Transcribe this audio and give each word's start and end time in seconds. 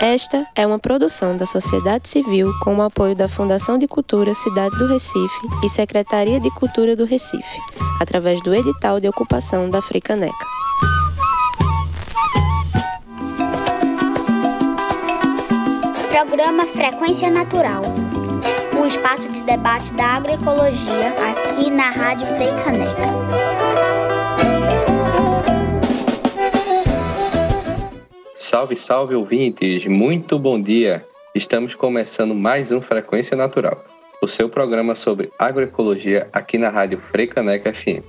Esta 0.00 0.46
é 0.54 0.66
uma 0.66 0.78
produção 0.78 1.36
da 1.36 1.46
sociedade 1.46 2.08
civil 2.08 2.52
com 2.62 2.76
o 2.76 2.82
apoio 2.82 3.14
da 3.14 3.28
Fundação 3.28 3.78
de 3.78 3.88
Cultura 3.88 4.34
Cidade 4.34 4.76
do 4.76 4.86
Recife 4.86 5.48
e 5.64 5.68
Secretaria 5.70 6.38
de 6.38 6.50
Cultura 6.50 6.94
do 6.94 7.06
Recife, 7.06 7.60
através 8.00 8.42
do 8.42 8.54
edital 8.54 9.00
de 9.00 9.08
ocupação 9.08 9.70
da 9.70 9.80
Fricaneca. 9.80 10.44
Programa 16.10 16.66
Frequência 16.66 17.30
Natural. 17.30 17.82
Um 18.78 18.86
espaço 18.86 19.32
de 19.32 19.40
debate 19.40 19.92
da 19.94 20.16
agroecologia 20.16 21.14
aqui 21.30 21.70
na 21.70 21.90
Rádio 21.90 22.26
Frei 22.26 22.50
Salve, 28.48 28.76
salve 28.76 29.16
ouvintes! 29.16 29.86
Muito 29.86 30.38
bom 30.38 30.60
dia! 30.60 31.04
Estamos 31.34 31.74
começando 31.74 32.32
mais 32.32 32.70
um 32.70 32.80
Frequência 32.80 33.36
Natural, 33.36 33.84
o 34.22 34.28
seu 34.28 34.48
programa 34.48 34.94
sobre 34.94 35.32
agroecologia 35.36 36.28
aqui 36.32 36.56
na 36.56 36.70
Rádio 36.70 37.00
Freicaneca 37.00 37.74
FM. 37.74 38.04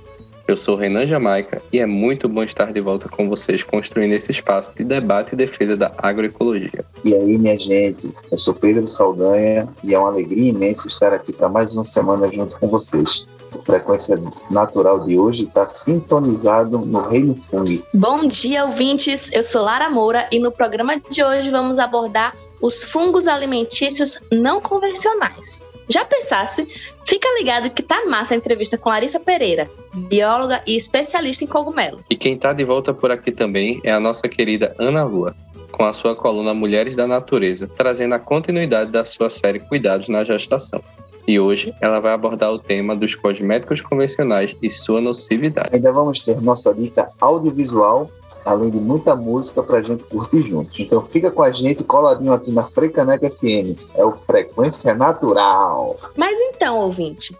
Eu 0.46 0.56
sou 0.56 0.76
Renan 0.76 1.08
Jamaica 1.08 1.60
e 1.72 1.80
é 1.80 1.86
muito 1.86 2.28
bom 2.28 2.44
estar 2.44 2.72
de 2.72 2.80
volta 2.80 3.08
com 3.08 3.28
vocês 3.28 3.64
construindo 3.64 4.12
esse 4.12 4.30
espaço 4.30 4.70
de 4.76 4.84
debate 4.84 5.32
e 5.32 5.36
defesa 5.36 5.76
da 5.76 5.92
agroecologia. 5.98 6.84
E 7.04 7.12
aí, 7.16 7.36
minha 7.36 7.58
gente, 7.58 8.08
eu 8.30 8.38
sou 8.38 8.54
Pedro 8.54 8.86
Saldanha 8.86 9.68
e 9.82 9.92
é 9.92 9.98
uma 9.98 10.08
alegria 10.08 10.50
imensa 10.50 10.86
estar 10.86 11.12
aqui 11.12 11.32
para 11.32 11.48
mais 11.48 11.72
uma 11.72 11.84
semana 11.84 12.28
junto 12.28 12.60
com 12.60 12.68
vocês. 12.68 13.26
A 13.54 13.62
frequência 13.62 14.20
natural 14.50 15.04
de 15.04 15.18
hoje 15.18 15.44
está 15.44 15.66
sintonizado 15.66 16.78
no 16.78 17.00
Reino 17.00 17.34
Fung. 17.34 17.82
Bom 17.94 18.26
dia, 18.26 18.66
ouvintes. 18.66 19.30
Eu 19.32 19.42
sou 19.42 19.62
Lara 19.62 19.88
Moura 19.88 20.26
e 20.30 20.38
no 20.38 20.52
programa 20.52 21.00
de 21.10 21.22
hoje 21.22 21.50
vamos 21.50 21.78
abordar 21.78 22.34
os 22.60 22.84
fungos 22.84 23.26
alimentícios 23.26 24.20
não 24.30 24.60
convencionais. 24.60 25.62
Já 25.88 26.04
pensasse? 26.04 26.68
Fica 27.06 27.26
ligado 27.38 27.70
que 27.70 27.82
tá 27.82 28.04
massa 28.04 28.34
a 28.34 28.36
entrevista 28.36 28.76
com 28.76 28.90
Larissa 28.90 29.18
Pereira, 29.18 29.70
bióloga 29.94 30.60
e 30.66 30.76
especialista 30.76 31.44
em 31.44 31.46
cogumelos. 31.46 32.02
E 32.10 32.16
quem 32.16 32.34
está 32.34 32.52
de 32.52 32.64
volta 32.64 32.92
por 32.92 33.10
aqui 33.10 33.32
também 33.32 33.80
é 33.82 33.90
a 33.90 33.98
nossa 33.98 34.28
querida 34.28 34.74
Ana 34.78 35.04
Lua, 35.04 35.34
com 35.72 35.84
a 35.84 35.94
sua 35.94 36.14
coluna 36.14 36.52
Mulheres 36.52 36.94
da 36.94 37.06
Natureza, 37.06 37.66
trazendo 37.66 38.14
a 38.14 38.18
continuidade 38.18 38.90
da 38.90 39.06
sua 39.06 39.30
série 39.30 39.60
Cuidados 39.60 40.08
na 40.08 40.24
Gestação 40.24 40.82
e 41.28 41.38
hoje 41.38 41.74
ela 41.78 42.00
vai 42.00 42.14
abordar 42.14 42.50
o 42.50 42.58
tema 42.58 42.96
dos 42.96 43.14
cosméticos 43.14 43.82
convencionais 43.82 44.56
e 44.62 44.72
sua 44.72 44.98
nocividade. 44.98 45.68
Ainda 45.74 45.92
vamos 45.92 46.20
ter 46.20 46.40
nossa 46.40 46.72
dica 46.72 47.10
audiovisual, 47.20 48.10
além 48.46 48.70
de 48.70 48.78
muita 48.78 49.14
música 49.14 49.62
para 49.62 49.80
a 49.80 49.82
gente 49.82 50.02
curtir 50.04 50.48
juntos. 50.48 50.72
Então 50.80 51.02
fica 51.02 51.30
com 51.30 51.42
a 51.42 51.52
gente 51.52 51.84
coladinho 51.84 52.32
aqui 52.32 52.50
na 52.50 52.62
Frecaneca 52.62 53.30
FM. 53.30 53.78
É 53.94 54.02
o 54.02 54.12
Frequência 54.12 54.94
Natural. 54.94 55.98
Mas 56.16 56.38
então, 56.40 56.78
ouvinte, 56.78 57.36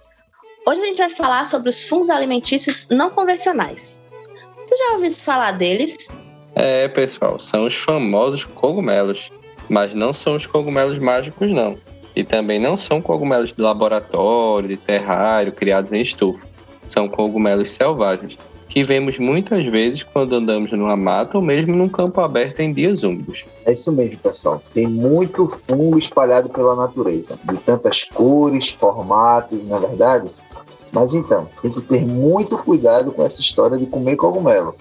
hoje 0.67 0.83
a 0.83 0.85
gente 0.85 0.99
vai 0.99 1.09
falar 1.09 1.47
sobre 1.47 1.71
os 1.71 1.89
fungos 1.89 2.11
alimentícios 2.11 2.87
não 2.91 3.09
convencionais. 3.09 4.05
Tu 4.67 4.77
já 4.77 4.93
ouviu 4.93 5.11
falar 5.13 5.53
deles? 5.53 5.97
É, 6.55 6.89
pessoal, 6.89 7.41
são 7.41 7.65
os 7.65 7.75
famosos 7.75 8.45
cogumelos, 8.45 9.31
mas 9.67 9.95
não 9.95 10.13
são 10.13 10.37
os 10.37 10.47
cogumelos 10.47 10.99
mágicos 10.99 11.51
não 11.51 11.79
e 12.19 12.25
também 12.25 12.59
não 12.59 12.77
são 12.77 13.01
cogumelos 13.01 13.53
de 13.53 13.63
laboratório, 13.63 14.69
de 14.71 14.77
terrário, 14.77 15.53
criados 15.53 15.93
em 15.93 16.01
estufa. 16.03 16.45
São 16.89 17.09
cogumelos 17.09 17.73
selvagens, 17.73 18.37
que 18.69 18.83
vemos 18.83 19.21
muitas 19.21 19.65
vezes 19.67 20.03
quando 20.03 20.35
andamos 20.35 20.73
numa 20.73 20.97
mata 20.97 21.39
ou 21.39 21.45
mesmo 21.45 21.77
num 21.77 21.89
campo 21.89 22.21
aberto 22.21 22.59
em 22.59 22.73
dias 22.73 23.05
úmidos. 23.05 23.45
É 23.65 23.73
isso 23.73 23.93
mesmo, 23.93 24.19
pessoal. 24.19 24.61
Tem 24.75 24.89
muito 24.89 25.49
fungo 25.49 25.97
espalhado 25.97 26.49
pela 26.49 26.75
natureza, 26.75 27.39
de 27.45 27.57
tantas 27.59 28.03
cores, 28.03 28.71
formatos, 28.71 29.63
na 29.69 29.77
é 29.77 29.81
verdade. 29.81 30.29
Mas 30.91 31.15
então, 31.15 31.47
tem 31.63 31.71
que 31.71 31.83
ter 31.83 32.05
muito 32.05 32.59
cuidado 32.59 33.13
com 33.13 33.25
essa 33.25 33.41
história 33.41 33.79
de 33.79 33.87
comer 33.87 34.17
cogumelo. 34.17 34.75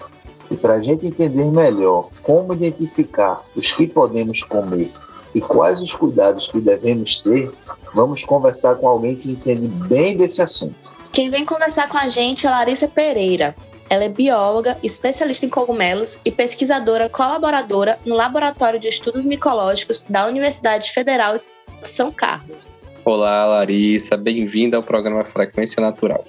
E 0.50 0.56
para 0.56 0.74
a 0.74 0.80
gente 0.80 1.06
entender 1.06 1.44
melhor 1.44 2.08
como 2.20 2.52
identificar 2.52 3.42
os 3.54 3.70
que 3.70 3.86
podemos 3.86 4.42
comer 4.42 4.90
e 5.34 5.40
quais 5.40 5.80
os 5.82 5.94
cuidados 5.94 6.48
que 6.48 6.60
devemos 6.60 7.18
ter, 7.18 7.50
vamos 7.94 8.24
conversar 8.24 8.76
com 8.76 8.88
alguém 8.88 9.16
que 9.16 9.30
entende 9.30 9.66
bem 9.66 10.16
desse 10.16 10.42
assunto. 10.42 10.74
Quem 11.12 11.30
vem 11.30 11.44
conversar 11.44 11.88
com 11.88 11.98
a 11.98 12.08
gente 12.08 12.46
é 12.46 12.50
Larissa 12.50 12.88
Pereira. 12.88 13.54
Ela 13.90 14.04
é 14.04 14.08
bióloga, 14.08 14.76
especialista 14.82 15.46
em 15.46 15.48
cogumelos 15.48 16.20
e 16.24 16.30
pesquisadora 16.30 17.08
colaboradora 17.08 17.98
no 18.04 18.14
Laboratório 18.14 18.78
de 18.78 18.88
Estudos 18.88 19.24
Micológicos 19.24 20.04
da 20.04 20.26
Universidade 20.26 20.92
Federal 20.92 21.38
de 21.38 21.88
São 21.88 22.12
Carlos. 22.12 22.66
Olá, 23.04 23.46
Larissa, 23.46 24.16
bem-vinda 24.16 24.76
ao 24.76 24.82
programa 24.82 25.24
Frequência 25.24 25.80
Natural. 25.80 26.22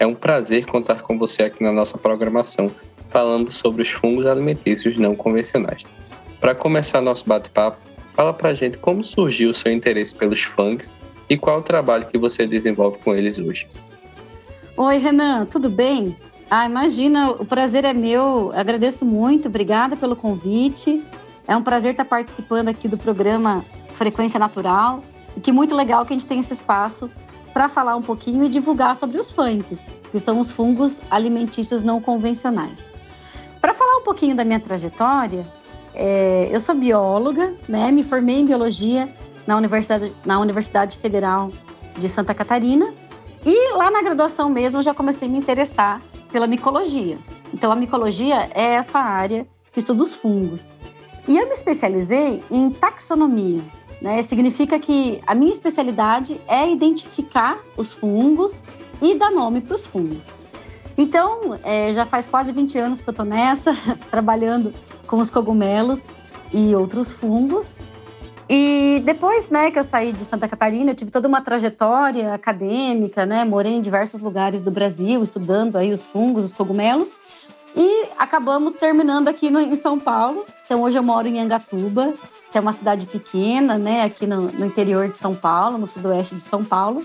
É 0.00 0.06
um 0.06 0.14
prazer 0.14 0.66
contar 0.66 1.02
com 1.02 1.16
você 1.16 1.44
aqui 1.44 1.62
na 1.62 1.70
nossa 1.70 1.96
programação, 1.96 2.68
falando 3.10 3.52
sobre 3.52 3.84
os 3.84 3.90
fungos 3.90 4.26
alimentícios 4.26 4.98
não 4.98 5.14
convencionais. 5.14 5.82
Para 6.40 6.54
começar 6.54 7.00
nosso 7.00 7.24
bate-papo, 7.24 7.78
Fala 8.14 8.32
pra 8.32 8.54
gente 8.54 8.78
como 8.78 9.02
surgiu 9.02 9.50
o 9.50 9.54
seu 9.54 9.72
interesse 9.72 10.14
pelos 10.14 10.42
funks 10.42 10.96
e 11.28 11.36
qual 11.36 11.58
o 11.58 11.62
trabalho 11.62 12.06
que 12.06 12.16
você 12.16 12.46
desenvolve 12.46 12.98
com 12.98 13.14
eles 13.14 13.38
hoje. 13.38 13.68
Oi, 14.76 14.96
Renan, 14.98 15.46
tudo 15.46 15.68
bem? 15.68 16.16
Ah, 16.50 16.66
imagina, 16.66 17.30
o 17.30 17.44
prazer 17.44 17.84
é 17.84 17.92
meu. 17.92 18.52
Agradeço 18.54 19.04
muito, 19.04 19.48
obrigada 19.48 19.96
pelo 19.96 20.14
convite. 20.14 21.02
É 21.48 21.56
um 21.56 21.62
prazer 21.62 21.92
estar 21.92 22.04
participando 22.04 22.68
aqui 22.68 22.86
do 22.86 22.96
programa 22.96 23.64
Frequência 23.94 24.38
Natural. 24.38 25.02
E 25.36 25.40
que 25.40 25.50
muito 25.50 25.74
legal 25.74 26.06
que 26.06 26.12
a 26.12 26.16
gente 26.16 26.28
tem 26.28 26.38
esse 26.38 26.52
espaço 26.52 27.10
para 27.52 27.68
falar 27.68 27.96
um 27.96 28.02
pouquinho 28.02 28.44
e 28.44 28.48
divulgar 28.48 28.94
sobre 28.94 29.18
os 29.18 29.30
funks, 29.30 29.80
que 30.12 30.20
são 30.20 30.38
os 30.38 30.50
fungos 30.50 30.98
alimentícios 31.10 31.82
não 31.82 32.00
convencionais. 32.00 32.78
Para 33.60 33.74
falar 33.74 33.96
um 33.96 34.02
pouquinho 34.02 34.36
da 34.36 34.44
minha 34.44 34.60
trajetória, 34.60 35.44
é, 35.94 36.48
eu 36.50 36.58
sou 36.58 36.74
bióloga, 36.74 37.54
né? 37.68 37.90
Me 37.90 38.02
formei 38.02 38.40
em 38.40 38.46
biologia 38.46 39.08
na 39.46 39.56
Universidade, 39.56 40.12
na 40.24 40.38
Universidade 40.40 40.98
Federal 40.98 41.52
de 41.98 42.08
Santa 42.08 42.34
Catarina. 42.34 42.92
E 43.46 43.74
lá 43.74 43.90
na 43.90 44.02
graduação 44.02 44.48
mesmo 44.48 44.78
eu 44.78 44.82
já 44.82 44.94
comecei 44.94 45.28
a 45.28 45.30
me 45.30 45.38
interessar 45.38 46.00
pela 46.32 46.46
micologia. 46.46 47.16
Então 47.52 47.70
a 47.70 47.76
micologia 47.76 48.50
é 48.54 48.72
essa 48.74 48.98
área 48.98 49.46
que 49.72 49.80
estuda 49.80 50.02
os 50.02 50.14
fungos. 50.14 50.72
E 51.28 51.38
eu 51.38 51.46
me 51.46 51.52
especializei 51.52 52.42
em 52.50 52.70
taxonomia. 52.70 53.62
Né? 54.00 54.20
Significa 54.22 54.78
que 54.78 55.20
a 55.26 55.34
minha 55.34 55.52
especialidade 55.52 56.40
é 56.48 56.70
identificar 56.70 57.58
os 57.76 57.92
fungos 57.92 58.62
e 59.00 59.14
dar 59.14 59.30
nome 59.30 59.60
para 59.60 59.76
os 59.76 59.86
fungos. 59.86 60.26
Então, 60.96 61.58
é, 61.64 61.92
já 61.92 62.06
faz 62.06 62.26
quase 62.26 62.52
20 62.52 62.78
anos 62.78 63.00
que 63.00 63.08
eu 63.08 63.12
estou 63.12 63.24
nessa, 63.24 63.76
trabalhando 64.10 64.72
com 65.14 65.20
os 65.20 65.30
cogumelos 65.30 66.02
e 66.52 66.74
outros 66.74 67.08
fungos. 67.08 67.76
E 68.48 69.00
depois, 69.04 69.48
né, 69.48 69.70
que 69.70 69.78
eu 69.78 69.84
saí 69.84 70.12
de 70.12 70.24
Santa 70.24 70.48
Catarina, 70.48 70.90
eu 70.90 70.94
tive 70.94 71.12
toda 71.12 71.28
uma 71.28 71.40
trajetória 71.40 72.34
acadêmica, 72.34 73.24
né, 73.24 73.44
morei 73.44 73.74
em 73.74 73.80
diversos 73.80 74.20
lugares 74.20 74.60
do 74.60 74.72
Brasil, 74.72 75.22
estudando 75.22 75.76
aí 75.76 75.92
os 75.92 76.04
fungos, 76.04 76.44
os 76.44 76.52
cogumelos, 76.52 77.16
e 77.76 78.06
acabamos 78.18 78.74
terminando 78.76 79.28
aqui 79.28 79.50
no, 79.50 79.60
em 79.60 79.76
São 79.76 80.00
Paulo. 80.00 80.44
Então 80.64 80.82
hoje 80.82 80.98
eu 80.98 81.02
moro 81.04 81.28
em 81.28 81.38
Angatuba, 81.38 82.12
que 82.50 82.58
é 82.58 82.60
uma 82.60 82.72
cidade 82.72 83.06
pequena, 83.06 83.78
né, 83.78 84.02
aqui 84.02 84.26
no, 84.26 84.42
no 84.42 84.66
interior 84.66 85.08
de 85.08 85.16
São 85.16 85.32
Paulo, 85.32 85.78
no 85.78 85.86
sudoeste 85.86 86.34
de 86.34 86.40
São 86.40 86.64
Paulo. 86.64 87.02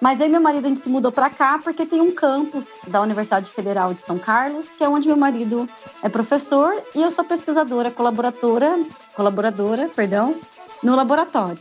Mas 0.00 0.20
aí 0.20 0.28
meu 0.28 0.40
marido 0.40 0.66
a 0.66 0.68
gente 0.68 0.80
se 0.80 0.88
mudou 0.88 1.10
para 1.10 1.30
cá 1.30 1.58
porque 1.62 1.86
tem 1.86 2.00
um 2.00 2.10
campus 2.10 2.68
da 2.86 3.00
Universidade 3.00 3.50
Federal 3.50 3.94
de 3.94 4.02
São 4.02 4.18
Carlos, 4.18 4.68
que 4.72 4.84
é 4.84 4.88
onde 4.88 5.08
meu 5.08 5.16
marido 5.16 5.68
é 6.02 6.08
professor 6.08 6.82
e 6.94 7.02
eu 7.02 7.10
sou 7.10 7.24
pesquisadora, 7.24 7.90
colaboradora, 7.90 8.78
colaboradora, 9.14 9.88
perdão, 9.94 10.34
no 10.82 10.94
laboratório. 10.94 11.58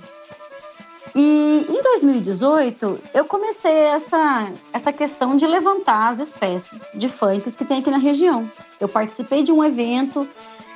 E 1.15 1.65
em 1.69 1.81
2018 1.81 2.99
eu 3.13 3.23
comecei 3.23 3.71
essa 3.71 4.51
essa 4.73 4.91
questão 4.91 5.37
de 5.37 5.47
levantar 5.47 6.09
as 6.09 6.19
espécies 6.19 6.85
de 6.93 7.07
funks 7.07 7.55
que 7.55 7.63
tem 7.63 7.79
aqui 7.79 7.89
na 7.89 7.97
região. 7.97 8.49
Eu 8.81 8.89
participei 8.89 9.41
de 9.41 9.51
um 9.51 9.63
evento, 9.63 10.27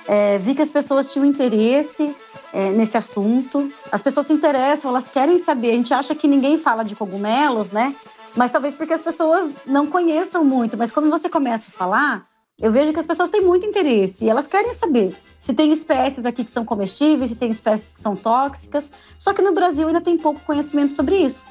é, 0.08 0.38
vi 0.38 0.56
que 0.56 0.62
as 0.62 0.70
pessoas 0.70 1.12
tinham 1.12 1.26
interesse 1.26 2.16
é, 2.54 2.72
nesse 2.72 2.98
assunto. 2.98 3.72
As 3.92 4.02
pessoas 4.02 4.28
se 4.28 4.34
interessam, 4.34 4.90
elas 4.90 5.08
querem 5.08 5.38
saber. 5.38 5.72
A 5.72 5.76
gente 5.76 5.94
acha 5.94 6.16
que 6.16 6.28
ninguém 6.28 6.58
fala 6.58 6.84
de 6.84 6.96
cogumelos, 6.96 7.72
né? 7.72 7.96
Mas 8.36 8.52
talvez 8.52 8.74
porque 8.74 8.94
as 8.94 9.02
pessoas 9.02 9.52
não 9.66 9.88
conheçam 9.88 10.44
muito. 10.44 10.78
Mas 10.78 10.92
quando 10.92 11.10
você 11.10 11.30
começa 11.30 11.70
a 11.70 11.72
falar, 11.72 12.26
eu 12.60 12.72
vejo 12.72 12.92
que 12.92 13.00
as 13.00 13.06
pessoas 13.06 13.30
têm 13.30 13.42
muito 13.42 13.66
interesse 13.66 14.26
e 14.26 14.30
elas 14.30 14.48
querem 14.48 14.74
saber 14.74 15.16
se 15.40 15.54
tem 15.54 15.72
espécies 15.72 16.26
aqui 16.26 16.44
que 16.44 16.52
são 16.52 16.66
comestíveis, 16.66 17.30
se 17.30 17.36
tem 17.36 17.50
espécies 17.50 17.94
que 17.94 18.02
são 18.02 18.16
tóxicas. 18.16 18.92
Só 19.18 19.34
que 19.34 19.42
no 19.42 19.54
Brasil 19.54 19.88
ainda 19.88 20.02
tem 20.02 20.18
pouco 20.18 20.42
conhecimento 20.42 20.94
sobre 20.94 21.18
isso. 21.18 21.44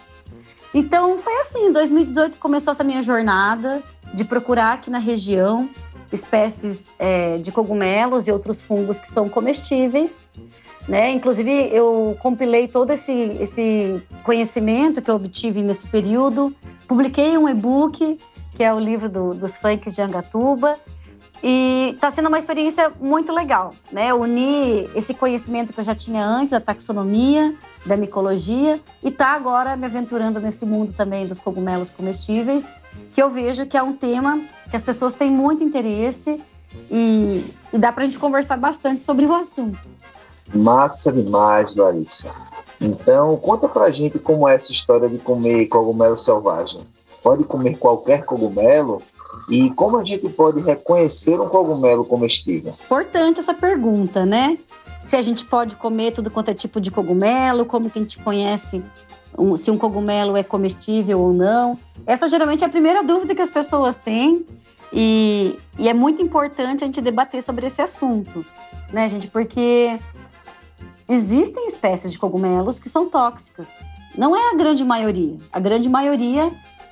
Então 0.75 1.19
foi 1.19 1.33
assim, 1.41 1.67
em 1.67 1.73
2018 1.73 2.39
começou 2.39 2.73
essa 2.73 2.85
minha 2.85 3.03
jornada 3.03 3.83
de 4.13 4.25
procurar 4.25 4.75
aqui 4.75 4.91
na 4.91 4.99
região 4.99 5.69
espécies 6.13 6.91
é, 6.99 7.39
de 7.39 7.53
cogumelos 7.53 8.27
e 8.27 8.33
outros 8.33 8.61
fungos 8.61 8.99
que 8.99 9.09
são 9.09 9.29
comestíveis. 9.29 10.27
Né? 10.89 11.11
Inclusive, 11.13 11.69
eu 11.71 12.17
compilei 12.21 12.67
todo 12.67 12.91
esse, 12.93 13.13
esse 13.41 14.03
conhecimento 14.25 15.03
que 15.03 15.11
eu 15.11 15.17
obtive 15.17 15.63
nesse 15.63 15.87
período, 15.87 16.55
publiquei 16.87 17.37
um 17.37 17.47
e-book, 17.47 18.19
que 18.57 18.65
é 18.65 18.73
o 18.73 18.81
livro 18.81 19.09
do, 19.09 19.35
dos 19.35 19.55
funks 19.57 19.95
de 19.95 20.01
Angatuba, 20.01 20.79
e 21.43 21.93
está 21.95 22.11
sendo 22.11 22.29
uma 22.29 22.39
experiência 22.39 22.91
muito 23.01 23.33
legal, 23.33 23.73
né? 23.93 24.13
Unir 24.13 24.91
esse 24.95 25.15
conhecimento 25.15 25.73
que 25.73 25.79
eu 25.79 25.85
já 25.85 25.95
tinha 25.95 26.25
antes, 26.25 26.51
da 26.51 26.61
taxonomia, 26.61 27.55
da 27.87 27.97
micologia, 27.97 28.81
e 29.05 29.11
tá 29.11 29.29
agora 29.29 29.77
me 29.77 29.85
aventurando 29.85 30.41
nesse 30.41 30.67
mundo 30.67 30.93
também 30.97 31.27
dos 31.27 31.39
cogumelos 31.39 31.91
comestíveis, 31.91 32.67
que 33.15 33.23
eu 33.23 33.31
vejo 33.31 33.67
que 33.67 33.77
é 33.77 33.83
um 33.83 33.93
tema 33.93 34.41
que 34.71 34.77
as 34.77 34.83
pessoas 34.83 35.15
têm 35.15 35.31
muito 35.31 35.65
interesse 35.65 36.41
e, 36.91 37.45
e 37.73 37.79
dá 37.79 37.93
para 37.93 38.03
a 38.03 38.05
gente 38.05 38.19
conversar 38.19 38.57
bastante 38.57 39.03
sobre 39.05 39.27
o 39.27 39.35
assunto. 39.35 39.79
Massa 40.55 41.13
demais, 41.13 41.75
Larissa. 41.75 42.31
Então, 42.81 43.37
conta 43.37 43.69
pra 43.69 43.91
gente 43.91 44.19
como 44.19 44.49
é 44.49 44.55
essa 44.55 44.73
história 44.73 45.09
de 45.09 45.19
comer 45.19 45.67
cogumelo 45.67 46.17
selvagem. 46.17 46.81
Pode 47.23 47.45
comer 47.45 47.77
qualquer 47.79 48.25
cogumelo? 48.25 49.03
E 49.51 49.71
como 49.71 49.99
a 49.99 50.05
gente 50.05 50.29
pode 50.29 50.61
reconhecer 50.61 51.41
um 51.41 51.49
cogumelo 51.49 52.05
comestível? 52.05 52.75
Importante 52.85 53.41
essa 53.41 53.55
pergunta, 53.55 54.25
né? 54.25 54.59
Se 55.03 55.17
a 55.17 55.23
gente 55.23 55.45
pode 55.45 55.75
comer 55.77 56.13
tudo 56.13 56.31
quanto 56.31 56.51
é 56.51 56.55
tipo 56.55 56.81
de 56.81 56.91
cogumelo, 56.91 57.65
como 57.65 57.91
que 57.91 57.99
a 57.99 58.03
gente 58.03 58.23
conhece 58.23 58.83
um, 59.39 59.57
se 59.57 59.71
um 59.71 59.79
cogumelo 59.79 60.37
é 60.37 60.43
comestível 60.43 61.21
ou 61.21 61.33
não. 61.33 61.79
Essa 62.07 62.27
geralmente 62.29 62.65
é 62.65 62.67
a 62.67 62.71
primeira 62.71 63.03
dúvida 63.03 63.35
que 63.35 63.43
as 63.43 63.51
pessoas 63.51 63.97
têm 63.97 64.45
e, 64.93 65.59
e 65.79 65.89
é 65.89 65.95
muito 65.95 66.23
importante 66.23 66.83
a 66.83 66.87
gente 66.87 67.01
debater 67.01 67.43
sobre 67.43 67.67
esse 67.67 67.81
assunto, 67.81 68.45
né, 68.93 69.09
gente? 69.09 69.29
Porque 69.29 69.99
existem 71.09 71.67
espécies 71.67 72.13
de 72.13 72.19
cogumelos 72.19 72.79
que 72.79 72.89
são 72.89 73.09
tóxicas. 73.09 73.79
Não 74.17 74.35
é 74.35 74.51
a 74.51 74.57
grande 74.57 74.85
maioria. 74.85 75.37
A 75.53 75.61
grande 75.61 75.89
maioria 75.89 76.51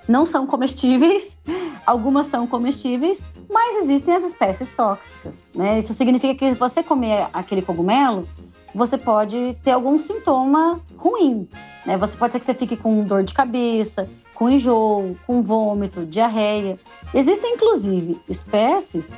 não 0.09 0.25
são 0.25 0.47
comestíveis, 0.47 1.37
algumas 1.87 2.27
são 2.27 2.47
comestíveis, 2.47 3.27
mas 3.51 3.77
existem 3.79 4.15
as 4.15 4.25
espécies 4.25 4.69
tóxicas. 4.71 5.43
Né? 5.55 5.79
Isso 5.79 5.93
significa 5.93 6.35
que 6.35 6.51
se 6.51 6.57
você 6.57 6.83
comer 6.83 7.29
aquele 7.33 7.63
cogumelo, 7.63 8.29
você 8.77 8.99
pode 8.99 9.57
ter 9.65 9.71
algum 9.71 9.99
sintoma 9.99 10.79
ruim. 10.99 11.49
Né? 11.87 11.97
Você 11.97 12.17
pode 12.17 12.33
ser 12.33 12.39
que 12.39 12.45
você 12.45 12.55
fique 12.55 12.77
com 12.77 13.03
dor 13.05 13.23
de 13.23 13.33
cabeça, 13.33 14.09
com 14.35 14.51
enjoo, 14.51 15.17
com 15.27 15.43
vômito, 15.43 16.05
diarreia. 16.05 16.79
Existem, 17.15 17.55
inclusive, 17.55 18.21
espécies 18.29 19.17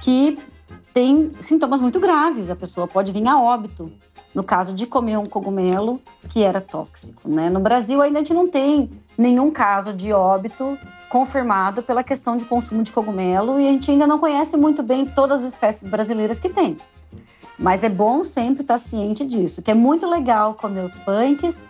que 0.00 0.38
têm 0.94 1.30
sintomas 1.40 1.80
muito 1.80 1.98
graves. 1.98 2.50
A 2.50 2.56
pessoa 2.56 2.86
pode 2.86 3.10
vir 3.10 3.26
a 3.26 3.36
óbito 3.36 3.90
no 4.32 4.44
caso 4.44 4.72
de 4.72 4.86
comer 4.86 5.16
um 5.16 5.26
cogumelo 5.26 6.00
que 6.28 6.44
era 6.44 6.60
tóxico. 6.60 7.28
Né? 7.28 7.50
No 7.50 7.58
Brasil, 7.58 8.00
ainda 8.00 8.18
a 8.18 8.22
gente 8.22 8.32
não 8.32 8.48
tem 8.48 8.88
nenhum 9.18 9.50
caso 9.50 9.92
de 9.92 10.12
óbito 10.12 10.78
confirmado 11.08 11.82
pela 11.82 12.04
questão 12.04 12.36
de 12.36 12.44
consumo 12.44 12.84
de 12.84 12.92
cogumelo 12.92 13.58
e 13.58 13.66
a 13.66 13.72
gente 13.72 13.90
ainda 13.90 14.06
não 14.06 14.20
conhece 14.20 14.56
muito 14.56 14.84
bem 14.84 15.04
todas 15.04 15.40
as 15.40 15.52
espécies 15.52 15.88
brasileiras 15.90 16.38
que 16.38 16.48
tem. 16.48 16.76
Mas 17.60 17.84
é 17.84 17.90
bom 17.90 18.24
sempre 18.24 18.62
estar 18.62 18.78
ciente 18.78 19.24
disso, 19.24 19.60
que 19.60 19.70
é 19.70 19.74
muito 19.74 20.06
legal 20.06 20.54
comer 20.54 20.82
os 20.82 20.98
punks, 20.98 21.62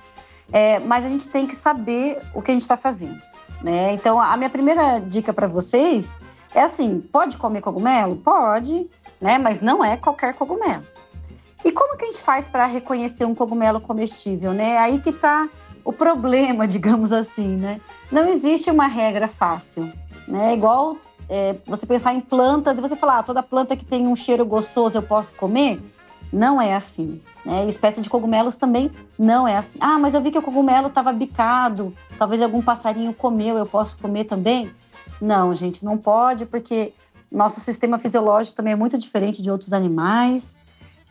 é, 0.52 0.78
mas 0.78 1.04
a 1.04 1.08
gente 1.08 1.28
tem 1.28 1.48
que 1.48 1.56
saber 1.56 2.20
o 2.32 2.40
que 2.40 2.52
a 2.52 2.54
gente 2.54 2.62
está 2.62 2.76
fazendo. 2.76 3.20
Né? 3.60 3.92
Então, 3.92 4.20
a 4.20 4.36
minha 4.36 4.48
primeira 4.48 5.00
dica 5.00 5.32
para 5.32 5.48
vocês 5.48 6.08
é 6.54 6.62
assim: 6.62 7.00
pode 7.00 7.36
comer 7.36 7.60
cogumelo? 7.60 8.14
Pode, 8.16 8.88
né? 9.20 9.36
mas 9.36 9.60
não 9.60 9.84
é 9.84 9.96
qualquer 9.96 10.34
cogumelo. 10.34 10.84
E 11.64 11.72
como 11.72 11.96
que 11.96 12.04
a 12.04 12.06
gente 12.06 12.22
faz 12.22 12.48
para 12.48 12.66
reconhecer 12.66 13.24
um 13.24 13.34
cogumelo 13.34 13.80
comestível, 13.80 14.52
né? 14.52 14.78
Aí 14.78 14.98
que 15.00 15.10
está 15.10 15.48
o 15.84 15.92
problema, 15.92 16.66
digamos 16.68 17.12
assim, 17.12 17.56
né? 17.56 17.80
Não 18.12 18.28
existe 18.28 18.70
uma 18.70 18.86
regra 18.86 19.26
fácil, 19.26 19.92
né? 20.26 20.54
Igual 20.54 20.96
é, 21.30 21.54
você 21.64 21.86
pensar 21.86 22.12
em 22.12 22.20
plantas 22.20 22.76
e 22.76 22.82
você 22.82 22.96
falar, 22.96 23.20
ah, 23.20 23.22
toda 23.22 23.42
planta 23.42 23.76
que 23.76 23.84
tem 23.84 24.08
um 24.08 24.16
cheiro 24.16 24.44
gostoso 24.44 24.98
eu 24.98 25.02
posso 25.02 25.32
comer? 25.34 25.80
Não 26.32 26.60
é 26.60 26.74
assim. 26.74 27.22
Né? 27.44 27.68
Espécie 27.68 28.02
de 28.02 28.10
cogumelos 28.10 28.56
também 28.56 28.90
não 29.16 29.46
é 29.46 29.56
assim. 29.56 29.78
Ah, 29.80 29.96
mas 29.96 30.12
eu 30.12 30.20
vi 30.20 30.32
que 30.32 30.38
o 30.38 30.42
cogumelo 30.42 30.88
estava 30.88 31.12
bicado, 31.12 31.94
talvez 32.18 32.42
algum 32.42 32.60
passarinho 32.60 33.14
comeu, 33.14 33.56
eu 33.56 33.64
posso 33.64 33.96
comer 33.96 34.24
também? 34.24 34.70
Não, 35.20 35.54
gente, 35.54 35.84
não 35.84 35.96
pode, 35.96 36.46
porque 36.46 36.92
nosso 37.30 37.60
sistema 37.60 37.96
fisiológico 37.96 38.56
também 38.56 38.72
é 38.72 38.76
muito 38.76 38.98
diferente 38.98 39.40
de 39.40 39.50
outros 39.50 39.72
animais. 39.72 40.56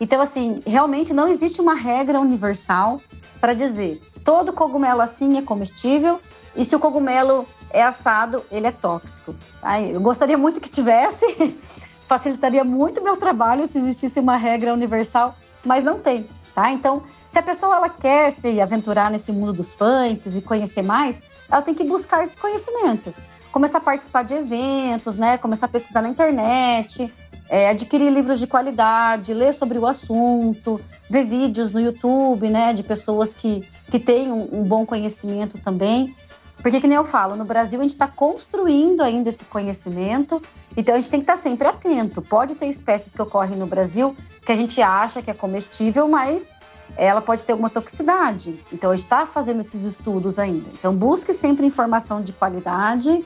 Então, 0.01 0.21
assim, 0.21 0.59
realmente 0.67 1.13
não 1.13 1.27
existe 1.29 1.61
uma 1.61 1.75
regra 1.75 2.19
universal 2.19 3.01
para 3.39 3.53
dizer 3.53 4.01
todo 4.23 4.53
cogumelo 4.53 5.01
assim 5.01 5.37
é 5.37 5.41
comestível 5.41 6.19
e 6.55 6.63
se 6.63 6.75
o 6.75 6.79
cogumelo 6.79 7.47
é 7.71 7.83
assado, 7.83 8.43
ele 8.51 8.67
é 8.67 8.71
tóxico. 8.71 9.35
Tá? 9.61 9.81
Eu 9.81 10.01
gostaria 10.01 10.37
muito 10.37 10.59
que 10.59 10.69
tivesse, 10.69 11.25
facilitaria 12.07 12.63
muito 12.63 13.03
meu 13.03 13.17
trabalho 13.17 13.67
se 13.67 13.77
existisse 13.77 14.19
uma 14.19 14.37
regra 14.37 14.73
universal, 14.73 15.35
mas 15.63 15.83
não 15.83 15.99
tem. 15.99 16.27
Tá? 16.53 16.71
Então, 16.71 17.03
se 17.27 17.37
a 17.37 17.43
pessoa 17.43 17.75
ela 17.75 17.89
quer 17.89 18.31
se 18.31 18.59
aventurar 18.59 19.11
nesse 19.11 19.31
mundo 19.31 19.53
dos 19.53 19.73
funks 19.73 20.35
e 20.35 20.41
conhecer 20.41 20.81
mais, 20.81 21.21
ela 21.49 21.61
tem 21.61 21.75
que 21.75 21.83
buscar 21.83 22.23
esse 22.23 22.35
conhecimento. 22.35 23.13
Começar 23.51 23.79
a 23.79 23.81
participar 23.81 24.23
de 24.23 24.35
eventos, 24.35 25.17
né? 25.17 25.37
começar 25.37 25.65
a 25.65 25.69
pesquisar 25.69 26.01
na 26.01 26.09
internet, 26.09 27.11
é, 27.49 27.69
adquirir 27.69 28.11
livros 28.11 28.39
de 28.39 28.45
qualidade, 28.45 29.33
ler 29.33 29.53
sobre 29.53 29.79
o 29.79 29.87
assunto, 29.87 30.79
ver 31.09 31.25
vídeos 31.25 31.71
no 31.71 31.79
YouTube, 31.79 32.47
né, 32.47 32.73
de 32.73 32.83
pessoas 32.83 33.33
que, 33.33 33.67
que 33.89 33.99
têm 33.99 34.31
um, 34.31 34.59
um 34.59 34.63
bom 34.63 34.85
conhecimento 34.85 35.57
também. 35.57 36.15
Porque, 36.61 36.81
que 36.81 36.87
nem 36.87 36.97
eu 36.97 37.05
falo, 37.05 37.35
no 37.35 37.45
Brasil 37.45 37.79
a 37.79 37.83
gente 37.83 37.91
está 37.91 38.07
construindo 38.07 39.01
ainda 39.01 39.29
esse 39.29 39.45
conhecimento, 39.45 40.41
então 40.75 40.93
a 40.93 40.97
gente 40.99 41.09
tem 41.09 41.19
que 41.19 41.23
estar 41.23 41.37
tá 41.37 41.41
sempre 41.41 41.67
atento. 41.67 42.21
Pode 42.21 42.55
ter 42.55 42.67
espécies 42.67 43.13
que 43.13 43.21
ocorrem 43.21 43.57
no 43.57 43.65
Brasil 43.65 44.15
que 44.45 44.51
a 44.51 44.55
gente 44.55 44.81
acha 44.81 45.21
que 45.21 45.31
é 45.31 45.33
comestível, 45.33 46.07
mas 46.07 46.53
ela 46.97 47.21
pode 47.21 47.43
ter 47.43 47.53
alguma 47.53 47.69
toxicidade. 47.69 48.59
Então 48.73 48.91
a 48.91 48.95
gente 48.95 49.05
está 49.05 49.25
fazendo 49.25 49.61
esses 49.61 49.83
estudos 49.83 50.37
ainda. 50.37 50.69
Então 50.73 50.93
busque 50.93 51.33
sempre 51.33 51.65
informação 51.65 52.21
de 52.21 52.33
qualidade 52.33 53.25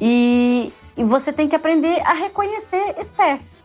e, 0.00 0.72
e 0.96 1.04
você 1.04 1.32
tem 1.32 1.48
que 1.48 1.54
aprender 1.54 2.00
a 2.00 2.12
reconhecer 2.12 2.96
espécies. 2.98 3.62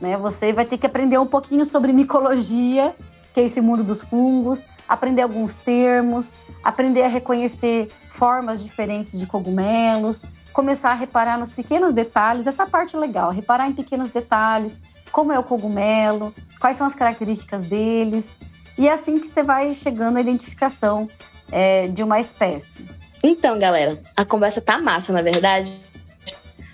Né? 0.00 0.16
Você 0.16 0.52
vai 0.52 0.66
ter 0.66 0.76
que 0.76 0.86
aprender 0.86 1.18
um 1.18 1.26
pouquinho 1.26 1.64
sobre 1.64 1.92
micologia, 1.92 2.94
que 3.32 3.40
é 3.40 3.44
esse 3.44 3.60
mundo 3.60 3.82
dos 3.82 4.02
fungos, 4.02 4.62
aprender 4.88 5.22
alguns 5.22 5.56
termos, 5.56 6.34
aprender 6.62 7.02
a 7.02 7.08
reconhecer 7.08 7.88
formas 8.18 8.60
diferentes 8.60 9.16
de 9.16 9.26
cogumelos, 9.26 10.24
começar 10.52 10.90
a 10.90 10.94
reparar 10.94 11.38
nos 11.38 11.52
pequenos 11.52 11.94
detalhes, 11.94 12.48
essa 12.48 12.66
parte 12.66 12.96
é 12.96 12.98
legal, 12.98 13.30
reparar 13.30 13.68
em 13.68 13.72
pequenos 13.72 14.10
detalhes, 14.10 14.80
como 15.12 15.32
é 15.32 15.38
o 15.38 15.44
cogumelo, 15.44 16.34
quais 16.60 16.76
são 16.76 16.84
as 16.84 16.96
características 16.96 17.68
deles, 17.68 18.34
e 18.76 18.88
é 18.88 18.92
assim 18.92 19.20
que 19.20 19.28
você 19.28 19.44
vai 19.44 19.72
chegando 19.72 20.16
à 20.16 20.20
identificação 20.20 21.08
é, 21.52 21.86
de 21.86 22.02
uma 22.02 22.18
espécie. 22.18 22.88
Então, 23.22 23.56
galera, 23.56 24.02
a 24.16 24.24
conversa 24.24 24.60
tá 24.60 24.78
massa, 24.78 25.12
na 25.12 25.22
verdade. 25.22 25.80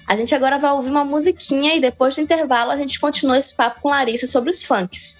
A 0.06 0.16
gente 0.16 0.34
agora 0.34 0.58
vai 0.58 0.72
ouvir 0.72 0.90
uma 0.90 1.04
musiquinha 1.04 1.74
e 1.74 1.80
depois 1.80 2.14
do 2.14 2.22
intervalo 2.22 2.70
a 2.70 2.76
gente 2.76 2.98
continua 2.98 3.38
esse 3.38 3.54
papo 3.54 3.82
com 3.82 3.90
Larissa 3.90 4.26
sobre 4.26 4.50
os 4.50 4.64
funks. 4.64 5.18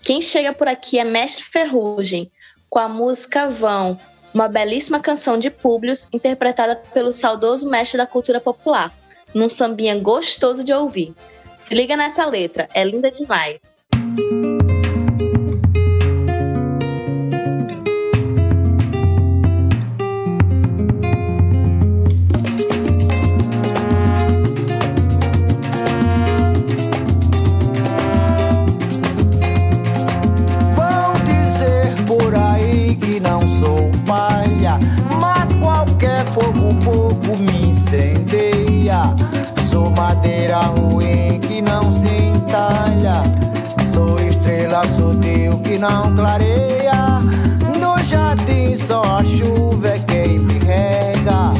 Quem 0.00 0.20
chega 0.20 0.52
por 0.52 0.68
aqui 0.68 0.98
é 0.98 1.04
Mestre 1.04 1.42
Ferrugem, 1.42 2.30
com 2.70 2.78
a 2.78 2.88
música 2.88 3.48
Vão, 3.48 3.98
uma 4.36 4.48
belíssima 4.48 5.00
canção 5.00 5.38
de 5.38 5.48
Públio 5.48 5.94
interpretada 6.12 6.76
pelo 6.92 7.10
saudoso 7.10 7.70
mestre 7.70 7.96
da 7.96 8.06
cultura 8.06 8.38
popular, 8.38 8.92
num 9.34 9.48
sambinha 9.48 9.98
gostoso 9.98 10.62
de 10.62 10.74
ouvir. 10.74 11.14
Se 11.56 11.74
liga 11.74 11.96
nessa 11.96 12.26
letra, 12.26 12.68
é 12.74 12.84
linda 12.84 13.10
demais. 13.10 13.58
Não 45.88 46.14
clareia. 46.14 47.20
No 47.80 48.02
jardim 48.02 48.76
só 48.76 49.02
a 49.02 49.24
chuva 49.24 49.88
é 49.88 49.98
quem 50.00 50.38
me 50.38 50.58
rega. 50.58 51.52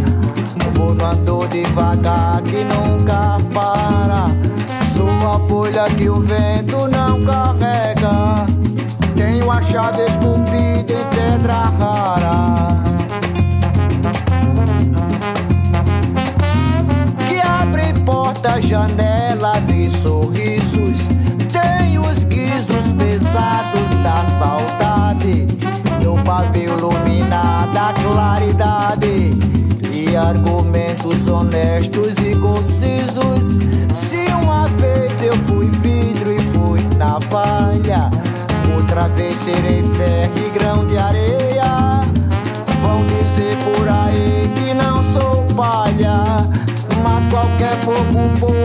No 0.56 1.04
andor 1.04 1.48
devagar 1.48 2.42
que 2.42 2.64
nunca 2.64 3.38
para. 3.54 4.26
Sou 4.94 5.08
a 5.08 5.38
folha 5.48 5.84
que 5.96 6.08
o 6.08 6.20
vento 6.20 6.88
não 6.88 7.22
carrega. 7.22 8.46
uma 9.44 9.60
vez 9.92 10.10
esculpida 10.10 10.92
em 10.92 11.06
pedra 11.14 11.70
rara. 11.78 12.68
Que 17.28 17.40
abre 17.40 17.92
portas, 18.04 18.64
janelas 18.64 19.68
e 19.70 19.88
sorrisos. 19.90 21.15
Saudade. 24.38 25.46
No 26.02 26.22
pavio 26.22 26.76
iluminado 26.78 27.76
a 27.76 27.92
claridade. 27.92 29.32
E 29.92 30.16
argumentos 30.16 31.26
honestos 31.28 32.14
e 32.18 32.36
concisos. 32.36 33.58
Se 33.94 34.26
uma 34.42 34.68
vez 34.68 35.22
eu 35.22 35.36
fui 35.44 35.66
vidro 35.66 36.32
e 36.32 36.38
fui 36.40 36.80
navalha 36.96 38.10
Outra 38.74 39.08
vez 39.08 39.38
serei 39.38 39.82
ferro 39.82 40.32
e 40.38 40.50
grão 40.50 40.86
de 40.86 40.96
areia. 40.96 42.02
Vão 42.82 43.04
dizer 43.06 43.56
por 43.64 43.88
aí 43.88 44.52
que 44.54 44.74
não 44.74 45.02
sou 45.12 45.44
palha, 45.54 46.48
mas 47.02 47.26
qualquer 47.26 47.76
fogo 47.78 48.38
pouco 48.40 48.55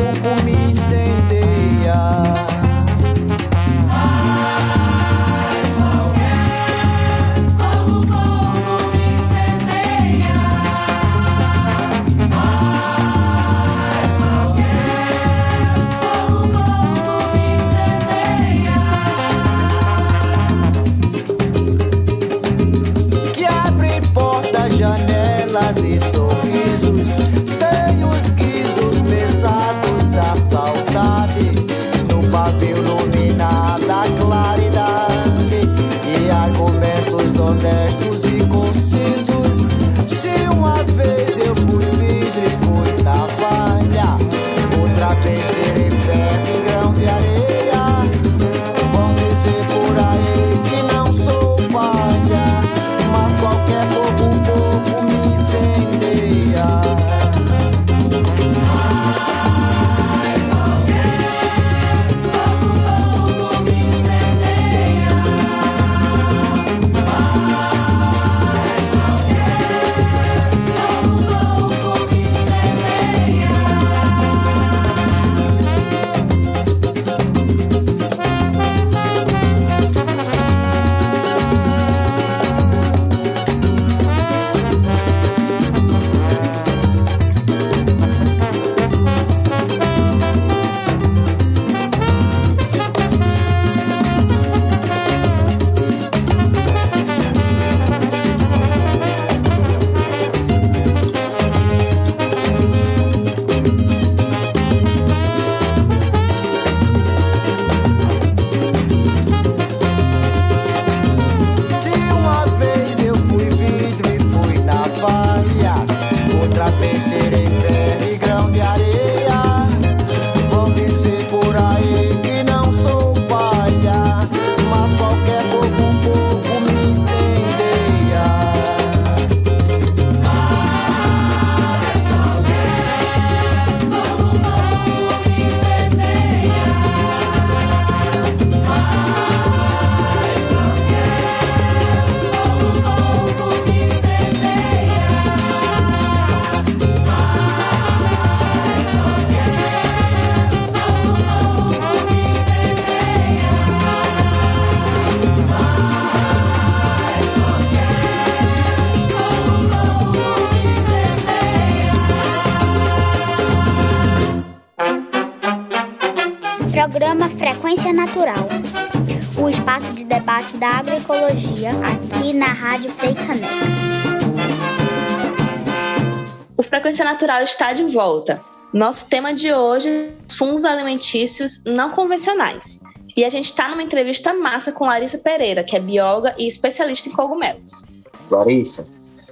Natural 177.22 177.44
está 177.44 177.72
de 177.72 177.84
volta. 177.84 178.42
Nosso 178.74 179.08
tema 179.08 179.32
de 179.32 179.54
hoje 179.54 180.12
fungos 180.36 180.66
alimentícios 180.66 181.62
não 181.64 181.92
convencionais. 181.92 182.82
E 183.16 183.24
a 183.24 183.30
gente 183.30 183.46
está 183.46 183.70
numa 183.70 183.84
entrevista 183.84 184.34
massa 184.34 184.72
com 184.72 184.88
Larissa 184.88 185.20
Pereira, 185.20 185.64
que 185.64 185.76
é 185.76 185.80
bióloga 185.80 186.34
e 186.36 186.48
especialista 186.48 187.10
em 187.10 187.12
cogumelos. 187.12 187.86
Larissa, 188.32 188.88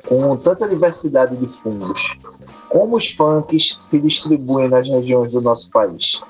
com 0.07 0.37
tanta 0.37 0.67
diversidade 0.67 1.35
de 1.35 1.47
fungos, 1.47 2.15
como 2.69 2.95
os 2.95 3.09
funks 3.09 3.75
se 3.79 3.99
distribuem 3.99 4.69
nas 4.69 4.87
regiões 4.87 5.31
do 5.31 5.41
nosso 5.41 5.71
país? 5.71 6.21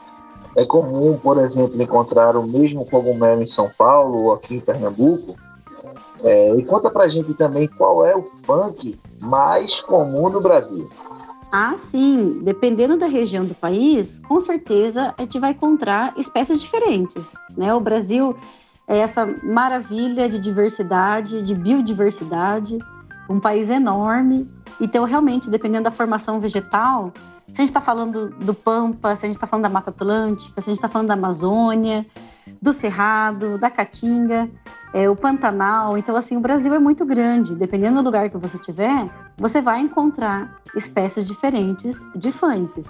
É 0.55 0.65
comum, 0.65 1.17
por 1.17 1.39
exemplo, 1.39 1.81
encontrar 1.81 2.37
o 2.37 2.47
mesmo 2.47 2.85
cogumelo 2.85 3.43
em 3.43 3.47
São 3.47 3.69
Paulo 3.77 4.23
ou 4.23 4.33
aqui 4.33 4.55
em 4.55 4.61
Pernambuco. 4.61 5.35
É, 6.23 6.55
e 6.55 6.63
conta 6.63 6.89
pra 6.89 7.09
gente 7.09 7.33
também 7.33 7.67
qual 7.67 8.05
é 8.05 8.15
o 8.15 8.23
funk 8.45 8.97
mais 9.19 9.81
comum 9.81 10.29
no 10.29 10.39
Brasil. 10.39 10.89
Ah, 11.51 11.75
sim. 11.77 12.41
Dependendo 12.43 12.97
da 12.97 13.07
região 13.07 13.45
do 13.45 13.55
país, 13.55 14.19
com 14.19 14.39
certeza 14.39 15.13
a 15.17 15.21
gente 15.21 15.39
vai 15.39 15.51
encontrar 15.51 16.13
espécies 16.17 16.61
diferentes. 16.61 17.33
Né? 17.57 17.73
O 17.73 17.79
Brasil 17.79 18.35
é 18.87 18.99
essa 18.99 19.25
maravilha 19.43 20.29
de 20.29 20.39
diversidade, 20.39 21.41
de 21.41 21.55
biodiversidade, 21.55 22.77
um 23.29 23.39
país 23.39 23.69
enorme. 23.69 24.49
Então, 24.79 25.03
realmente, 25.05 25.49
dependendo 25.49 25.85
da 25.85 25.91
formação 25.91 26.39
vegetal, 26.39 27.13
se 27.47 27.53
a 27.53 27.57
gente 27.57 27.69
está 27.69 27.81
falando 27.81 28.29
do 28.29 28.53
Pampa, 28.53 29.15
se 29.15 29.25
a 29.25 29.27
gente 29.27 29.35
está 29.35 29.47
falando 29.47 29.63
da 29.63 29.69
Mata 29.69 29.89
Atlântica, 29.89 30.61
se 30.61 30.69
a 30.69 30.71
gente 30.71 30.77
está 30.77 30.89
falando 30.89 31.07
da 31.07 31.13
Amazônia, 31.15 32.05
do 32.61 32.73
Cerrado, 32.73 33.57
da 33.57 33.69
Caatinga, 33.69 34.49
é, 34.93 35.09
o 35.09 35.15
Pantanal. 35.15 35.97
Então, 35.97 36.15
assim, 36.15 36.37
o 36.37 36.39
Brasil 36.39 36.73
é 36.73 36.79
muito 36.79 37.05
grande. 37.05 37.55
Dependendo 37.55 38.01
do 38.01 38.05
lugar 38.05 38.29
que 38.29 38.37
você 38.37 38.57
estiver, 38.57 39.09
você 39.37 39.61
vai 39.61 39.79
encontrar 39.79 40.59
espécies 40.75 41.27
diferentes 41.27 42.03
de 42.15 42.31
funks. 42.31 42.89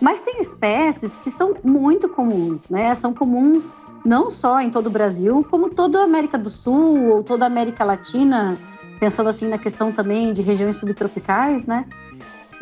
Mas 0.00 0.20
tem 0.20 0.40
espécies 0.40 1.16
que 1.16 1.30
são 1.30 1.54
muito 1.62 2.08
comuns, 2.08 2.68
né? 2.68 2.94
São 2.94 3.14
comuns 3.14 3.74
não 4.04 4.30
só 4.30 4.60
em 4.60 4.68
todo 4.68 4.88
o 4.88 4.90
Brasil, 4.90 5.46
como 5.48 5.70
toda 5.70 6.00
a 6.00 6.04
América 6.04 6.36
do 6.36 6.50
Sul 6.50 7.06
ou 7.06 7.22
toda 7.22 7.44
a 7.44 7.46
América 7.46 7.84
Latina, 7.84 8.58
pensando 8.98 9.28
assim 9.28 9.46
na 9.48 9.58
questão 9.58 9.92
também 9.92 10.32
de 10.32 10.42
regiões 10.42 10.76
subtropicais, 10.76 11.66
né? 11.66 11.86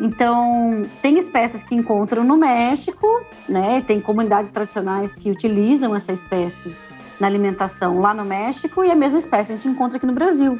Então, 0.01 0.83
tem 0.99 1.19
espécies 1.19 1.61
que 1.61 1.75
encontram 1.75 2.23
no 2.23 2.35
México, 2.35 3.23
né? 3.47 3.81
Tem 3.81 4.01
comunidades 4.01 4.49
tradicionais 4.49 5.13
que 5.13 5.29
utilizam 5.29 5.95
essa 5.95 6.11
espécie 6.11 6.75
na 7.19 7.27
alimentação 7.27 7.99
lá 7.99 8.11
no 8.11 8.25
México 8.25 8.83
e 8.83 8.89
a 8.89 8.95
mesma 8.95 9.19
espécie 9.19 9.53
a 9.53 9.55
gente 9.55 9.67
encontra 9.67 9.97
aqui 9.97 10.07
no 10.07 10.13
Brasil. 10.13 10.59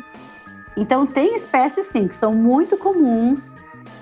Então 0.77 1.07
tem 1.07 1.33
espécies 1.33 1.88
sim 1.88 2.07
que 2.07 2.15
são 2.15 2.36
muito 2.36 2.77
comuns 2.77 3.51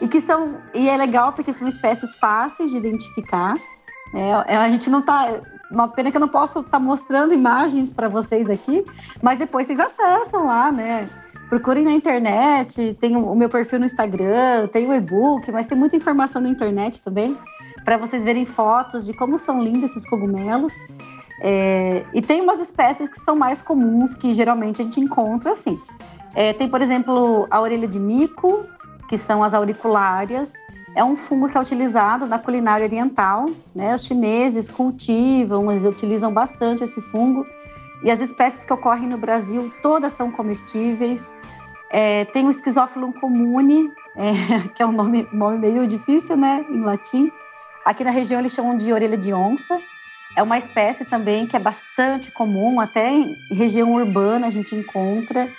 e 0.02 0.10
que 0.10 0.20
são 0.20 0.58
e 0.74 0.90
é 0.90 0.98
legal 0.98 1.32
porque 1.32 1.54
são 1.54 1.68
espécies 1.70 2.16
fáceis 2.16 2.72
de 2.72 2.78
identificar. 2.78 3.56
É, 4.14 4.58
a 4.58 4.70
gente 4.70 4.90
não 4.90 5.00
está 5.00 5.40
uma 5.72 5.88
pena 5.88 6.12
que 6.12 6.18
eu 6.18 6.22
não 6.22 6.28
posso 6.28 6.60
estar 6.60 6.72
tá 6.72 6.80
mostrando 6.80 7.34
imagens 7.34 7.94
para 7.94 8.10
vocês 8.10 8.50
aqui, 8.50 8.84
mas 9.22 9.38
depois 9.38 9.68
vocês 9.68 9.80
acessam 9.80 10.46
lá, 10.46 10.70
né? 10.70 11.08
Procurem 11.50 11.84
na 11.84 11.92
internet, 11.92 12.96
tem 13.02 13.16
o 13.16 13.34
meu 13.34 13.50
perfil 13.50 13.80
no 13.80 13.86
Instagram, 13.86 14.68
tem 14.68 14.88
o 14.88 14.94
e-book, 14.94 15.52
mas 15.52 15.66
tem 15.66 15.78
muita 15.78 15.96
informação 15.96 16.40
na 16.42 16.48
internet 16.48 17.02
também 17.02 17.36
para 17.84 17.98
vocês 17.98 18.24
verem 18.24 18.46
fotos 18.46 19.04
de 19.04 19.14
como 19.14 19.40
são 19.40 19.60
lindos 19.60 19.90
esses 19.90 20.08
cogumelos. 20.08 20.74
É, 21.42 22.06
e 22.14 22.22
tem 22.22 22.42
umas 22.42 22.60
espécies 22.60 23.10
que 23.10 23.20
são 23.22 23.36
mais 23.36 23.62
comuns, 23.64 24.14
que 24.14 24.32
geralmente 24.34 24.82
a 24.82 24.86
gente 24.86 25.00
encontra 25.00 25.54
assim. 25.54 25.80
É, 26.36 26.54
tem, 26.54 26.70
por 26.70 26.82
exemplo, 26.82 27.48
a 27.50 27.60
orelha 27.60 27.88
de 27.88 27.98
mico, 27.98 28.66
que 29.10 29.18
são 29.18 29.44
as 29.44 29.56
auriculárias. 29.56 30.54
É 30.96 31.04
um 31.04 31.16
fungo 31.16 31.50
que 31.50 31.58
é 31.58 31.62
utilizado 31.62 32.28
na 32.28 32.38
culinária 32.38 32.86
oriental. 32.86 33.48
Né? 33.74 33.96
Os 33.96 34.04
chineses 34.04 34.70
cultivam, 34.70 35.72
eles 35.72 35.84
utilizam 35.84 36.32
bastante 36.32 36.84
esse 36.84 37.02
fungo. 37.02 37.46
E 38.04 38.10
as 38.10 38.22
espécies 38.22 38.66
que 38.66 38.74
ocorrem 38.74 39.08
no 39.08 39.18
Brasil, 39.18 39.72
todas 39.82 40.14
são 40.14 40.32
comestíveis. 40.32 41.34
É, 41.90 42.26
tem 42.26 42.48
o 42.48 42.54
Schizophyllum 42.54 43.12
comune, 43.12 43.92
é, 44.16 44.68
que 44.76 44.82
é 44.82 44.86
um 44.86 44.92
nome, 44.92 45.28
nome 45.34 45.58
meio 45.58 45.86
difícil, 45.86 46.38
né, 46.38 46.66
em 46.70 46.82
latim. 46.82 47.32
Aqui 47.84 48.04
na 48.04 48.12
região 48.12 48.40
eles 48.40 48.54
chamam 48.54 48.78
de 48.78 48.94
orelha 48.94 49.18
de 49.18 49.34
onça. 49.34 49.78
É 50.36 50.44
uma 50.44 50.58
espécie 50.58 51.04
também 51.06 51.48
que 51.48 51.56
é 51.56 51.60
bastante 51.60 52.32
comum, 52.32 52.80
até 52.80 53.12
em 53.12 53.36
região 53.52 53.94
urbana 53.94 54.48
a 54.48 54.50
gente 54.50 54.76
encontra. 54.76 55.50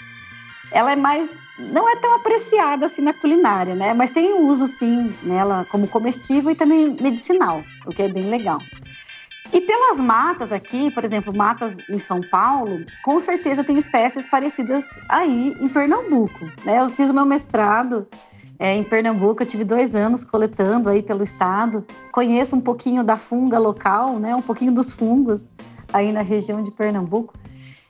Ela 0.71 0.93
é 0.93 0.97
mais, 0.97 1.43
não 1.59 1.89
é 1.89 1.97
tão 1.97 2.15
apreciada 2.15 2.87
assim 2.87 3.03
na 3.03 3.13
culinária, 3.13 3.75
né? 3.75 3.93
Mas 3.93 4.11
tem 4.11 4.33
uso 4.41 4.69
sim 4.69 5.13
nela 5.25 5.67
como 5.69 5.89
comestível 5.89 6.53
e 6.53 6.55
também 6.55 6.97
medicinal, 7.01 7.65
o 7.85 7.91
que 7.91 8.03
é 8.03 8.09
bem 8.09 8.31
legal. 8.31 8.61
E 9.53 9.61
pelas 9.61 9.99
matas 9.99 10.53
aqui, 10.53 10.91
por 10.93 11.05
exemplo, 11.05 11.37
matas 11.37 11.77
em 11.89 11.99
São 11.99 12.21
Paulo, 12.21 12.85
com 13.05 13.21
certeza 13.21 13.65
tem 13.65 13.77
espécies 13.77 14.25
parecidas 14.27 14.85
aí 15.09 15.57
em 15.61 15.69
Pernambuco. 15.69 16.45
Né? 16.65 16.79
Eu 16.81 16.91
fiz 16.91 17.11
o 17.11 17.15
meu 17.15 17.27
mestrado 17.27 18.07
é, 18.61 18.77
em 18.77 18.85
Pernambuco, 18.85 19.43
eu 19.43 19.47
tive 19.47 19.65
dois 19.65 19.97
anos 19.97 20.23
coletando 20.23 20.89
aí 20.89 21.03
pelo 21.03 21.23
estado, 21.23 21.85
conheço 22.13 22.55
um 22.55 22.61
pouquinho 22.61 23.03
da 23.03 23.17
funga 23.17 23.59
local, 23.59 24.21
né? 24.21 24.37
um 24.37 24.43
pouquinho 24.43 24.73
dos 24.73 24.93
fungos 24.93 25.49
aí 25.93 26.13
na 26.13 26.23
região 26.23 26.63
de 26.63 26.71
Pernambuco. 26.71 27.35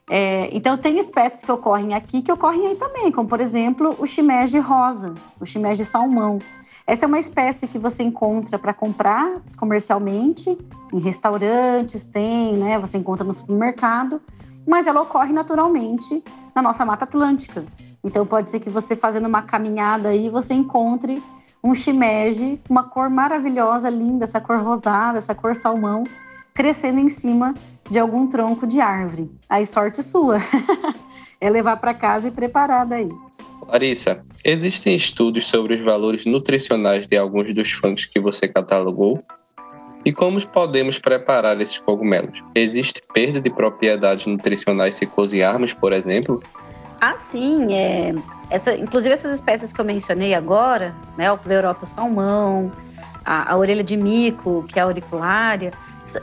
É, 0.08 0.48
então, 0.52 0.76
tem 0.76 0.98
espécies 0.98 1.44
que 1.44 1.52
ocorrem 1.52 1.94
aqui 1.94 2.20
que 2.20 2.32
ocorrem 2.32 2.66
aí 2.66 2.74
também, 2.74 3.12
como 3.12 3.28
por 3.28 3.40
exemplo 3.40 3.94
o 3.96 4.06
chimege 4.06 4.58
rosa, 4.58 5.14
o 5.38 5.46
chimege 5.46 5.84
salmão. 5.84 6.40
Essa 6.86 7.04
é 7.04 7.08
uma 7.08 7.18
espécie 7.18 7.66
que 7.66 7.78
você 7.78 8.02
encontra 8.02 8.58
para 8.58 8.74
comprar 8.74 9.40
comercialmente, 9.56 10.58
em 10.92 10.98
restaurantes, 10.98 12.04
tem, 12.04 12.56
né? 12.56 12.78
Você 12.78 12.98
encontra 12.98 13.24
no 13.24 13.34
supermercado, 13.34 14.20
mas 14.66 14.86
ela 14.86 15.02
ocorre 15.02 15.32
naturalmente 15.32 16.22
na 16.54 16.62
nossa 16.62 16.84
Mata 16.84 17.04
Atlântica. 17.04 17.64
Então 18.02 18.26
pode 18.26 18.50
ser 18.50 18.60
que 18.60 18.70
você 18.70 18.96
fazendo 18.96 19.26
uma 19.26 19.42
caminhada 19.42 20.08
aí 20.08 20.28
você 20.28 20.54
encontre 20.54 21.22
um 21.62 21.74
shimeji, 21.74 22.60
uma 22.68 22.84
cor 22.84 23.10
maravilhosa, 23.10 23.90
linda, 23.90 24.24
essa 24.24 24.40
cor 24.40 24.58
rosada, 24.62 25.18
essa 25.18 25.34
cor 25.34 25.54
salmão, 25.54 26.04
crescendo 26.54 27.00
em 27.00 27.08
cima 27.08 27.54
de 27.90 27.98
algum 27.98 28.26
tronco 28.26 28.66
de 28.66 28.80
árvore. 28.80 29.30
Aí 29.48 29.66
sorte 29.66 30.02
sua. 30.02 30.38
é 31.40 31.50
levar 31.50 31.76
para 31.76 31.94
casa 31.94 32.28
e 32.28 32.30
preparar 32.30 32.86
daí. 32.86 33.10
Larissa, 33.70 34.20
existem 34.44 34.96
estudos 34.96 35.46
sobre 35.46 35.74
os 35.74 35.80
valores 35.80 36.26
nutricionais 36.26 37.06
de 37.06 37.16
alguns 37.16 37.54
dos 37.54 37.70
fungos 37.70 38.04
que 38.04 38.18
você 38.18 38.48
catalogou? 38.48 39.22
E 40.04 40.12
como 40.12 40.44
podemos 40.48 40.98
preparar 40.98 41.60
esses 41.60 41.78
cogumelos? 41.78 42.42
Existe 42.54 43.00
perda 43.14 43.40
de 43.40 43.48
propriedades 43.48 44.26
nutricionais 44.26 44.96
se 44.96 45.06
cozinharmos, 45.06 45.72
por 45.72 45.92
exemplo? 45.92 46.42
Ah, 47.00 47.16
sim. 47.16 47.72
É, 47.72 48.12
essa, 48.50 48.74
inclusive 48.74 49.14
essas 49.14 49.34
espécies 49.34 49.72
que 49.72 49.80
eu 49.80 49.84
mencionei 49.84 50.34
agora, 50.34 50.94
né, 51.16 51.30
o 51.30 51.38
pleuropo 51.38 51.86
salmão, 51.86 52.72
a, 53.24 53.52
a 53.52 53.56
orelha 53.56 53.84
de 53.84 53.96
mico, 53.96 54.64
que 54.68 54.78
é 54.78 54.82
a 54.82 54.86
auriculária, 54.86 55.70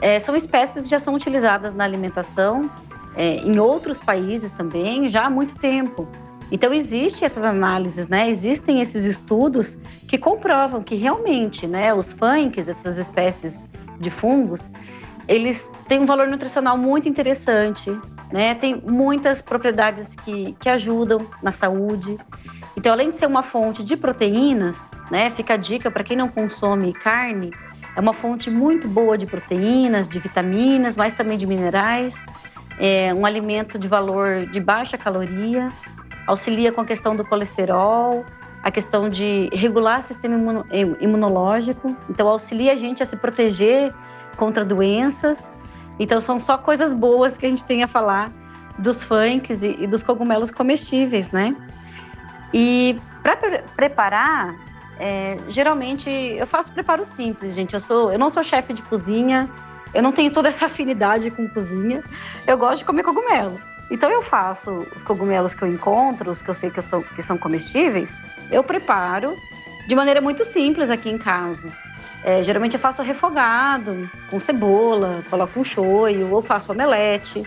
é, 0.02 0.20
são 0.20 0.36
espécies 0.36 0.82
que 0.82 0.88
já 0.88 0.98
são 0.98 1.14
utilizadas 1.14 1.74
na 1.74 1.84
alimentação 1.84 2.68
é, 3.16 3.36
em 3.36 3.58
outros 3.58 3.98
países 3.98 4.50
também 4.50 5.08
já 5.08 5.26
há 5.26 5.30
muito 5.30 5.54
tempo. 5.56 6.06
Então 6.50 6.72
existem 6.72 7.26
essas 7.26 7.44
análises, 7.44 8.08
né? 8.08 8.28
Existem 8.28 8.80
esses 8.80 9.04
estudos 9.04 9.76
que 10.08 10.16
comprovam 10.16 10.82
que 10.82 10.94
realmente, 10.94 11.66
né, 11.66 11.92
os 11.92 12.12
funks, 12.12 12.68
essas 12.68 12.96
espécies 12.96 13.66
de 14.00 14.10
fungos, 14.10 14.68
eles 15.26 15.70
têm 15.88 16.00
um 16.00 16.06
valor 16.06 16.26
nutricional 16.26 16.78
muito 16.78 17.08
interessante, 17.08 17.94
né? 18.32 18.54
Tem 18.54 18.80
muitas 18.80 19.42
propriedades 19.42 20.14
que, 20.14 20.56
que 20.58 20.68
ajudam 20.70 21.26
na 21.42 21.52
saúde. 21.52 22.16
Então, 22.76 22.92
além 22.92 23.10
de 23.10 23.16
ser 23.16 23.26
uma 23.26 23.42
fonte 23.42 23.84
de 23.84 23.96
proteínas, 23.96 24.78
né? 25.10 25.30
Fica 25.30 25.54
a 25.54 25.56
dica 25.58 25.90
para 25.90 26.02
quem 26.02 26.16
não 26.16 26.28
consome 26.28 26.94
carne, 26.94 27.52
é 27.94 28.00
uma 28.00 28.14
fonte 28.14 28.48
muito 28.50 28.88
boa 28.88 29.18
de 29.18 29.26
proteínas, 29.26 30.08
de 30.08 30.18
vitaminas, 30.18 30.96
mas 30.96 31.12
também 31.12 31.36
de 31.36 31.46
minerais. 31.46 32.24
É 32.78 33.12
um 33.12 33.26
alimento 33.26 33.76
de 33.78 33.88
valor 33.88 34.46
de 34.46 34.60
baixa 34.60 34.96
caloria 34.96 35.68
auxilia 36.28 36.70
com 36.70 36.82
a 36.82 36.84
questão 36.84 37.16
do 37.16 37.24
colesterol, 37.24 38.24
a 38.62 38.70
questão 38.70 39.08
de 39.08 39.48
regular 39.52 40.00
o 40.00 40.02
sistema 40.02 40.64
imunológico, 41.00 41.96
então 42.08 42.28
auxilia 42.28 42.72
a 42.72 42.76
gente 42.76 43.02
a 43.02 43.06
se 43.06 43.16
proteger 43.16 43.94
contra 44.36 44.62
doenças. 44.62 45.50
Então 45.98 46.20
são 46.20 46.38
só 46.38 46.58
coisas 46.58 46.92
boas 46.92 47.36
que 47.36 47.46
a 47.46 47.48
gente 47.48 47.64
tem 47.64 47.82
a 47.82 47.86
falar 47.86 48.30
dos 48.78 49.02
funks 49.02 49.62
e, 49.62 49.76
e 49.80 49.86
dos 49.86 50.02
cogumelos 50.02 50.50
comestíveis, 50.50 51.32
né? 51.32 51.56
E 52.52 53.00
para 53.22 53.36
pre 53.36 53.62
preparar, 53.74 54.54
é, 55.00 55.38
geralmente 55.48 56.10
eu 56.10 56.46
faço 56.46 56.70
preparo 56.72 57.06
simples, 57.06 57.54
gente. 57.54 57.74
Eu 57.74 57.80
sou, 57.80 58.12
eu 58.12 58.18
não 58.18 58.28
sou 58.28 58.44
chefe 58.44 58.74
de 58.74 58.82
cozinha, 58.82 59.48
eu 59.94 60.02
não 60.02 60.12
tenho 60.12 60.30
toda 60.30 60.48
essa 60.48 60.66
afinidade 60.66 61.30
com 61.30 61.48
cozinha. 61.48 62.04
Eu 62.46 62.58
gosto 62.58 62.80
de 62.80 62.84
comer 62.84 63.02
cogumelo. 63.02 63.58
Então 63.90 64.10
eu 64.10 64.22
faço 64.22 64.86
os 64.94 65.02
cogumelos 65.02 65.54
que 65.54 65.62
eu 65.62 65.68
encontro, 65.68 66.30
os 66.30 66.42
que 66.42 66.50
eu 66.50 66.54
sei 66.54 66.70
que, 66.70 66.78
eu 66.78 66.82
sou, 66.82 67.02
que 67.02 67.22
são 67.22 67.38
comestíveis, 67.38 68.20
eu 68.50 68.62
preparo 68.62 69.36
de 69.86 69.94
maneira 69.94 70.20
muito 70.20 70.44
simples 70.44 70.90
aqui 70.90 71.08
em 71.08 71.16
casa. 71.16 71.68
É, 72.22 72.42
geralmente 72.42 72.74
eu 72.74 72.80
faço 72.80 73.02
refogado, 73.02 74.10
com 74.28 74.38
cebola, 74.38 75.24
coloco 75.30 75.58
um 75.58 75.64
shoyu, 75.64 76.30
ou 76.30 76.42
faço 76.42 76.72
omelete, 76.72 77.46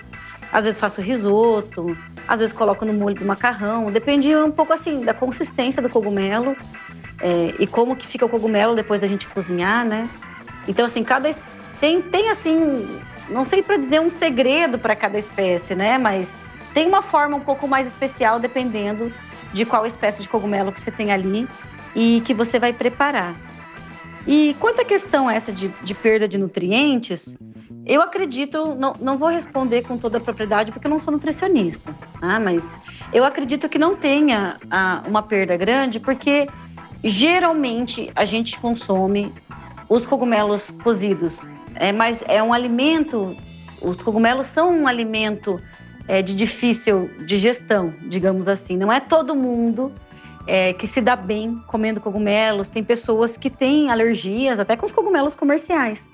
às 0.52 0.64
vezes 0.64 0.80
faço 0.80 1.02
risoto, 1.02 1.96
às 2.28 2.40
vezes 2.40 2.54
coloco 2.54 2.86
no 2.86 2.94
molho 2.94 3.16
do 3.16 3.26
macarrão, 3.26 3.92
depende 3.92 4.36
um 4.36 4.52
pouco 4.52 4.74
assim 4.74 5.02
da 5.02 5.14
consistência 5.14 5.82
do 5.82 5.90
cogumelo 5.90 6.56
é, 7.20 7.54
e 7.60 7.68
como 7.68 7.96
que 7.96 8.08
fica 8.08 8.26
o 8.26 8.30
cogumelo 8.30 8.76
depois 8.76 9.00
da 9.00 9.08
gente 9.08 9.28
cozinhar, 9.28 9.86
né? 9.86 10.10
Então 10.68 10.86
assim, 10.86 11.04
cada 11.04 11.30
tem, 11.80 12.02
tem 12.02 12.30
assim 12.30 13.00
não 13.30 13.46
sei 13.46 13.62
para 13.62 13.78
dizer 13.78 14.02
um 14.02 14.10
segredo 14.10 14.78
para 14.78 14.96
cada 14.96 15.18
espécie, 15.18 15.76
né? 15.76 15.98
Mas 15.98 16.30
tem 16.74 16.88
uma 16.88 17.02
forma 17.02 17.38
um 17.38 17.42
pouco 17.42 17.68
mais 17.68 17.88
especial 17.88 18.40
dependendo 18.40 19.12
de 19.54 19.66
qual 19.66 19.86
espécie 19.86 20.22
de 20.22 20.30
cogumelo 20.30 20.72
que 20.72 20.80
você 20.80 20.92
tem 20.92 21.12
ali 21.12 21.48
e 21.96 22.22
que 22.26 22.34
você 22.34 22.60
vai 22.60 22.74
preparar. 22.74 23.36
E 24.26 24.56
quanto 24.60 24.82
à 24.82 24.86
questão 24.86 25.30
essa 25.30 25.52
de, 25.52 25.68
de 25.68 25.94
perda 25.94 26.28
de 26.28 26.38
nutrientes, 26.38 27.36
eu 27.86 28.02
acredito, 28.02 28.76
não, 28.76 28.96
não 29.00 29.18
vou 29.18 29.30
responder 29.30 29.82
com 29.82 29.98
toda 29.98 30.18
a 30.18 30.22
propriedade 30.22 30.72
porque 30.72 30.88
eu 30.88 30.92
não 30.92 31.00
sou 31.00 31.12
nutricionista, 31.12 31.94
tá? 32.20 32.40
mas 32.40 32.64
eu 33.12 33.26
acredito 33.26 33.68
que 33.68 33.80
não 33.80 33.96
tenha 33.96 34.58
a, 34.70 35.02
uma 35.08 35.24
perda 35.24 35.58
grande 35.58 36.00
porque 36.00 36.48
geralmente 37.04 38.12
a 38.16 38.24
gente 38.24 38.60
consome 38.60 39.34
os 39.90 40.06
cogumelos 40.06 40.72
cozidos 40.84 41.42
é, 41.82 41.92
mas 41.92 42.24
é 42.28 42.44
um 42.44 42.54
alimento, 42.54 43.36
os 43.82 43.98
cogumelos 43.98 44.46
são 44.46 44.72
um 44.72 44.88
alimento 44.88 45.60
é, 46.08 46.22
de 46.22 46.36
difícil 46.36 47.10
digestão, 47.26 47.92
digamos 48.04 48.48
assim. 48.48 48.78
Não 48.78 48.94
é 48.94 49.00
todo 49.00 49.34
mundo 49.34 49.92
é, 50.46 50.74
que 50.74 50.86
se 50.86 51.02
dá 51.02 51.16
bem 51.16 51.60
comendo 51.66 52.00
cogumelos. 52.00 52.70
Tem 52.70 52.84
pessoas 52.84 53.36
que 53.36 53.50
têm 53.50 53.90
alergias 53.90 54.60
até 54.60 54.78
com 54.78 54.86
os 54.86 54.92
cogumelos 54.92 55.34
comerciais. 55.34 56.08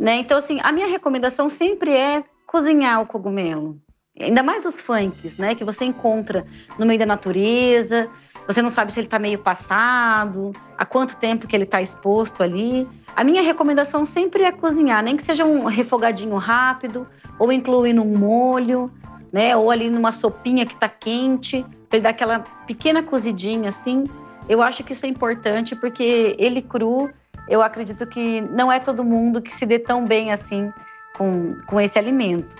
Né? 0.00 0.14
Então, 0.14 0.38
assim, 0.38 0.58
a 0.62 0.72
minha 0.72 0.86
recomendação 0.86 1.50
sempre 1.50 1.94
é 1.94 2.24
cozinhar 2.46 3.02
o 3.02 3.06
cogumelo. 3.06 3.78
Ainda 4.18 4.42
mais 4.42 4.64
os 4.64 4.80
funks, 4.80 5.36
né? 5.36 5.54
Que 5.54 5.64
você 5.64 5.84
encontra 5.84 6.46
no 6.78 6.86
meio 6.86 6.98
da 6.98 7.06
natureza. 7.06 8.08
Você 8.46 8.62
não 8.62 8.70
sabe 8.70 8.92
se 8.92 9.00
ele 9.00 9.08
está 9.08 9.18
meio 9.18 9.38
passado, 9.38 10.52
há 10.76 10.86
quanto 10.86 11.16
tempo 11.16 11.46
que 11.46 11.54
ele 11.54 11.64
está 11.64 11.82
exposto 11.82 12.42
ali. 12.42 12.88
A 13.14 13.24
minha 13.24 13.42
recomendação 13.42 14.04
sempre 14.04 14.44
é 14.44 14.52
cozinhar, 14.52 15.02
nem 15.02 15.16
que 15.16 15.22
seja 15.22 15.44
um 15.44 15.64
refogadinho 15.64 16.36
rápido, 16.36 17.06
ou 17.38 17.52
incluir 17.52 17.92
num 17.92 18.16
molho, 18.16 18.90
né? 19.32 19.56
Ou 19.56 19.70
ali 19.70 19.90
numa 19.90 20.12
sopinha 20.12 20.64
que 20.64 20.74
está 20.74 20.88
quente, 20.88 21.64
para 21.88 21.98
ele 21.98 22.02
dar 22.04 22.10
aquela 22.10 22.40
pequena 22.66 23.02
cozidinha 23.02 23.68
assim. 23.68 24.04
Eu 24.48 24.62
acho 24.62 24.82
que 24.82 24.92
isso 24.92 25.04
é 25.06 25.08
importante 25.08 25.76
porque 25.76 26.34
ele 26.38 26.62
cru, 26.62 27.10
eu 27.48 27.62
acredito 27.62 28.06
que 28.06 28.40
não 28.40 28.70
é 28.70 28.80
todo 28.80 29.04
mundo 29.04 29.42
que 29.42 29.54
se 29.54 29.66
dê 29.66 29.78
tão 29.78 30.04
bem 30.04 30.32
assim 30.32 30.72
com, 31.16 31.56
com 31.66 31.80
esse 31.80 31.98
alimento. 31.98 32.56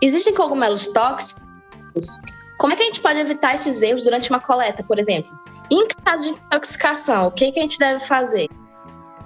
Existem 0.00 0.34
cogumelos 0.34 0.88
tóxicos? 0.88 1.42
Como 2.58 2.72
é 2.72 2.76
que 2.76 2.82
a 2.82 2.86
gente 2.86 3.00
pode 3.00 3.18
evitar 3.18 3.54
esses 3.54 3.80
erros 3.82 4.02
durante 4.02 4.30
uma 4.30 4.40
coleta, 4.40 4.82
por 4.82 4.98
exemplo? 4.98 5.30
em 5.70 5.86
caso 6.04 6.24
de 6.24 6.30
intoxicação, 6.30 7.26
o 7.26 7.30
que, 7.30 7.50
que 7.50 7.58
a 7.58 7.62
gente 7.62 7.78
deve 7.78 8.00
fazer? 8.00 8.48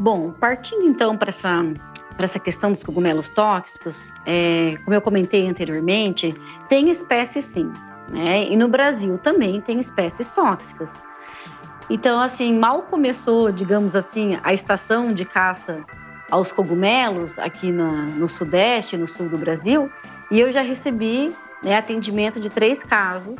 Bom, 0.00 0.32
partindo 0.32 0.82
então 0.86 1.14
para 1.14 1.28
essa, 1.28 1.62
essa 2.18 2.38
questão 2.38 2.72
dos 2.72 2.82
cogumelos 2.82 3.28
tóxicos, 3.28 3.94
é, 4.24 4.78
como 4.82 4.94
eu 4.94 5.02
comentei 5.02 5.46
anteriormente, 5.46 6.34
tem 6.70 6.88
espécies 6.88 7.44
sim, 7.44 7.70
né? 8.08 8.50
E 8.50 8.56
no 8.56 8.66
Brasil 8.66 9.18
também 9.18 9.60
tem 9.60 9.78
espécies 9.78 10.26
tóxicas. 10.28 10.96
Então, 11.90 12.18
assim, 12.18 12.58
mal 12.58 12.84
começou, 12.84 13.52
digamos 13.52 13.94
assim, 13.94 14.38
a 14.42 14.54
estação 14.54 15.12
de 15.12 15.26
caça 15.26 15.84
aos 16.30 16.50
cogumelos 16.50 17.38
aqui 17.38 17.70
no, 17.70 18.06
no 18.06 18.26
Sudeste, 18.26 18.96
no 18.96 19.06
Sul 19.06 19.28
do 19.28 19.36
Brasil, 19.36 19.92
e 20.30 20.40
eu 20.40 20.50
já 20.50 20.62
recebi 20.62 21.30
né, 21.62 21.76
atendimento 21.76 22.40
de 22.40 22.48
três 22.48 22.82
casos 22.82 23.36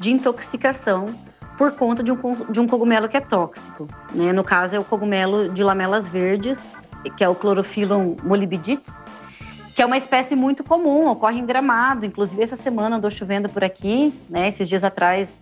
de 0.00 0.10
intoxicação 0.10 1.14
por 1.58 1.72
conta 1.72 2.04
de 2.04 2.12
um, 2.12 2.18
de 2.48 2.60
um 2.60 2.68
cogumelo 2.68 3.08
que 3.08 3.16
é 3.16 3.20
tóxico. 3.20 3.88
Né? 4.14 4.32
No 4.32 4.44
caso, 4.44 4.76
é 4.76 4.78
o 4.78 4.84
cogumelo 4.84 5.48
de 5.48 5.64
lamelas 5.64 6.08
verdes, 6.08 6.72
que 7.16 7.24
é 7.24 7.28
o 7.28 7.34
Chlorophyllum 7.34 8.16
molybdites, 8.22 8.96
que 9.74 9.82
é 9.82 9.86
uma 9.86 9.96
espécie 9.96 10.36
muito 10.36 10.62
comum, 10.62 11.08
ocorre 11.08 11.40
em 11.40 11.44
gramado. 11.44 12.06
Inclusive, 12.06 12.40
essa 12.40 12.54
semana 12.54 12.96
andou 12.96 13.10
chovendo 13.10 13.48
por 13.48 13.64
aqui, 13.64 14.14
né? 14.30 14.46
esses 14.46 14.68
dias 14.68 14.84
atrás, 14.84 15.40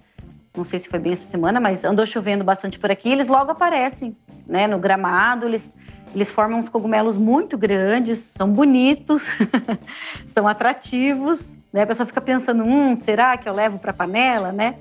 não 0.56 0.64
sei 0.64 0.78
se 0.78 0.88
foi 0.88 0.98
bem 0.98 1.12
essa 1.12 1.30
semana, 1.30 1.60
mas 1.60 1.84
andou 1.84 2.06
chovendo 2.06 2.42
bastante 2.42 2.78
por 2.78 2.90
aqui. 2.90 3.10
Eles 3.10 3.28
logo 3.28 3.50
aparecem 3.50 4.16
né? 4.46 4.66
no 4.66 4.78
gramado, 4.78 5.44
eles, 5.44 5.70
eles 6.14 6.30
formam 6.30 6.60
uns 6.60 6.70
cogumelos 6.70 7.18
muito 7.18 7.58
grandes, 7.58 8.20
são 8.20 8.50
bonitos, 8.50 9.22
são 10.26 10.48
atrativos. 10.48 11.46
Né? 11.70 11.82
A 11.82 11.86
pessoa 11.86 12.06
fica 12.06 12.22
pensando, 12.22 12.64
hum, 12.64 12.96
será 12.96 13.36
que 13.36 13.46
eu 13.46 13.52
levo 13.52 13.78
para 13.78 13.92
panela, 13.92 14.50
né? 14.50 14.76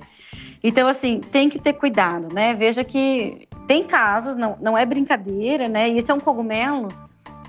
Então, 0.67 0.88
assim, 0.88 1.21
tem 1.32 1.47
que 1.47 1.60
ter 1.60 1.73
cuidado, 1.73 2.34
né? 2.34 2.56
Veja 2.56 2.84
que 2.84 3.47
tem 3.67 3.84
casos, 3.84 4.36
não, 4.36 4.58
não 4.60 4.75
é 4.75 4.84
brincadeira, 4.84 5.69
né? 5.69 5.88
E 5.88 5.99
esse 5.99 6.10
é 6.10 6.13
um 6.13 6.19
cogumelo 6.19 6.88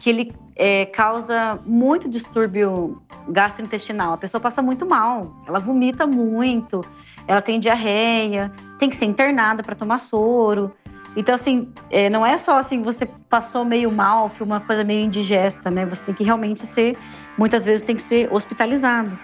que 0.00 0.10
ele 0.10 0.34
é, 0.54 0.84
causa 0.84 1.58
muito 1.64 2.10
distúrbio 2.10 3.00
gastrointestinal. 3.26 4.12
A 4.12 4.18
pessoa 4.18 4.38
passa 4.38 4.60
muito 4.60 4.84
mal, 4.84 5.34
ela 5.48 5.58
vomita 5.58 6.06
muito, 6.06 6.84
ela 7.26 7.40
tem 7.40 7.58
diarreia, 7.58 8.52
tem 8.78 8.90
que 8.90 8.96
ser 8.96 9.06
internada 9.06 9.62
para 9.62 9.74
tomar 9.74 9.96
soro. 9.96 10.70
Então, 11.16 11.34
assim, 11.34 11.72
é, 11.90 12.10
não 12.10 12.24
é 12.24 12.36
só 12.36 12.58
assim, 12.58 12.82
você 12.82 13.06
passou 13.30 13.64
meio 13.64 13.90
mal, 13.90 14.28
foi 14.28 14.46
uma 14.46 14.60
coisa 14.60 14.84
meio 14.84 15.06
indigesta, 15.06 15.70
né? 15.70 15.86
Você 15.86 16.02
tem 16.04 16.14
que 16.14 16.22
realmente 16.22 16.66
ser, 16.66 16.98
muitas 17.38 17.64
vezes 17.64 17.80
tem 17.80 17.96
que 17.96 18.02
ser 18.02 18.30
hospitalizado. 18.30 19.18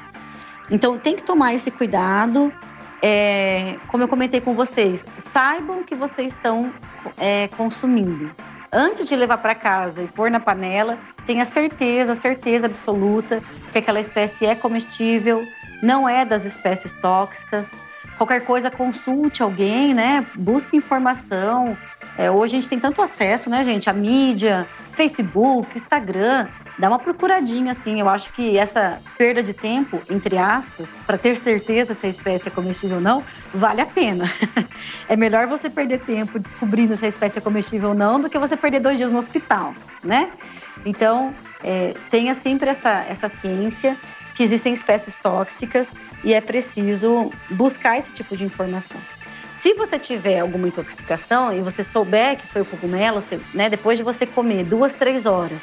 Então, 0.70 0.98
tem 0.98 1.14
que 1.14 1.22
tomar 1.22 1.52
esse 1.52 1.70
cuidado 1.70 2.50
é, 3.02 3.76
como 3.88 4.04
eu 4.04 4.08
comentei 4.08 4.40
com 4.40 4.54
vocês, 4.54 5.04
saibam 5.18 5.82
que 5.82 5.94
vocês 5.94 6.32
estão 6.32 6.72
é, 7.18 7.48
consumindo. 7.48 8.30
Antes 8.72 9.08
de 9.08 9.16
levar 9.16 9.38
para 9.38 9.54
casa 9.54 10.00
e 10.00 10.06
pôr 10.06 10.30
na 10.30 10.40
panela, 10.40 10.96
tenha 11.26 11.44
certeza, 11.44 12.14
certeza 12.14 12.66
absoluta 12.66 13.42
que 13.72 13.78
aquela 13.78 14.00
espécie 14.00 14.46
é 14.46 14.54
comestível, 14.54 15.46
não 15.82 16.08
é 16.08 16.24
das 16.24 16.44
espécies 16.44 16.94
tóxicas. 16.94 17.74
Qualquer 18.16 18.44
coisa, 18.44 18.70
consulte 18.70 19.42
alguém, 19.42 19.92
né? 19.92 20.24
Busque 20.36 20.76
informação. 20.76 21.76
É, 22.16 22.30
hoje 22.30 22.56
a 22.56 22.60
gente 22.60 22.68
tem 22.68 22.78
tanto 22.78 23.02
acesso, 23.02 23.50
né, 23.50 23.64
gente? 23.64 23.90
A 23.90 23.92
mídia, 23.92 24.66
Facebook, 24.94 25.76
Instagram 25.76 26.46
dá 26.82 26.88
uma 26.88 26.98
procuradinha, 26.98 27.70
assim. 27.70 28.00
Eu 28.00 28.08
acho 28.08 28.32
que 28.32 28.58
essa 28.58 28.98
perda 29.16 29.40
de 29.40 29.52
tempo, 29.52 30.02
entre 30.10 30.36
aspas, 30.36 30.90
para 31.06 31.16
ter 31.16 31.36
certeza 31.36 31.94
se 31.94 32.06
a 32.06 32.08
espécie 32.08 32.48
é 32.48 32.50
comestível 32.50 32.96
ou 32.96 33.02
não, 33.02 33.22
vale 33.54 33.80
a 33.80 33.86
pena. 33.86 34.28
é 35.08 35.14
melhor 35.14 35.46
você 35.46 35.70
perder 35.70 36.00
tempo 36.00 36.40
descobrindo 36.40 36.96
se 36.96 37.04
a 37.04 37.08
espécie 37.08 37.38
é 37.38 37.40
comestível 37.40 37.90
ou 37.90 37.94
não 37.94 38.20
do 38.20 38.28
que 38.28 38.36
você 38.36 38.56
perder 38.56 38.80
dois 38.80 38.98
dias 38.98 39.12
no 39.12 39.18
hospital, 39.18 39.72
né? 40.02 40.32
Então, 40.84 41.32
é, 41.62 41.94
tenha 42.10 42.34
sempre 42.34 42.70
essa, 42.70 43.06
essa 43.08 43.28
ciência 43.28 43.96
que 44.34 44.42
existem 44.42 44.72
espécies 44.72 45.14
tóxicas 45.14 45.86
e 46.24 46.34
é 46.34 46.40
preciso 46.40 47.30
buscar 47.48 47.96
esse 47.96 48.12
tipo 48.12 48.36
de 48.36 48.42
informação. 48.42 49.00
Se 49.54 49.72
você 49.74 50.00
tiver 50.00 50.40
alguma 50.40 50.66
intoxicação 50.66 51.56
e 51.56 51.60
você 51.60 51.84
souber 51.84 52.38
que 52.38 52.46
foi 52.48 52.62
o 52.62 52.64
cogumelo, 52.64 53.22
você, 53.22 53.38
né, 53.54 53.70
depois 53.70 53.96
de 53.96 54.02
você 54.02 54.26
comer 54.26 54.64
duas, 54.64 54.94
três 54.94 55.26
horas, 55.26 55.62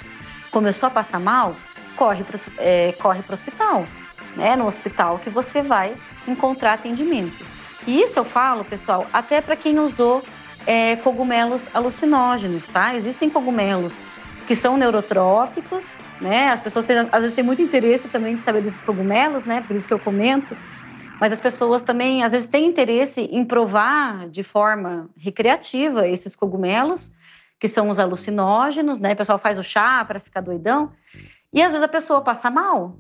começou 0.52 0.88
a 0.88 0.90
passar 0.90 1.20
mal, 1.20 1.56
corre 1.96 2.24
para 2.24 2.40
é, 2.58 2.94
o 3.02 3.34
hospital, 3.34 3.86
né? 4.36 4.56
No 4.56 4.66
hospital 4.66 5.20
que 5.20 5.30
você 5.30 5.62
vai 5.62 5.96
encontrar 6.28 6.74
atendimento. 6.74 7.46
E 7.88 8.02
isso 8.02 8.20
eu 8.20 8.26
falo, 8.26 8.64
pessoal, 8.64 9.08
até 9.12 9.42
para 9.42 9.56
quem 9.56 9.80
usou 9.80 10.24
é, 10.66 10.96
cogumelos 10.98 11.62
alucinógenos, 11.74 12.66
tá? 12.68 12.96
Existem 12.96 13.30
cogumelos 13.30 13.98
que 14.48 14.56
são 14.56 14.78
neurotrópicos, 14.78 15.86
né? 16.20 16.50
As 16.50 16.62
pessoas 16.62 16.86
têm, 16.86 16.98
às 17.00 17.22
vezes 17.22 17.34
têm 17.34 17.44
muito 17.44 17.62
interesse 17.62 18.08
também 18.08 18.36
de 18.36 18.44
saber 18.44 18.62
desses 18.62 18.82
cogumelos, 18.82 19.46
né? 19.46 19.62
Por 19.62 19.76
isso 19.76 19.88
que 19.88 19.94
eu 19.94 20.00
comento. 20.00 20.58
Mas 21.20 21.34
as 21.34 21.40
pessoas 21.40 21.82
também, 21.82 22.24
às 22.24 22.32
vezes, 22.32 22.48
têm 22.48 22.66
interesse 22.66 23.22
em 23.22 23.44
provar 23.44 24.30
de 24.30 24.44
forma 24.44 25.10
recreativa 25.18 26.08
esses 26.08 26.36
cogumelos 26.36 27.12
que 27.60 27.68
são 27.68 27.90
os 27.90 28.00
alucinógenos, 28.00 29.00
né? 29.00 29.14
O 29.14 29.18
pessoal 29.18 29.38
faz 29.38 29.60
o 29.60 29.64
chá 29.64 30.04
para 30.06 30.20
ficar 30.20 30.42
doidão. 30.42 30.92
E 31.52 31.62
às 31.62 31.72
vezes 31.72 31.84
a 31.84 31.90
pessoa 31.90 32.22
passa 32.22 32.50
mal, 32.50 32.98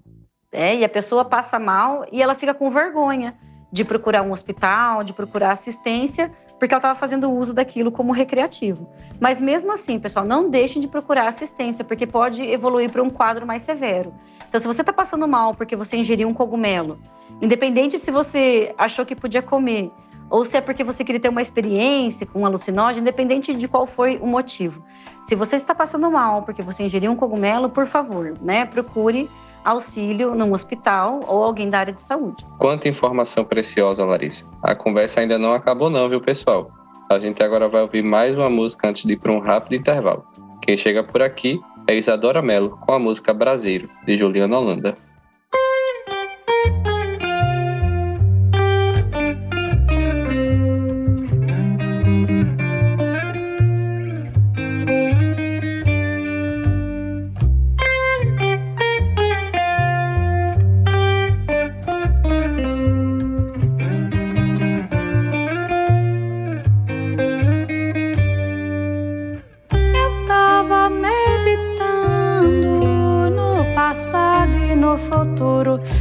né? 0.51 0.75
E 0.75 0.83
a 0.83 0.89
pessoa 0.89 1.23
passa 1.23 1.57
mal 1.57 2.05
e 2.11 2.21
ela 2.21 2.35
fica 2.35 2.53
com 2.53 2.69
vergonha 2.69 3.37
de 3.71 3.85
procurar 3.85 4.23
um 4.23 4.31
hospital, 4.31 5.03
de 5.03 5.13
procurar 5.13 5.51
assistência, 5.51 6.31
porque 6.57 6.73
ela 6.73 6.79
estava 6.79 6.99
fazendo 6.99 7.31
uso 7.31 7.53
daquilo 7.53 7.91
como 7.91 8.11
recreativo. 8.11 8.91
Mas 9.19 9.39
mesmo 9.39 9.71
assim, 9.71 9.99
pessoal, 9.99 10.25
não 10.25 10.49
deixem 10.49 10.81
de 10.81 10.87
procurar 10.87 11.27
assistência, 11.27 11.85
porque 11.85 12.05
pode 12.05 12.41
evoluir 12.41 12.91
para 12.91 13.03
um 13.03 13.09
quadro 13.09 13.45
mais 13.45 13.61
severo. 13.61 14.13
Então, 14.47 14.59
se 14.59 14.67
você 14.67 14.81
está 14.81 14.91
passando 14.91 15.27
mal 15.27 15.53
porque 15.53 15.75
você 15.75 15.95
ingeriu 15.95 16.27
um 16.27 16.33
cogumelo, 16.33 16.99
independente 17.39 17.99
se 17.99 18.09
você 18.09 18.73
achou 18.77 19.05
que 19.05 19.15
podia 19.15 19.43
comer 19.43 19.91
ou 20.29 20.45
se 20.45 20.57
é 20.57 20.61
porque 20.61 20.83
você 20.83 21.03
queria 21.03 21.19
ter 21.19 21.29
uma 21.29 21.41
experiência 21.41 22.25
com 22.25 22.41
um 22.41 22.45
alucinógeno, 22.45 23.01
independente 23.01 23.53
de 23.53 23.67
qual 23.67 23.87
foi 23.87 24.17
o 24.17 24.27
motivo. 24.27 24.83
Se 25.27 25.35
você 25.35 25.55
está 25.55 25.75
passando 25.75 26.09
mal 26.09 26.43
porque 26.43 26.61
você 26.61 26.83
ingeriu 26.83 27.11
um 27.11 27.15
cogumelo, 27.15 27.69
por 27.69 27.85
favor, 27.85 28.33
né, 28.41 28.65
procure 28.65 29.29
auxílio 29.63 30.33
num 30.33 30.53
hospital 30.53 31.19
ou 31.27 31.43
alguém 31.43 31.69
da 31.69 31.79
área 31.79 31.93
de 31.93 32.01
saúde. 32.01 32.45
Quanta 32.57 32.87
informação 32.87 33.43
preciosa, 33.43 34.05
Larissa. 34.05 34.45
A 34.63 34.73
conversa 34.73 35.19
ainda 35.19 35.37
não 35.37 35.53
acabou 35.53 35.89
não, 35.89 36.09
viu, 36.09 36.21
pessoal? 36.21 36.71
A 37.11 37.19
gente 37.19 37.41
agora 37.43 37.67
vai 37.67 37.81
ouvir 37.81 38.03
mais 38.03 38.33
uma 38.35 38.49
música 38.49 38.87
antes 38.87 39.03
de 39.03 39.13
ir 39.13 39.17
para 39.17 39.31
um 39.31 39.39
rápido 39.39 39.75
intervalo. 39.75 40.25
Quem 40.61 40.77
chega 40.77 41.03
por 41.03 41.21
aqui 41.21 41.59
é 41.87 41.95
Isadora 41.95 42.41
Mello 42.41 42.77
com 42.81 42.93
a 42.93 42.99
música 42.99 43.33
Braseiro, 43.33 43.89
de 44.05 44.17
Juliana 44.17 44.57
Holanda. 44.57 44.97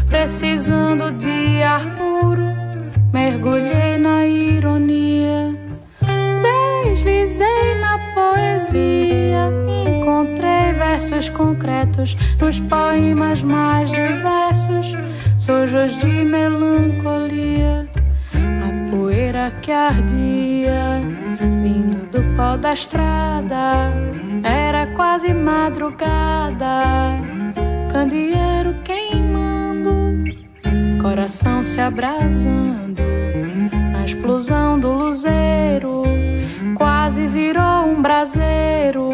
Precisando 0.09 1.11
de 1.13 1.63
ar 1.63 1.97
puro, 1.97 2.47
mergulhei 3.13 3.99
na 3.99 4.27
ironia, 4.27 5.55
deslizei 6.85 7.75
na 7.81 7.99
poesia, 8.15 9.51
encontrei 9.87 10.73
versos 10.73 11.29
concretos 11.29 12.17
nos 12.41 12.61
poemas 12.61 13.43
mais 13.43 13.91
diversos, 13.91 14.97
sujos 15.37 15.97
de 15.99 16.25
melancolia, 16.25 17.89
a 18.35 18.91
poeira 18.91 19.51
que 19.63 19.73
ardia, 19.73 21.03
vindo 21.63 22.09
do 22.11 22.37
pó 22.37 22.57
da 22.57 22.73
estrada, 22.73 23.93
era 24.43 24.87
quase 24.95 25.35
madrugada, 25.35 27.38
candeeiro 27.89 28.75
queimando, 28.85 30.15
coração 31.01 31.63
se 31.63 31.81
abrasando, 31.81 33.03
na 33.93 34.05
explosão 34.05 34.79
do 34.79 34.93
luzeiro, 34.93 36.03
quase 36.77 37.27
virou 37.27 37.87
um 37.87 38.03
braseiro, 38.03 39.11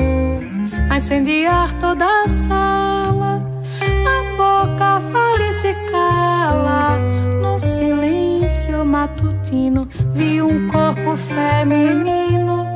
a 0.91 0.97
incendiar 0.97 1.73
toda 1.75 2.05
a 2.25 2.29
sala, 2.29 3.43
a 3.81 4.37
boca 4.37 5.01
fala 5.13 5.49
e 5.49 5.53
se 5.53 5.73
cala, 5.91 6.99
no 7.41 7.59
silêncio 7.59 8.85
matutino, 8.85 9.89
vi 10.13 10.43
um 10.43 10.69
corpo 10.69 11.17
feminino 11.17 12.67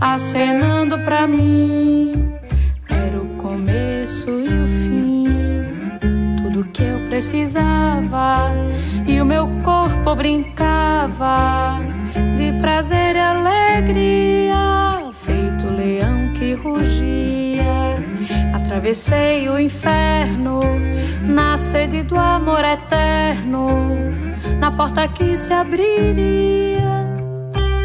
acenando 0.00 0.98
pra 0.98 1.26
mim. 1.26 2.12
Era 2.90 3.16
o 3.16 3.26
começo 3.36 4.43
precisava. 7.14 8.50
E 9.06 9.20
o 9.20 9.24
meu 9.24 9.46
corpo 9.62 10.16
brincava 10.16 11.78
de 12.34 12.52
prazer 12.54 13.14
e 13.14 13.20
alegria, 13.20 15.12
feito 15.12 15.68
leão 15.68 16.32
que 16.32 16.54
rugia. 16.54 18.02
Atravessei 18.52 19.48
o 19.48 19.56
inferno 19.56 20.58
na 21.22 21.56
sede 21.56 22.02
do 22.02 22.18
amor 22.18 22.64
eterno, 22.64 23.68
na 24.58 24.72
porta 24.72 25.06
que 25.06 25.36
se 25.36 25.52
abriria. 25.52 26.82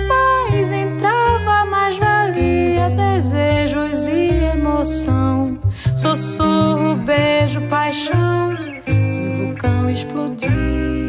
Mas 0.08 0.72
entrava 0.72 1.65
mais 1.65 1.96
valia 2.00 2.89
desejos 2.89 4.08
e 4.08 4.44
emoção, 4.56 5.60
sussurro, 5.96 6.96
beijo, 6.96 7.62
paixão, 7.70 8.59
vulcão 9.60 9.89
explodia. 9.89 11.09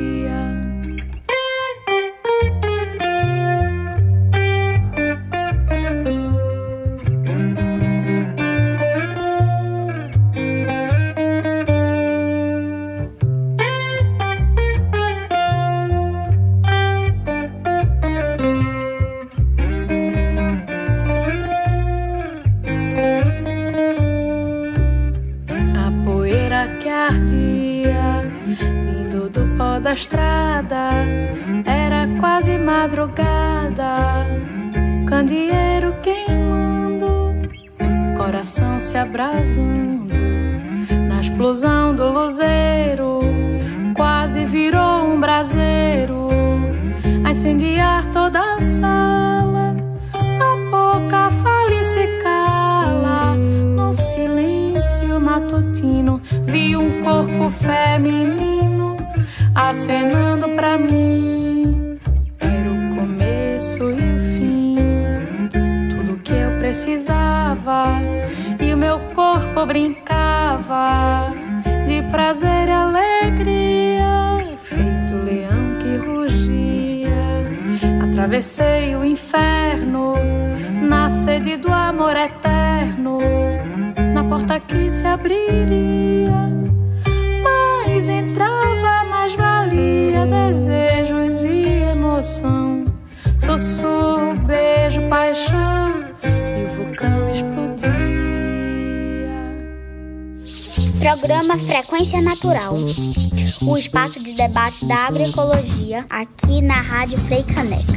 Da 104.91 105.07
agroecologia 105.07 106.05
aqui 106.11 106.61
na 106.61 106.81
Rádio 106.81 107.17
Frei 107.19 107.45
Caneca. 107.45 107.93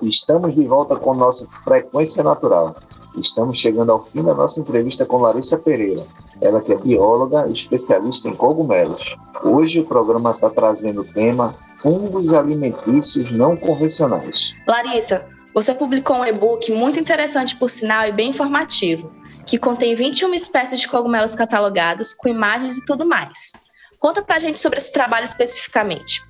Estamos 0.00 0.54
de 0.54 0.64
volta 0.64 0.96
com 0.96 1.10
o 1.10 1.14
nosso 1.14 1.46
Frequência 1.62 2.24
Natural. 2.24 2.74
Estamos 3.18 3.58
chegando 3.58 3.92
ao 3.92 4.02
fim 4.02 4.22
da 4.22 4.32
nossa 4.32 4.58
entrevista 4.58 5.04
com 5.04 5.18
Larissa 5.18 5.58
Pereira, 5.58 6.02
ela 6.40 6.62
que 6.62 6.72
é 6.72 6.74
bióloga 6.74 7.46
e 7.48 7.52
especialista 7.52 8.30
em 8.30 8.34
cogumelos. 8.34 9.14
Hoje 9.44 9.80
o 9.80 9.84
programa 9.84 10.30
está 10.30 10.48
trazendo 10.48 11.02
o 11.02 11.12
tema 11.12 11.54
Fungos 11.80 12.32
alimentícios 12.32 13.30
não 13.30 13.58
convencionais. 13.58 14.54
Larissa, 14.66 15.28
você 15.52 15.74
publicou 15.74 16.16
um 16.16 16.24
e-book 16.24 16.72
muito 16.72 16.98
interessante, 16.98 17.56
por 17.56 17.68
sinal, 17.68 18.06
e 18.06 18.12
bem 18.12 18.30
informativo, 18.30 19.12
que 19.44 19.58
contém 19.58 19.94
21 19.94 20.32
espécies 20.32 20.80
de 20.80 20.88
cogumelos 20.88 21.34
catalogados, 21.34 22.14
com 22.14 22.26
imagens 22.26 22.78
e 22.78 22.84
tudo 22.86 23.04
mais. 23.04 23.52
Conta 24.00 24.22
pra 24.22 24.38
gente 24.38 24.58
sobre 24.58 24.78
esse 24.78 24.90
trabalho 24.90 25.26
especificamente. 25.26 26.24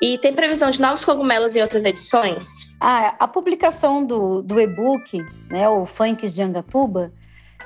E 0.00 0.16
tem 0.18 0.32
previsão 0.32 0.70
de 0.70 0.80
novos 0.80 1.04
cogumelos 1.04 1.56
em 1.56 1.60
outras 1.60 1.84
edições? 1.84 2.70
Ah, 2.80 3.16
a 3.18 3.26
publicação 3.26 4.04
do, 4.04 4.42
do 4.42 4.60
e-book, 4.60 5.18
né, 5.50 5.68
o 5.68 5.86
Funks 5.86 6.32
de 6.32 6.42
Angatuba, 6.42 7.12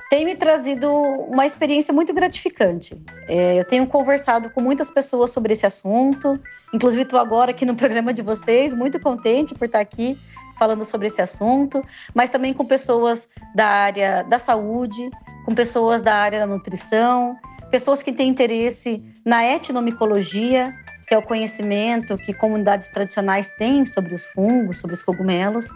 tem 0.09 0.25
me 0.25 0.35
trazido 0.35 0.91
uma 0.91 1.45
experiência 1.45 1.93
muito 1.93 2.11
gratificante. 2.13 2.99
É, 3.27 3.59
eu 3.59 3.65
tenho 3.65 3.85
conversado 3.85 4.49
com 4.49 4.61
muitas 4.61 4.89
pessoas 4.89 5.29
sobre 5.29 5.53
esse 5.53 5.65
assunto, 5.65 6.39
inclusive 6.73 7.03
estou 7.03 7.19
agora 7.19 7.51
aqui 7.51 7.65
no 7.65 7.75
programa 7.75 8.11
de 8.11 8.21
vocês, 8.21 8.73
muito 8.73 8.99
contente 8.99 9.53
por 9.53 9.65
estar 9.65 9.79
aqui 9.79 10.19
falando 10.57 10.83
sobre 10.85 11.07
esse 11.07 11.21
assunto, 11.21 11.83
mas 12.13 12.29
também 12.29 12.53
com 12.53 12.65
pessoas 12.65 13.27
da 13.55 13.67
área 13.67 14.23
da 14.23 14.37
saúde, 14.37 15.09
com 15.45 15.55
pessoas 15.55 16.01
da 16.01 16.13
área 16.13 16.39
da 16.39 16.47
nutrição, 16.47 17.37
pessoas 17.71 18.03
que 18.03 18.11
têm 18.11 18.29
interesse 18.29 19.01
na 19.25 19.43
etnomicologia, 19.45 20.75
que 21.07 21.15
é 21.15 21.17
o 21.17 21.21
conhecimento 21.21 22.15
que 22.17 22.33
comunidades 22.33 22.89
tradicionais 22.89 23.49
têm 23.57 23.85
sobre 23.85 24.13
os 24.13 24.25
fungos, 24.25 24.79
sobre 24.79 24.93
os 24.93 25.01
cogumelos. 25.01 25.69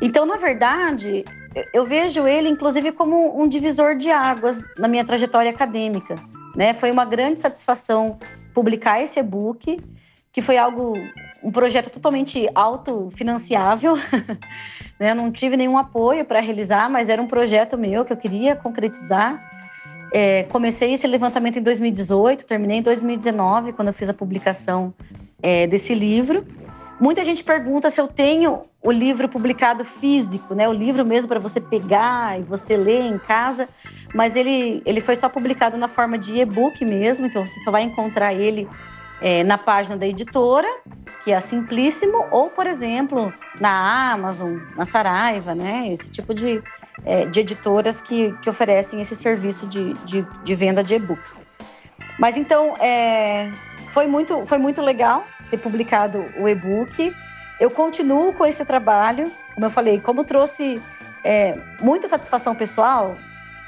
Então, 0.00 0.26
na 0.26 0.36
verdade, 0.36 1.24
eu 1.72 1.86
vejo 1.86 2.26
ele, 2.26 2.48
inclusive, 2.48 2.92
como 2.92 3.40
um 3.40 3.48
divisor 3.48 3.94
de 3.94 4.10
águas 4.10 4.62
na 4.76 4.88
minha 4.88 5.04
trajetória 5.04 5.50
acadêmica. 5.50 6.14
Né? 6.54 6.74
Foi 6.74 6.90
uma 6.90 7.04
grande 7.04 7.38
satisfação 7.38 8.18
publicar 8.52 9.00
esse 9.00 9.20
e-book, 9.20 9.78
que 10.32 10.42
foi 10.42 10.58
algo, 10.58 10.94
um 11.42 11.50
projeto 11.50 11.90
totalmente 11.90 12.48
autofinanciável. 12.54 13.94
né? 15.00 15.14
Não 15.14 15.30
tive 15.30 15.56
nenhum 15.56 15.78
apoio 15.78 16.24
para 16.24 16.40
realizar, 16.40 16.90
mas 16.90 17.08
era 17.08 17.20
um 17.20 17.26
projeto 17.26 17.78
meu 17.78 18.04
que 18.04 18.12
eu 18.12 18.16
queria 18.16 18.56
concretizar. 18.56 19.55
É, 20.10 20.44
comecei 20.44 20.92
esse 20.92 21.06
levantamento 21.06 21.58
em 21.58 21.62
2018, 21.62 22.46
terminei 22.46 22.78
em 22.78 22.82
2019, 22.82 23.72
quando 23.72 23.88
eu 23.88 23.94
fiz 23.94 24.08
a 24.08 24.14
publicação 24.14 24.94
é, 25.42 25.66
desse 25.66 25.94
livro. 25.94 26.44
Muita 26.98 27.24
gente 27.24 27.44
pergunta 27.44 27.90
se 27.90 28.00
eu 28.00 28.08
tenho 28.08 28.62
o 28.82 28.90
livro 28.90 29.28
publicado 29.28 29.84
físico, 29.84 30.54
né? 30.54 30.68
O 30.68 30.72
livro 30.72 31.04
mesmo 31.04 31.28
para 31.28 31.40
você 31.40 31.60
pegar 31.60 32.40
e 32.40 32.42
você 32.42 32.76
ler 32.76 33.02
em 33.02 33.18
casa, 33.18 33.68
mas 34.14 34.34
ele, 34.34 34.82
ele 34.86 35.00
foi 35.00 35.16
só 35.16 35.28
publicado 35.28 35.76
na 35.76 35.88
forma 35.88 36.16
de 36.16 36.38
e-book 36.38 36.84
mesmo, 36.84 37.26
então 37.26 37.44
você 37.44 37.60
só 37.60 37.70
vai 37.70 37.82
encontrar 37.82 38.32
ele 38.32 38.66
é, 39.20 39.42
na 39.44 39.58
página 39.58 39.96
da 39.96 40.06
editora, 40.06 40.68
que 41.24 41.32
é 41.32 41.36
a 41.36 41.40
Simplíssimo, 41.40 42.26
ou, 42.30 42.50
por 42.50 42.66
exemplo, 42.66 43.32
na 43.60 44.12
Amazon, 44.12 44.58
na 44.76 44.84
Saraiva, 44.84 45.54
né? 45.54 45.92
Esse 45.92 46.10
tipo 46.10 46.32
de, 46.32 46.62
é, 47.04 47.24
de 47.24 47.40
editoras 47.40 48.00
que, 48.00 48.32
que 48.42 48.48
oferecem 48.48 49.00
esse 49.00 49.16
serviço 49.16 49.66
de, 49.66 49.94
de, 50.04 50.22
de 50.44 50.54
venda 50.54 50.84
de 50.84 50.94
e-books. 50.94 51.42
Mas 52.18 52.36
então, 52.36 52.76
é, 52.78 53.50
foi, 53.90 54.06
muito, 54.06 54.46
foi 54.46 54.58
muito 54.58 54.80
legal 54.80 55.24
ter 55.50 55.58
publicado 55.58 56.24
o 56.38 56.48
e-book. 56.48 57.12
eu 57.60 57.70
continuo 57.70 58.32
com 58.32 58.44
esse 58.44 58.64
trabalho, 58.64 59.30
como 59.54 59.66
eu 59.66 59.70
falei, 59.70 60.00
como 60.00 60.24
trouxe 60.24 60.80
é, 61.24 61.58
muita 61.80 62.06
satisfação 62.08 62.54
pessoal 62.54 63.16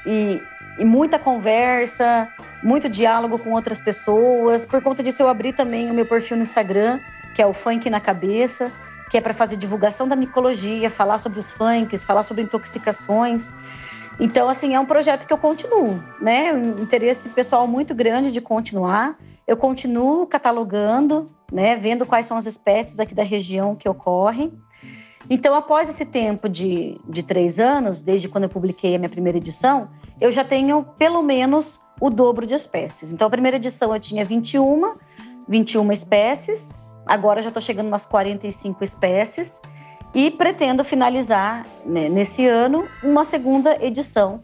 e, 0.05 0.41
e 0.79 0.85
muita 0.85 1.19
conversa, 1.19 2.27
muito 2.63 2.87
diálogo 2.87 3.37
com 3.37 3.51
outras 3.51 3.81
pessoas. 3.81 4.65
Por 4.65 4.81
conta 4.81 5.03
disso, 5.03 5.21
eu 5.21 5.27
abri 5.27 5.51
também 5.51 5.91
o 5.91 5.93
meu 5.93 6.05
perfil 6.05 6.37
no 6.37 6.43
Instagram, 6.43 6.99
que 7.35 7.41
é 7.41 7.45
o 7.45 7.53
Funk 7.53 7.89
na 7.89 7.99
Cabeça, 7.99 8.71
que 9.11 9.17
é 9.17 9.21
para 9.21 9.33
fazer 9.33 9.57
divulgação 9.57 10.07
da 10.07 10.15
micologia, 10.15 10.89
falar 10.89 11.17
sobre 11.17 11.39
os 11.39 11.51
funks, 11.51 12.03
falar 12.03 12.23
sobre 12.23 12.43
intoxicações. 12.43 13.51
Então, 14.19 14.47
assim, 14.49 14.73
é 14.73 14.79
um 14.79 14.85
projeto 14.85 15.27
que 15.27 15.33
eu 15.33 15.37
continuo, 15.37 16.01
né? 16.21 16.53
Um 16.53 16.79
interesse 16.79 17.27
pessoal 17.29 17.67
muito 17.67 17.93
grande 17.93 18.31
de 18.31 18.39
continuar. 18.39 19.17
Eu 19.45 19.57
continuo 19.57 20.27
catalogando, 20.27 21.29
né? 21.51 21.75
Vendo 21.75 22.05
quais 22.05 22.25
são 22.25 22.37
as 22.37 22.45
espécies 22.45 22.99
aqui 22.99 23.13
da 23.13 23.23
região 23.23 23.75
que 23.75 23.87
ocorrem. 23.87 24.53
Então, 25.29 25.53
após 25.53 25.87
esse 25.87 26.05
tempo 26.05 26.49
de, 26.49 26.99
de 27.07 27.21
três 27.21 27.59
anos, 27.59 28.01
desde 28.01 28.27
quando 28.27 28.45
eu 28.45 28.49
publiquei 28.49 28.95
a 28.95 28.97
minha 28.97 29.09
primeira 29.09 29.37
edição, 29.37 29.87
eu 30.19 30.31
já 30.31 30.43
tenho 30.43 30.83
pelo 30.97 31.21
menos 31.21 31.79
o 32.01 32.09
dobro 32.09 32.45
de 32.45 32.55
espécies. 32.55 33.11
Então, 33.11 33.27
a 33.27 33.29
primeira 33.29 33.57
edição 33.57 33.93
eu 33.93 33.99
tinha 33.99 34.25
21, 34.25 34.95
21 35.47 35.91
espécies, 35.91 36.71
agora 37.05 37.41
já 37.41 37.49
estou 37.49 37.61
chegando 37.61 37.87
umas 37.87 38.05
45 38.05 38.83
espécies. 38.83 39.59
E 40.13 40.31
pretendo 40.31 40.83
finalizar 40.83 41.67
né, 41.85 42.09
nesse 42.09 42.47
ano 42.47 42.87
uma 43.03 43.23
segunda 43.23 43.77
edição 43.85 44.43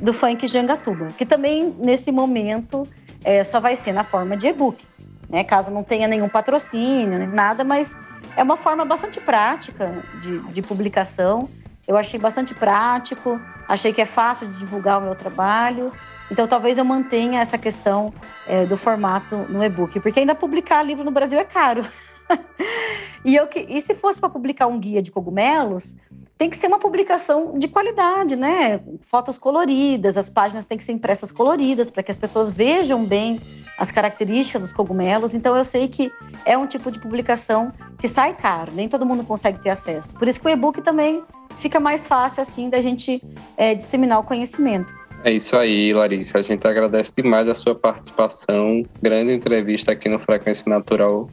do 0.00 0.12
Funk 0.12 0.44
Jangatuba, 0.48 1.06
que 1.16 1.24
também 1.24 1.72
nesse 1.78 2.10
momento 2.10 2.86
é, 3.22 3.44
só 3.44 3.60
vai 3.60 3.76
ser 3.76 3.92
na 3.92 4.02
forma 4.02 4.36
de 4.36 4.48
e-book, 4.48 4.84
né, 5.28 5.44
caso 5.44 5.70
não 5.70 5.84
tenha 5.84 6.08
nenhum 6.08 6.28
patrocínio, 6.28 7.28
nada, 7.28 7.62
mas 7.62 7.96
é 8.36 8.42
uma 8.42 8.56
forma 8.56 8.84
bastante 8.84 9.20
prática 9.20 10.02
de, 10.20 10.38
de 10.52 10.62
publicação. 10.62 11.48
Eu 11.86 11.96
achei 11.96 12.18
bastante 12.18 12.54
prático, 12.54 13.40
achei 13.68 13.92
que 13.92 14.00
é 14.00 14.06
fácil 14.06 14.46
de 14.46 14.58
divulgar 14.58 14.98
o 14.98 15.02
meu 15.02 15.14
trabalho. 15.14 15.92
Então, 16.30 16.46
talvez 16.46 16.78
eu 16.78 16.84
mantenha 16.84 17.40
essa 17.40 17.58
questão 17.58 18.12
é, 18.46 18.64
do 18.64 18.76
formato 18.76 19.36
no 19.48 19.62
e-book, 19.62 20.00
porque 20.00 20.20
ainda 20.20 20.34
publicar 20.34 20.82
livro 20.82 21.04
no 21.04 21.10
Brasil 21.10 21.38
é 21.38 21.44
caro. 21.44 21.84
e, 23.24 23.36
eu, 23.36 23.48
e 23.68 23.80
se 23.80 23.94
fosse 23.94 24.20
para 24.20 24.30
publicar 24.30 24.66
um 24.66 24.78
guia 24.78 25.02
de 25.02 25.10
cogumelos, 25.10 25.94
tem 26.36 26.50
que 26.50 26.56
ser 26.56 26.66
uma 26.66 26.78
publicação 26.78 27.56
de 27.58 27.68
qualidade, 27.68 28.34
né? 28.34 28.80
Fotos 29.02 29.38
coloridas, 29.38 30.16
as 30.16 30.28
páginas 30.28 30.66
têm 30.66 30.76
que 30.76 30.82
ser 30.84 30.92
impressas 30.92 31.30
coloridas 31.30 31.90
para 31.90 32.02
que 32.02 32.10
as 32.10 32.18
pessoas 32.18 32.50
vejam 32.50 33.04
bem 33.04 33.40
as 33.78 33.92
características 33.92 34.60
dos 34.60 34.72
cogumelos. 34.72 35.34
Então 35.34 35.56
eu 35.56 35.64
sei 35.64 35.86
que 35.86 36.10
é 36.44 36.58
um 36.58 36.66
tipo 36.66 36.90
de 36.90 36.98
publicação 36.98 37.72
que 37.98 38.08
sai 38.08 38.34
caro, 38.34 38.72
nem 38.74 38.88
todo 38.88 39.06
mundo 39.06 39.22
consegue 39.24 39.60
ter 39.60 39.70
acesso. 39.70 40.12
Por 40.14 40.26
isso 40.26 40.40
que 40.40 40.46
o 40.46 40.50
e-book 40.50 40.82
também 40.82 41.22
fica 41.58 41.78
mais 41.78 42.06
fácil 42.06 42.42
assim 42.42 42.68
da 42.68 42.80
gente 42.80 43.22
é, 43.56 43.74
disseminar 43.74 44.18
o 44.18 44.24
conhecimento. 44.24 44.92
É 45.22 45.32
isso 45.32 45.56
aí, 45.56 45.90
Larissa. 45.94 46.38
A 46.38 46.42
gente 46.42 46.66
agradece 46.66 47.10
demais 47.16 47.48
a 47.48 47.54
sua 47.54 47.74
participação. 47.74 48.84
Grande 49.00 49.32
entrevista 49.32 49.92
aqui 49.92 50.06
no 50.06 50.18
Frequência 50.18 50.68
Natural 50.68 51.30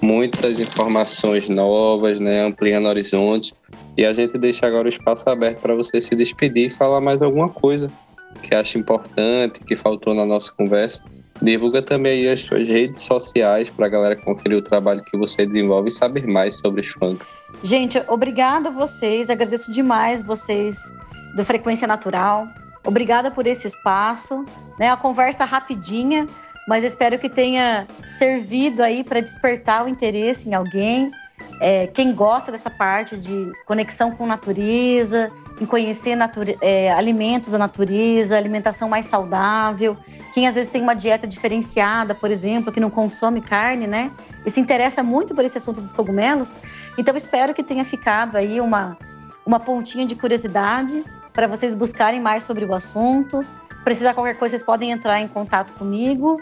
muitas 0.00 0.58
informações 0.58 1.48
novas, 1.48 2.20
né, 2.20 2.42
ampliando 2.42 2.86
horizontes. 2.86 3.52
E 3.96 4.04
a 4.04 4.12
gente 4.12 4.38
deixa 4.38 4.66
agora 4.66 4.86
o 4.86 4.88
espaço 4.88 5.28
aberto 5.28 5.60
para 5.60 5.74
você 5.74 6.00
se 6.00 6.14
despedir 6.14 6.68
e 6.68 6.70
falar 6.70 7.00
mais 7.00 7.22
alguma 7.22 7.48
coisa 7.48 7.90
que 8.42 8.54
acha 8.54 8.78
importante, 8.78 9.60
que 9.60 9.76
faltou 9.76 10.14
na 10.14 10.24
nossa 10.24 10.52
conversa. 10.52 11.02
Divulga 11.42 11.80
também 11.80 12.28
as 12.28 12.42
suas 12.42 12.68
redes 12.68 13.02
sociais 13.02 13.70
para 13.70 13.86
a 13.86 13.88
galera 13.88 14.16
conferir 14.16 14.58
o 14.58 14.62
trabalho 14.62 15.02
que 15.04 15.16
você 15.16 15.46
desenvolve 15.46 15.88
e 15.88 15.92
saber 15.92 16.26
mais 16.26 16.58
sobre 16.58 16.82
os 16.82 16.88
funks. 16.88 17.40
Gente, 17.62 18.02
obrigada 18.08 18.68
a 18.68 18.72
vocês, 18.72 19.30
agradeço 19.30 19.70
demais 19.72 20.22
vocês 20.22 20.76
do 21.34 21.44
Frequência 21.44 21.86
Natural. 21.86 22.46
Obrigada 22.84 23.30
por 23.30 23.46
esse 23.46 23.66
espaço, 23.66 24.44
né? 24.78 24.90
A 24.90 24.96
conversa 24.96 25.44
rapidinha, 25.44 26.26
mas 26.66 26.84
espero 26.84 27.18
que 27.18 27.28
tenha 27.28 27.86
servido 28.10 28.82
aí 28.82 29.02
para 29.02 29.20
despertar 29.20 29.84
o 29.84 29.88
interesse 29.88 30.48
em 30.48 30.54
alguém. 30.54 31.10
É, 31.60 31.86
quem 31.88 32.14
gosta 32.14 32.52
dessa 32.52 32.70
parte 32.70 33.16
de 33.16 33.52
conexão 33.66 34.12
com 34.12 34.26
natureza, 34.26 35.30
em 35.60 35.66
conhecer 35.66 36.16
é, 36.62 36.90
alimentos 36.90 37.50
da 37.50 37.58
natureza, 37.58 38.36
alimentação 38.36 38.88
mais 38.88 39.06
saudável, 39.06 39.96
quem 40.32 40.46
às 40.48 40.54
vezes 40.54 40.70
tem 40.70 40.80
uma 40.80 40.94
dieta 40.94 41.26
diferenciada, 41.26 42.14
por 42.14 42.30
exemplo, 42.30 42.72
que 42.72 42.80
não 42.80 42.88
consome 42.88 43.42
carne, 43.42 43.86
né? 43.86 44.10
E 44.46 44.50
se 44.50 44.58
interessa 44.58 45.02
muito 45.02 45.34
por 45.34 45.44
esse 45.44 45.58
assunto 45.58 45.80
dos 45.80 45.92
cogumelos. 45.92 46.48
Então, 46.96 47.14
espero 47.14 47.52
que 47.52 47.62
tenha 47.62 47.84
ficado 47.84 48.36
aí 48.36 48.60
uma, 48.60 48.96
uma 49.44 49.60
pontinha 49.60 50.06
de 50.06 50.14
curiosidade 50.14 51.04
para 51.32 51.46
vocês 51.46 51.74
buscarem 51.74 52.20
mais 52.20 52.44
sobre 52.44 52.64
o 52.64 52.74
assunto. 52.74 53.44
Precisar 53.84 54.14
qualquer 54.14 54.36
coisa, 54.36 54.52
vocês 54.52 54.62
podem 54.62 54.90
entrar 54.90 55.20
em 55.20 55.28
contato 55.28 55.72
comigo. 55.72 56.40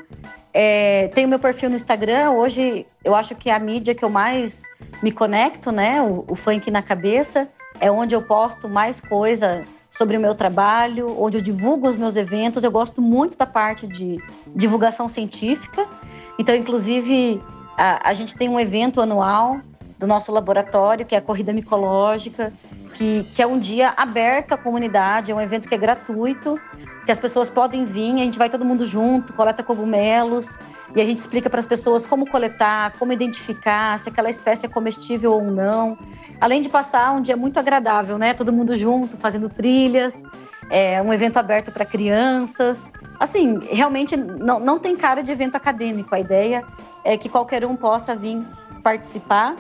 É, 0.53 1.09
tem 1.15 1.25
o 1.25 1.29
meu 1.29 1.39
perfil 1.39 1.71
no 1.71 1.77
Instagram. 1.77 2.33
Hoje 2.33 2.87
eu 3.05 3.15
acho 3.15 3.35
que 3.35 3.49
é 3.49 3.55
a 3.55 3.59
mídia 3.59 3.95
que 3.95 4.05
eu 4.05 4.11
mais 4.11 4.63
me 5.03 5.13
conecto, 5.13 5.71
né? 5.71 6.03
O, 6.03 6.25
o 6.29 6.35
funk 6.35 6.71
na 6.71 6.83
cabeça. 6.83 7.49
É 7.81 7.91
onde 7.91 8.15
eu 8.15 8.23
posto 8.23 8.69
mais 8.69 9.01
coisa 9.01 9.65
sobre 9.91 10.17
o 10.17 10.21
meu 10.21 10.35
trabalho, 10.35 11.15
onde 11.21 11.37
eu 11.37 11.41
divulgo 11.41 11.89
os 11.89 11.97
meus 11.97 12.17
eventos. 12.17 12.65
Eu 12.65 12.71
gosto 12.71 13.01
muito 13.01 13.37
da 13.37 13.47
parte 13.47 13.87
de 13.87 14.21
divulgação 14.55 15.07
científica. 15.07 15.87
Então, 16.39 16.55
inclusive, 16.55 17.41
a, 17.77 18.09
a 18.09 18.15
gente 18.15 18.37
tem 18.37 18.49
um 18.49 18.59
evento 18.59 19.01
anual 19.01 19.61
do 19.99 20.07
nosso 20.07 20.31
laboratório, 20.31 21.05
que 21.05 21.15
é 21.15 21.19
a 21.19 21.23
Corrida 21.23 21.53
Micológica, 21.53 22.53
que, 22.95 23.25
que 23.35 23.43
é 23.43 23.47
um 23.47 23.59
dia 23.59 23.93
aberto 23.97 24.53
à 24.53 24.57
comunidade, 24.57 25.31
é 25.33 25.35
um 25.35 25.41
evento 25.41 25.69
que 25.69 25.75
é 25.75 25.79
gratuito, 25.79 26.59
que 27.05 27.11
as 27.11 27.19
pessoas 27.19 27.51
podem 27.51 27.85
vir, 27.85 28.15
a 28.15 28.19
gente 28.19 28.39
vai 28.39 28.49
todo 28.49 28.65
mundo 28.65 28.87
junto, 28.87 29.33
coleta 29.33 29.63
cogumelos 29.63 30.59
e 30.95 31.01
a 31.01 31.05
gente 31.05 31.19
explica 31.19 31.51
para 31.51 31.59
as 31.59 31.67
pessoas 31.67 32.07
como 32.07 32.29
coletar, 32.31 32.93
como 32.99 33.13
identificar 33.13 33.99
se 33.99 34.09
aquela 34.09 34.31
espécie 34.31 34.67
é 34.67 34.69
comestível 34.69 35.33
ou 35.33 35.43
não. 35.43 35.99
Além 36.41 36.61
de 36.61 36.69
passar 36.69 37.13
um 37.13 37.21
dia 37.21 37.37
muito 37.37 37.59
agradável, 37.59 38.19
né? 38.19 38.35
Todo 38.35 38.53
mundo 38.53 38.77
junto, 38.77 39.17
fazendo 39.17 39.49
trilhas, 39.49 40.15
é 40.71 41.01
um 41.03 41.13
evento 41.13 41.39
aberto 41.39 41.73
para 41.73 41.85
crianças. 41.85 42.91
Assim, 43.19 43.59
realmente 43.71 44.17
não, 44.17 44.61
não 44.61 44.79
tem 44.79 44.97
cara 44.97 45.23
de 45.23 45.33
evento 45.33 45.57
acadêmico. 45.57 46.15
A 46.15 46.21
ideia 46.21 46.65
é 47.05 47.17
que 47.17 47.29
qualquer 47.29 47.65
um 47.65 47.75
possa 47.75 48.15
vir 48.15 48.45
participar 48.83 49.57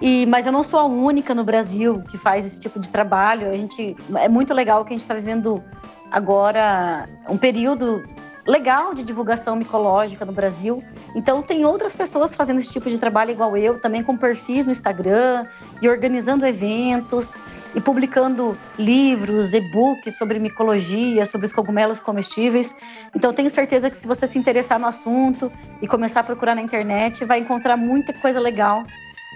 e, 0.00 0.26
mas 0.26 0.46
eu 0.46 0.52
não 0.52 0.62
sou 0.62 0.78
a 0.78 0.84
única 0.84 1.34
no 1.34 1.44
Brasil 1.44 2.02
que 2.08 2.18
faz 2.18 2.44
esse 2.44 2.60
tipo 2.60 2.78
de 2.78 2.90
trabalho. 2.90 3.50
A 3.50 3.54
gente, 3.54 3.96
é 4.16 4.28
muito 4.28 4.52
legal 4.52 4.84
que 4.84 4.92
a 4.92 4.94
gente 4.94 5.02
está 5.02 5.14
vivendo 5.14 5.62
agora 6.10 7.08
um 7.28 7.36
período 7.36 8.04
legal 8.46 8.92
de 8.92 9.02
divulgação 9.02 9.56
micológica 9.56 10.24
no 10.24 10.32
Brasil. 10.32 10.82
Então 11.14 11.42
tem 11.42 11.64
outras 11.64 11.94
pessoas 11.94 12.34
fazendo 12.34 12.58
esse 12.58 12.72
tipo 12.72 12.90
de 12.90 12.98
trabalho 12.98 13.30
igual 13.30 13.56
eu, 13.56 13.80
também 13.80 14.02
com 14.02 14.16
perfis 14.16 14.66
no 14.66 14.72
Instagram 14.72 15.46
e 15.80 15.88
organizando 15.88 16.44
eventos 16.44 17.36
e 17.74 17.80
publicando 17.80 18.56
livros, 18.78 19.52
e-books 19.52 20.16
sobre 20.16 20.38
micologia, 20.38 21.24
sobre 21.26 21.46
os 21.46 21.52
cogumelos 21.52 21.98
comestíveis. 21.98 22.74
Então 23.14 23.32
tenho 23.32 23.48
certeza 23.48 23.90
que 23.90 23.96
se 23.96 24.06
você 24.06 24.26
se 24.26 24.38
interessar 24.38 24.78
no 24.78 24.86
assunto 24.86 25.50
e 25.80 25.88
começar 25.88 26.20
a 26.20 26.24
procurar 26.24 26.54
na 26.54 26.62
internet, 26.62 27.24
vai 27.24 27.40
encontrar 27.40 27.76
muita 27.76 28.12
coisa 28.12 28.38
legal 28.38 28.84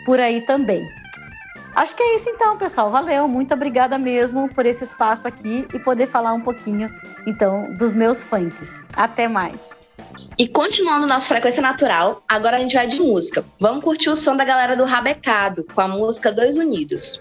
por 0.04 0.20
aí 0.20 0.40
também. 0.40 0.88
Acho 1.74 1.94
que 1.94 2.02
é 2.02 2.16
isso 2.16 2.28
então, 2.28 2.58
pessoal. 2.58 2.90
Valeu, 2.90 3.28
muito 3.28 3.54
obrigada 3.54 3.98
mesmo 3.98 4.48
por 4.48 4.66
esse 4.66 4.84
espaço 4.84 5.28
aqui 5.28 5.66
e 5.72 5.78
poder 5.78 6.08
falar 6.08 6.32
um 6.32 6.40
pouquinho, 6.40 6.92
então, 7.26 7.72
dos 7.76 7.94
meus 7.94 8.22
funks. 8.22 8.82
Até 8.96 9.28
mais. 9.28 9.70
E 10.36 10.46
continuando 10.48 11.06
nossa 11.06 11.28
frequência 11.28 11.60
natural, 11.60 12.22
agora 12.28 12.56
a 12.56 12.60
gente 12.60 12.74
vai 12.74 12.86
de 12.86 13.00
música. 13.00 13.44
Vamos 13.60 13.82
curtir 13.82 14.10
o 14.10 14.16
som 14.16 14.36
da 14.36 14.44
galera 14.44 14.76
do 14.76 14.84
Rabecado 14.84 15.64
com 15.74 15.80
a 15.80 15.88
música 15.88 16.32
Dois 16.32 16.56
Unidos. 16.56 17.20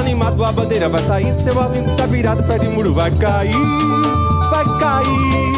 Animado, 0.00 0.44
a 0.44 0.52
bandeira 0.52 0.88
vai 0.88 1.02
sair. 1.02 1.32
Seu 1.32 1.60
aliento 1.60 1.94
tá 1.96 2.06
virado, 2.06 2.42
pé 2.44 2.58
de 2.58 2.68
muro 2.68 2.92
vai 2.92 3.10
cair. 3.12 3.54
Vai 4.50 4.64
cair, 4.80 5.50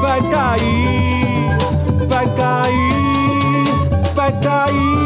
vai 0.00 0.22
cair, 0.30 2.08
vai 2.08 2.26
cair, 2.36 4.14
vai 4.14 4.32
cair. 4.40 5.00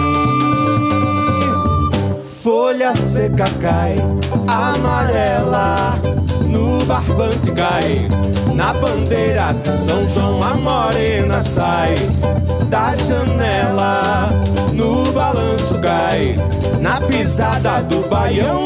Folha 2.42 2.94
seca 2.94 3.44
cai, 3.60 3.96
amarela, 4.46 5.98
no 6.46 6.84
barbante 6.84 7.50
cai. 7.52 8.06
Na 8.54 8.72
bandeira 8.74 9.52
de 9.54 9.68
São 9.68 10.08
João 10.08 10.40
a 10.42 10.54
morena 10.54 11.42
sai 11.42 11.94
da 12.68 12.94
janela, 12.94 14.28
no 14.72 15.10
balanço 15.12 15.80
cai. 15.80 16.36
Na 16.80 17.00
pisada 17.00 17.82
do 17.82 18.08
baião, 18.08 18.62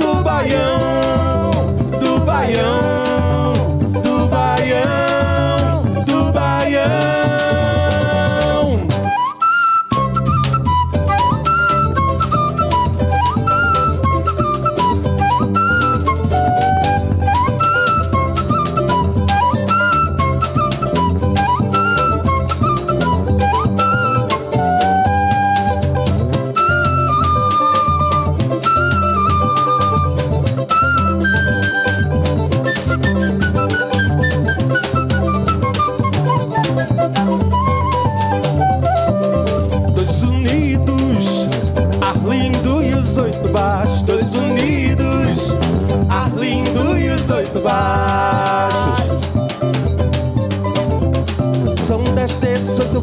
do 0.00 0.22
baião, 0.22 1.66
do 2.00 2.20
baião, 2.24 3.17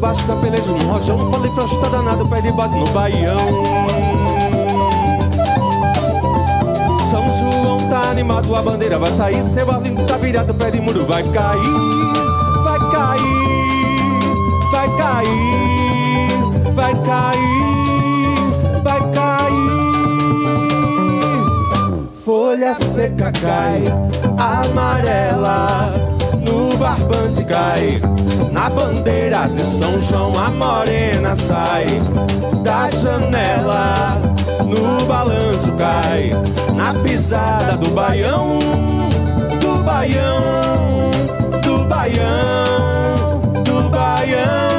baixos 0.06 0.26
da 0.26 0.36
peleja 0.36 0.70
no 0.70 0.84
rojão. 0.86 1.30
Falei 1.30 1.50
frouxo, 1.50 1.80
tá 1.80 1.88
danado, 1.88 2.28
pé 2.28 2.40
de 2.40 2.52
bode 2.52 2.78
no 2.78 2.86
baião. 2.90 3.36
São 7.10 7.24
João 7.40 7.88
tá 7.88 8.10
animado, 8.10 8.54
a 8.54 8.62
bandeira 8.62 9.00
vai 9.00 9.10
sair. 9.10 9.42
Seu 9.42 9.68
Arlindo 9.68 10.06
tá 10.06 10.16
virado, 10.16 10.54
pé 10.54 10.70
de 10.70 10.80
muro 10.80 11.04
vai 11.04 11.24
cair. 11.24 11.60
Vai 12.62 12.78
cair, 12.92 13.26
vai 14.70 14.88
cair, 14.96 16.72
vai 16.72 16.94
cair, 16.94 18.82
vai 18.84 19.00
cair. 19.12 19.66
Folha 22.24 22.74
seca 22.74 23.32
cai, 23.32 23.84
amarela, 24.38 26.15
barbante 26.86 27.44
cai. 27.44 28.00
Na 28.52 28.70
bandeira 28.70 29.48
de 29.48 29.62
São 29.62 30.00
João 30.00 30.32
a 30.38 30.50
morena 30.50 31.34
sai 31.34 31.86
da 32.62 32.88
janela, 32.88 34.20
no 34.64 35.04
balanço 35.06 35.72
cai. 35.72 36.30
Na 36.74 36.94
pisada 36.94 37.76
do 37.76 37.90
baião, 37.90 38.60
do 39.60 39.82
baião, 39.82 41.10
do 41.62 41.84
baião, 41.86 43.40
do 43.64 43.90
baião, 43.90 44.75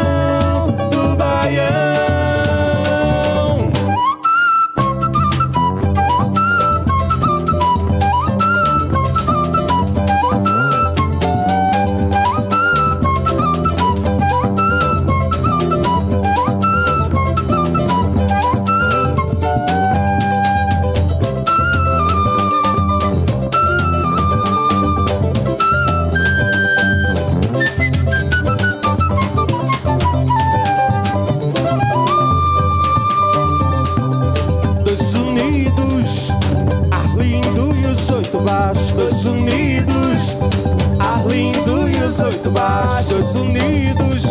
oito 42.47 42.51
baixos. 42.51 43.09
Dois 43.09 43.35
unidos, 43.35 44.23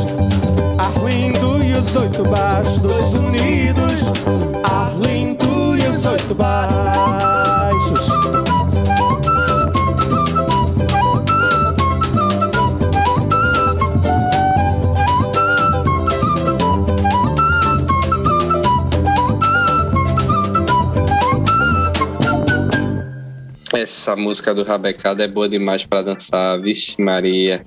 Arlindo 0.79 1.65
e 1.65 1.75
os 1.75 1.97
oito 1.97 2.25
baixos. 2.25 3.15
Unidos, 3.15 4.05
Arlindo 4.65 5.77
e 5.77 5.87
os 5.89 6.05
oito 6.07 6.35
baixos. 6.35 8.07
Essa 23.73 24.17
música 24.17 24.55
do 24.55 24.65
Rabecada 24.65 25.23
é 25.23 25.29
boa 25.29 25.49
demais 25.49 25.85
para 25.85 26.03
dançar, 26.03 26.59
vixe 26.61 27.01
Maria. 27.01 27.65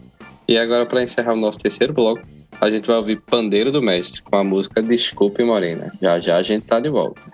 E 0.49 0.57
agora, 0.57 0.83
para 0.83 1.03
encerrar 1.03 1.33
o 1.33 1.35
nosso 1.35 1.59
terceiro 1.59 1.93
bloco, 1.93 2.23
a 2.59 2.71
gente 2.71 2.87
vai 2.87 2.95
ouvir 2.95 3.21
Pandeiro 3.21 3.71
do 3.71 3.83
Mestre 3.83 4.23
com 4.23 4.35
a 4.35 4.43
música 4.43 4.81
Desculpe 4.81 5.43
Morena. 5.43 5.93
Já 6.01 6.19
já 6.19 6.37
a 6.37 6.41
gente 6.41 6.65
tá 6.65 6.79
de 6.79 6.89
volta. 6.89 7.31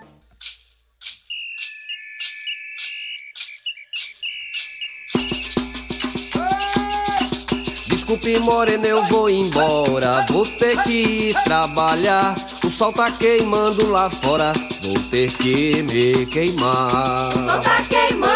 Desculpe, 7.88 8.38
morena, 8.40 8.86
eu 8.86 9.02
vou 9.06 9.30
embora. 9.30 10.26
Vou 10.28 10.44
ter 10.44 10.76
que 10.82 11.28
ir 11.30 11.34
trabalhar. 11.44 12.34
O 12.62 12.68
sol 12.68 12.92
tá 12.92 13.10
queimando 13.10 13.88
lá 13.88 14.10
fora. 14.10 14.52
Vou 14.82 15.00
ter 15.10 15.32
que 15.32 15.82
me 15.84 16.26
queimar. 16.26 17.32
Só 17.32 17.60
tá 17.60 17.82
queimando 17.88 18.35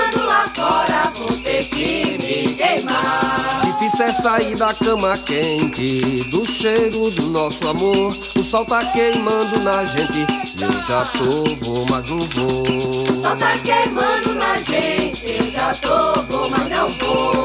Sair 4.22 4.54
da 4.54 4.74
cama 4.74 5.16
quente, 5.16 6.22
do 6.30 6.44
cheiro 6.44 7.10
do 7.10 7.28
nosso 7.28 7.66
amor. 7.66 8.14
O 8.36 8.44
sol 8.44 8.66
tá 8.66 8.84
queimando 8.92 9.60
na 9.60 9.86
gente. 9.86 10.26
Eu 10.60 10.72
já 10.86 11.04
tô, 11.06 11.64
vou, 11.64 11.86
mas 11.88 12.10
não 12.10 12.20
vou. 12.20 13.16
Só 13.16 13.34
tá 13.34 13.56
queimando 13.64 14.34
na 14.34 14.58
gente, 14.58 15.24
eu 15.26 15.50
já 15.50 15.72
tô, 15.72 16.22
vou, 16.24 16.50
mas 16.50 16.68
não 16.68 16.88
vou. 16.88 17.39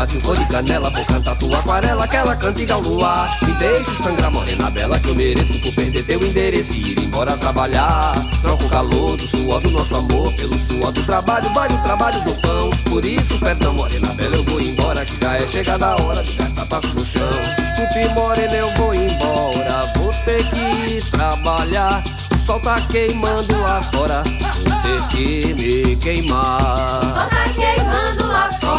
Quatro, 0.00 0.18
cor 0.22 0.34
de 0.34 0.46
canela 0.46 0.88
Vou 0.88 1.04
cantar 1.04 1.36
tua 1.36 1.58
aquarela, 1.58 2.04
aquela 2.04 2.34
cantiga 2.34 2.72
ao 2.72 2.80
luar 2.80 3.30
Me 3.42 3.52
deixe 3.52 4.02
sangrar, 4.02 4.30
morena 4.30 4.70
bela 4.70 4.98
Que 4.98 5.10
eu 5.10 5.14
mereço 5.14 5.60
por 5.60 5.74
perder 5.74 6.02
teu 6.04 6.18
endereço 6.26 6.72
E 6.72 6.92
ir 6.92 7.00
embora 7.00 7.36
trabalhar. 7.36 8.14
Troca 8.40 8.64
o 8.64 8.68
calor 8.70 9.18
do 9.18 9.28
suor 9.28 9.60
do 9.60 9.70
nosso 9.72 9.94
amor 9.94 10.32
Pelo 10.32 10.58
suor 10.58 10.90
do 10.92 11.02
trabalho, 11.02 11.52
vale 11.52 11.74
o 11.74 11.78
trabalho 11.82 12.18
do 12.22 12.32
pão. 12.40 12.70
Por 12.88 13.04
isso, 13.04 13.38
perdão, 13.40 13.74
morena 13.74 14.08
bela 14.14 14.36
Eu 14.36 14.44
vou 14.44 14.58
embora, 14.58 15.04
que 15.04 15.20
já 15.20 15.36
é 15.36 15.46
chegada 15.48 15.88
a 15.88 16.02
hora 16.02 16.22
De 16.22 16.32
gastar 16.32 16.64
passo 16.64 16.94
no 16.94 17.04
chão. 17.04 17.30
Desculpe, 17.58 18.08
morena, 18.14 18.54
eu 18.54 18.70
vou 18.76 18.94
embora 18.94 19.86
Vou 19.96 20.14
ter 20.24 20.42
que 20.48 20.94
ir 20.94 21.02
trabalhar. 21.10 22.02
O 22.34 22.38
sol 22.38 22.58
tá 22.60 22.80
queimando 22.90 23.60
lá 23.60 23.82
fora 23.82 24.24
Vou 24.66 24.80
ter 24.80 25.08
que 25.08 25.54
me 25.54 25.96
queimar. 25.96 27.02
Só 27.02 27.26
tá 27.26 27.44
queimando 27.54 28.26
lá 28.26 28.50
fora, 28.60 28.69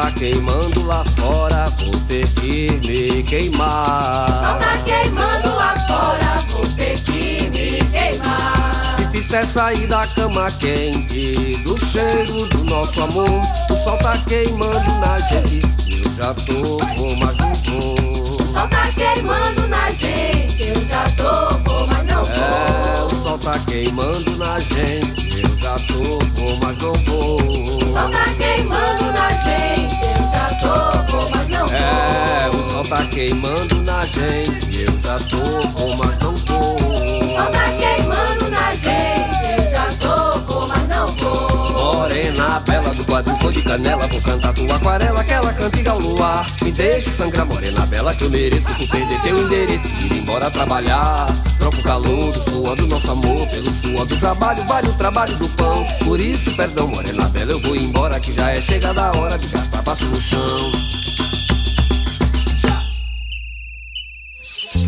tá 0.00 0.10
queimando 0.10 0.84
lá 0.84 1.02
fora, 1.18 1.64
vou 1.78 1.98
ter 2.06 2.28
que 2.28 2.70
me 2.86 3.22
queimar. 3.22 4.58
tá 4.60 4.76
queimando 4.84 5.54
lá 5.54 5.74
fora, 5.88 6.36
vou 6.50 6.66
ter 6.76 6.98
que 6.98 7.48
me 7.48 7.82
queimar. 7.90 8.96
Difícil 8.98 9.38
é 9.38 9.42
sair 9.46 9.86
da 9.86 10.06
cama 10.08 10.50
quente, 10.50 11.56
do 11.64 11.82
cheiro 11.86 12.46
do 12.48 12.64
nosso 12.64 13.02
amor. 13.02 13.40
O 13.70 13.74
sol 13.74 13.96
tá 13.96 14.18
queimando 14.28 14.92
na 15.00 15.18
gente. 15.30 15.62
Eu 16.04 16.12
já 16.14 16.34
tô 16.34 16.76
bom, 16.76 17.16
mas 17.18 17.36
não 17.38 17.54
vou. 17.54 17.94
O 18.34 18.52
sol 18.52 18.68
tá 18.68 18.90
queimando 18.94 19.66
na 19.66 19.88
gente. 19.88 20.62
Eu 20.62 20.84
já 20.84 21.08
tô 21.16 21.56
bom, 21.60 21.86
mas 21.86 22.04
não 22.04 22.22
vou. 22.22 22.34
É, 22.34 23.02
o 23.02 23.22
sol 23.22 23.38
tá 23.38 23.58
queimando 23.60 24.36
na 24.36 24.58
gente. 24.58 25.42
Eu 25.42 25.56
já 25.56 25.74
tô 25.88 26.18
bom, 26.38 26.58
mas 26.62 26.76
não 26.82 26.92
vou. 26.92 27.36
O 27.36 27.92
sol 27.94 28.10
tá 28.10 28.24
queimando 28.36 29.12
na 29.12 29.30
gente. 29.32 29.75
É, 31.76 32.48
o 32.48 32.70
sol 32.70 32.84
tá 32.84 33.04
queimando 33.06 33.82
na 33.82 34.00
gente. 34.06 34.84
Eu 34.84 34.98
já 35.02 35.16
tô 35.18 35.68
bom, 35.68 35.96
mas 35.96 36.18
não 36.18 36.34
vou. 36.36 36.74
O 36.76 37.34
sol 37.34 37.46
tá 37.52 37.64
queimando 37.78 38.50
na 38.50 38.72
gente. 38.72 39.62
Eu 39.62 39.70
já 39.70 39.86
tô 40.00 40.38
bom, 40.40 40.66
mas 40.66 40.88
não 40.88 41.06
vou. 41.06 41.56
Morena, 41.72 42.60
bela 42.60 42.90
do 42.94 43.04
quadril, 43.04 43.36
cor 43.38 43.52
de 43.52 43.62
canela 43.62 44.06
Vou 44.08 44.20
cantar 44.20 44.52
tua 44.54 44.76
aquarela, 44.76 45.20
aquela 45.20 45.52
cantiga 45.52 45.90
ao 45.92 45.98
luar 45.98 46.46
Me 46.62 46.70
deixa 46.70 47.10
sangrar, 47.10 47.46
morena 47.46 47.84
bela 47.86 48.14
Que 48.14 48.24
eu 48.24 48.30
mereço 48.30 48.68
por 48.74 48.88
perder 48.88 49.20
teu 49.22 49.42
endereço 49.42 49.88
Ir 50.04 50.18
embora 50.18 50.50
trabalhar 50.50 51.26
Troca 51.58 51.78
o 51.78 51.82
calor 51.82 52.32
do 52.32 52.50
suor 52.50 52.76
do 52.76 52.86
nosso 52.86 53.10
amor 53.10 53.46
Pelo 53.48 53.72
suor 53.72 54.06
do 54.06 54.16
trabalho, 54.18 54.64
vale 54.64 54.88
o 54.88 54.94
trabalho 54.94 55.34
do 55.36 55.48
pão 55.50 55.84
Por 56.04 56.20
isso, 56.20 56.54
perdão, 56.54 56.88
morena 56.88 57.28
bela 57.28 57.52
Eu 57.52 57.60
vou 57.60 57.76
embora 57.76 58.18
que 58.20 58.32
já 58.32 58.50
é 58.50 58.60
chegada 58.60 59.06
a 59.06 59.18
hora 59.18 59.38
De 59.38 59.48
gastar 59.48 59.82
passo 59.82 60.04
no 60.06 60.20
chão 60.20 60.72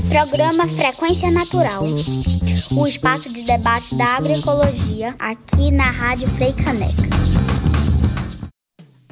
Programa 0.09 0.67
Frequência 0.67 1.31
Natural. 1.31 1.85
O 2.79 2.87
espaço 2.87 3.33
de 3.33 3.43
debate 3.43 3.95
da 3.95 4.17
agroecologia 4.17 5.15
aqui 5.19 5.71
na 5.71 5.91
Rádio 5.91 6.27
Frei 6.29 6.53
Caneca. 6.55 7.09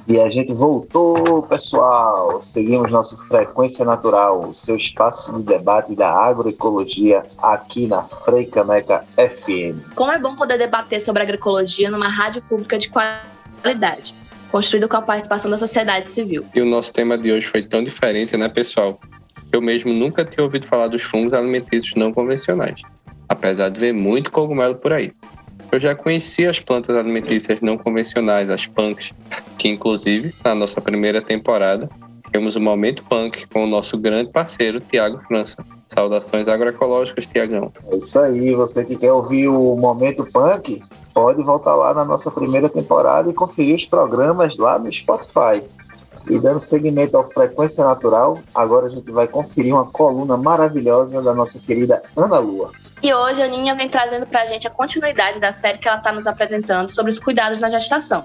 E 0.08 0.18
a 0.18 0.30
gente 0.30 0.54
voltou, 0.54 1.42
pessoal. 1.42 2.40
Seguimos 2.40 2.90
nosso 2.90 3.18
Frequência 3.26 3.84
Natural, 3.84 4.48
o 4.48 4.54
seu 4.54 4.76
espaço 4.76 5.34
de 5.34 5.42
debate 5.42 5.94
da 5.94 6.10
agroecologia 6.10 7.22
aqui 7.36 7.86
na 7.86 8.02
Frei 8.02 8.46
Caneca 8.46 9.04
FM. 9.16 9.94
Como 9.94 10.10
é 10.10 10.18
bom 10.18 10.34
poder 10.34 10.56
debater 10.56 11.00
sobre 11.02 11.22
agroecologia 11.22 11.90
numa 11.90 12.08
rádio 12.08 12.40
pública 12.40 12.78
de 12.78 12.88
qualidade, 12.88 14.14
construída 14.50 14.88
com 14.88 14.96
a 14.96 15.02
participação 15.02 15.50
da 15.50 15.58
sociedade 15.58 16.10
civil. 16.10 16.46
E 16.54 16.60
o 16.62 16.64
nosso 16.64 16.90
tema 16.90 17.18
de 17.18 17.32
hoje 17.32 17.46
foi 17.46 17.62
tão 17.62 17.84
diferente, 17.84 18.34
né, 18.38 18.48
pessoal? 18.48 18.98
Eu 19.56 19.62
mesmo 19.62 19.90
nunca 19.90 20.22
tinha 20.22 20.44
ouvido 20.44 20.66
falar 20.66 20.86
dos 20.88 21.02
fungos 21.02 21.32
alimentícios 21.32 21.94
não 21.94 22.12
convencionais, 22.12 22.82
apesar 23.26 23.70
de 23.70 23.80
ver 23.80 23.94
muito 23.94 24.30
cogumelo 24.30 24.74
por 24.74 24.92
aí. 24.92 25.14
Eu 25.72 25.80
já 25.80 25.94
conhecia 25.94 26.50
as 26.50 26.60
plantas 26.60 26.94
alimentícias 26.94 27.58
não 27.62 27.78
convencionais, 27.78 28.50
as 28.50 28.66
punks, 28.66 29.14
que 29.56 29.66
inclusive, 29.66 30.34
na 30.44 30.54
nossa 30.54 30.78
primeira 30.78 31.22
temporada, 31.22 31.88
temos 32.30 32.54
o 32.54 32.60
Momento 32.60 33.02
Punk 33.04 33.46
com 33.46 33.64
o 33.64 33.66
nosso 33.66 33.96
grande 33.96 34.30
parceiro, 34.30 34.78
Tiago 34.78 35.22
França. 35.26 35.64
Saudações 35.86 36.48
agroecológicas, 36.48 37.24
Tiagão. 37.24 37.72
É 37.90 37.96
isso 37.96 38.20
aí, 38.20 38.54
você 38.54 38.84
que 38.84 38.94
quer 38.94 39.12
ouvir 39.12 39.48
o 39.48 39.74
Momento 39.74 40.22
Punk, 40.30 40.82
pode 41.14 41.42
voltar 41.42 41.74
lá 41.74 41.94
na 41.94 42.04
nossa 42.04 42.30
primeira 42.30 42.68
temporada 42.68 43.30
e 43.30 43.32
conferir 43.32 43.76
os 43.76 43.86
programas 43.86 44.54
lá 44.58 44.78
no 44.78 44.92
Spotify. 44.92 45.62
E 46.28 46.38
dando 46.38 46.60
seguimento 46.60 47.16
ao 47.16 47.30
Frequência 47.30 47.84
Natural, 47.84 48.40
agora 48.54 48.86
a 48.86 48.90
gente 48.90 49.10
vai 49.12 49.28
conferir 49.28 49.72
uma 49.72 49.86
coluna 49.86 50.36
maravilhosa 50.36 51.22
da 51.22 51.34
nossa 51.34 51.58
querida 51.60 52.02
Ana 52.16 52.38
Lua. 52.38 52.72
E 53.02 53.12
hoje 53.12 53.42
a 53.42 53.44
Aninha 53.44 53.74
vem 53.74 53.88
trazendo 53.88 54.26
pra 54.26 54.46
gente 54.46 54.66
a 54.66 54.70
continuidade 54.70 55.38
da 55.38 55.52
série 55.52 55.78
que 55.78 55.86
ela 55.86 55.98
está 55.98 56.10
nos 56.10 56.26
apresentando 56.26 56.90
sobre 56.90 57.12
os 57.12 57.18
cuidados 57.18 57.58
na 57.60 57.68
gestação. 57.68 58.24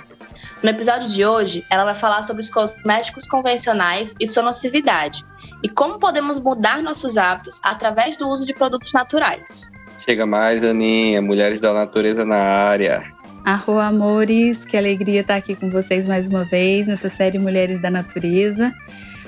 No 0.63 0.69
episódio 0.69 1.07
de 1.07 1.25
hoje, 1.25 1.65
ela 1.69 1.83
vai 1.83 1.95
falar 1.95 2.23
sobre 2.23 2.41
os 2.41 2.49
cosméticos 2.49 3.27
convencionais 3.27 4.15
e 4.19 4.27
sua 4.27 4.43
nocividade, 4.43 5.25
e 5.63 5.69
como 5.69 5.99
podemos 5.99 6.39
mudar 6.39 6.81
nossos 6.81 7.17
hábitos 7.17 7.59
através 7.63 8.15
do 8.17 8.27
uso 8.29 8.45
de 8.45 8.53
produtos 8.53 8.93
naturais. 8.93 9.69
Chega 10.05 10.25
mais, 10.25 10.63
Aninha, 10.63 11.21
Mulheres 11.21 11.59
da 11.59 11.73
Natureza 11.73 12.25
na 12.25 12.37
área. 12.37 13.03
Arro, 13.43 13.79
amores, 13.79 14.63
que 14.63 14.77
alegria 14.77 15.21
estar 15.21 15.35
aqui 15.35 15.55
com 15.55 15.67
vocês 15.67 16.05
mais 16.05 16.27
uma 16.27 16.43
vez 16.43 16.85
nessa 16.85 17.09
série 17.09 17.39
Mulheres 17.39 17.81
da 17.81 17.89
Natureza. 17.89 18.71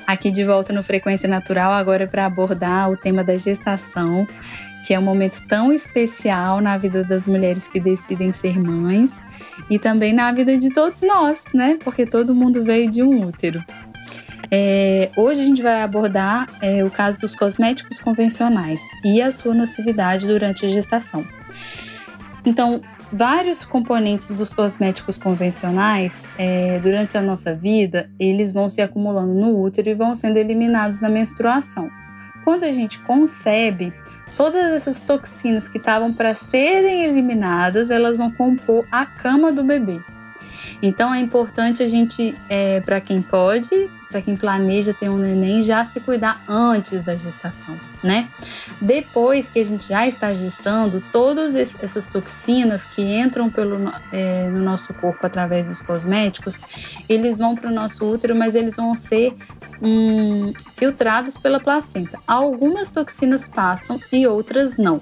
Aqui 0.05 0.29
de 0.29 0.43
volta 0.43 0.71
no 0.71 0.83
Frequência 0.83 1.27
Natural, 1.27 1.73
agora 1.73 2.05
para 2.05 2.27
abordar 2.27 2.91
o 2.91 2.95
tema 2.95 3.23
da 3.23 3.35
gestação, 3.35 4.27
que 4.85 4.93
é 4.93 4.99
um 4.99 5.01
momento 5.01 5.41
tão 5.47 5.73
especial 5.73 6.61
na 6.61 6.77
vida 6.77 7.03
das 7.03 7.25
mulheres 7.25 7.67
que 7.67 7.79
decidem 7.79 8.31
ser 8.31 8.59
mães 8.59 9.11
e 9.67 9.79
também 9.79 10.13
na 10.13 10.31
vida 10.31 10.59
de 10.59 10.69
todos 10.69 11.01
nós, 11.01 11.45
né? 11.51 11.79
Porque 11.83 12.05
todo 12.05 12.35
mundo 12.35 12.63
veio 12.63 12.91
de 12.91 13.01
um 13.01 13.27
útero. 13.27 13.63
É, 14.51 15.09
hoje 15.17 15.41
a 15.41 15.45
gente 15.45 15.63
vai 15.63 15.81
abordar 15.81 16.47
é, 16.61 16.85
o 16.85 16.91
caso 16.91 17.17
dos 17.17 17.33
cosméticos 17.33 17.99
convencionais 17.99 18.79
e 19.03 19.19
a 19.23 19.31
sua 19.31 19.55
nocividade 19.55 20.27
durante 20.27 20.67
a 20.67 20.69
gestação. 20.69 21.25
Então, 22.45 22.81
vários 23.13 23.63
componentes 23.63 24.31
dos 24.31 24.53
cosméticos 24.53 25.17
convencionais, 25.17 26.23
é, 26.37 26.79
durante 26.79 27.17
a 27.17 27.21
nossa 27.21 27.53
vida, 27.53 28.09
eles 28.19 28.51
vão 28.51 28.67
se 28.67 28.81
acumulando 28.81 29.33
no 29.33 29.61
útero 29.61 29.89
e 29.89 29.93
vão 29.93 30.15
sendo 30.15 30.37
eliminados 30.37 30.99
na 30.99 31.09
menstruação. 31.09 31.89
Quando 32.43 32.63
a 32.63 32.71
gente 32.71 32.99
concebe, 32.99 33.93
todas 34.35 34.73
essas 34.73 35.01
toxinas 35.01 35.69
que 35.69 35.77
estavam 35.77 36.11
para 36.11 36.33
serem 36.33 37.03
eliminadas, 37.03 37.91
elas 37.91 38.17
vão 38.17 38.31
compor 38.31 38.85
a 38.91 39.05
cama 39.05 39.51
do 39.51 39.63
bebê. 39.63 40.01
Então 40.85 41.13
é 41.13 41.19
importante 41.19 41.81
a 41.81 41.87
gente, 41.87 42.35
é, 42.49 42.81
para 42.81 42.99
quem 42.99 43.21
pode, 43.21 43.89
para 44.09 44.21
quem 44.21 44.35
planeja 44.35 44.93
ter 44.93 45.07
um 45.07 45.17
neném, 45.17 45.61
já 45.61 45.85
se 45.85 46.01
cuidar 46.01 46.43
antes 46.45 47.01
da 47.01 47.15
gestação, 47.15 47.79
né? 48.03 48.27
Depois 48.81 49.49
que 49.49 49.59
a 49.59 49.63
gente 49.63 49.87
já 49.87 50.05
está 50.05 50.33
gestando, 50.33 51.01
todas 51.09 51.55
essas 51.55 52.09
toxinas 52.09 52.83
que 52.83 53.01
entram 53.01 53.49
pelo, 53.49 53.93
é, 54.11 54.49
no 54.49 54.59
nosso 54.59 54.93
corpo 54.93 55.25
através 55.25 55.69
dos 55.69 55.81
cosméticos, 55.81 56.59
eles 57.07 57.37
vão 57.37 57.55
para 57.55 57.69
o 57.69 57.73
nosso 57.73 58.03
útero, 58.03 58.35
mas 58.35 58.53
eles 58.53 58.75
vão 58.75 58.93
ser 58.93 59.31
hum, 59.81 60.51
filtrados 60.75 61.37
pela 61.37 61.61
placenta. 61.61 62.19
Algumas 62.27 62.91
toxinas 62.91 63.47
passam 63.47 64.01
e 64.11 64.27
outras 64.27 64.77
não. 64.77 65.01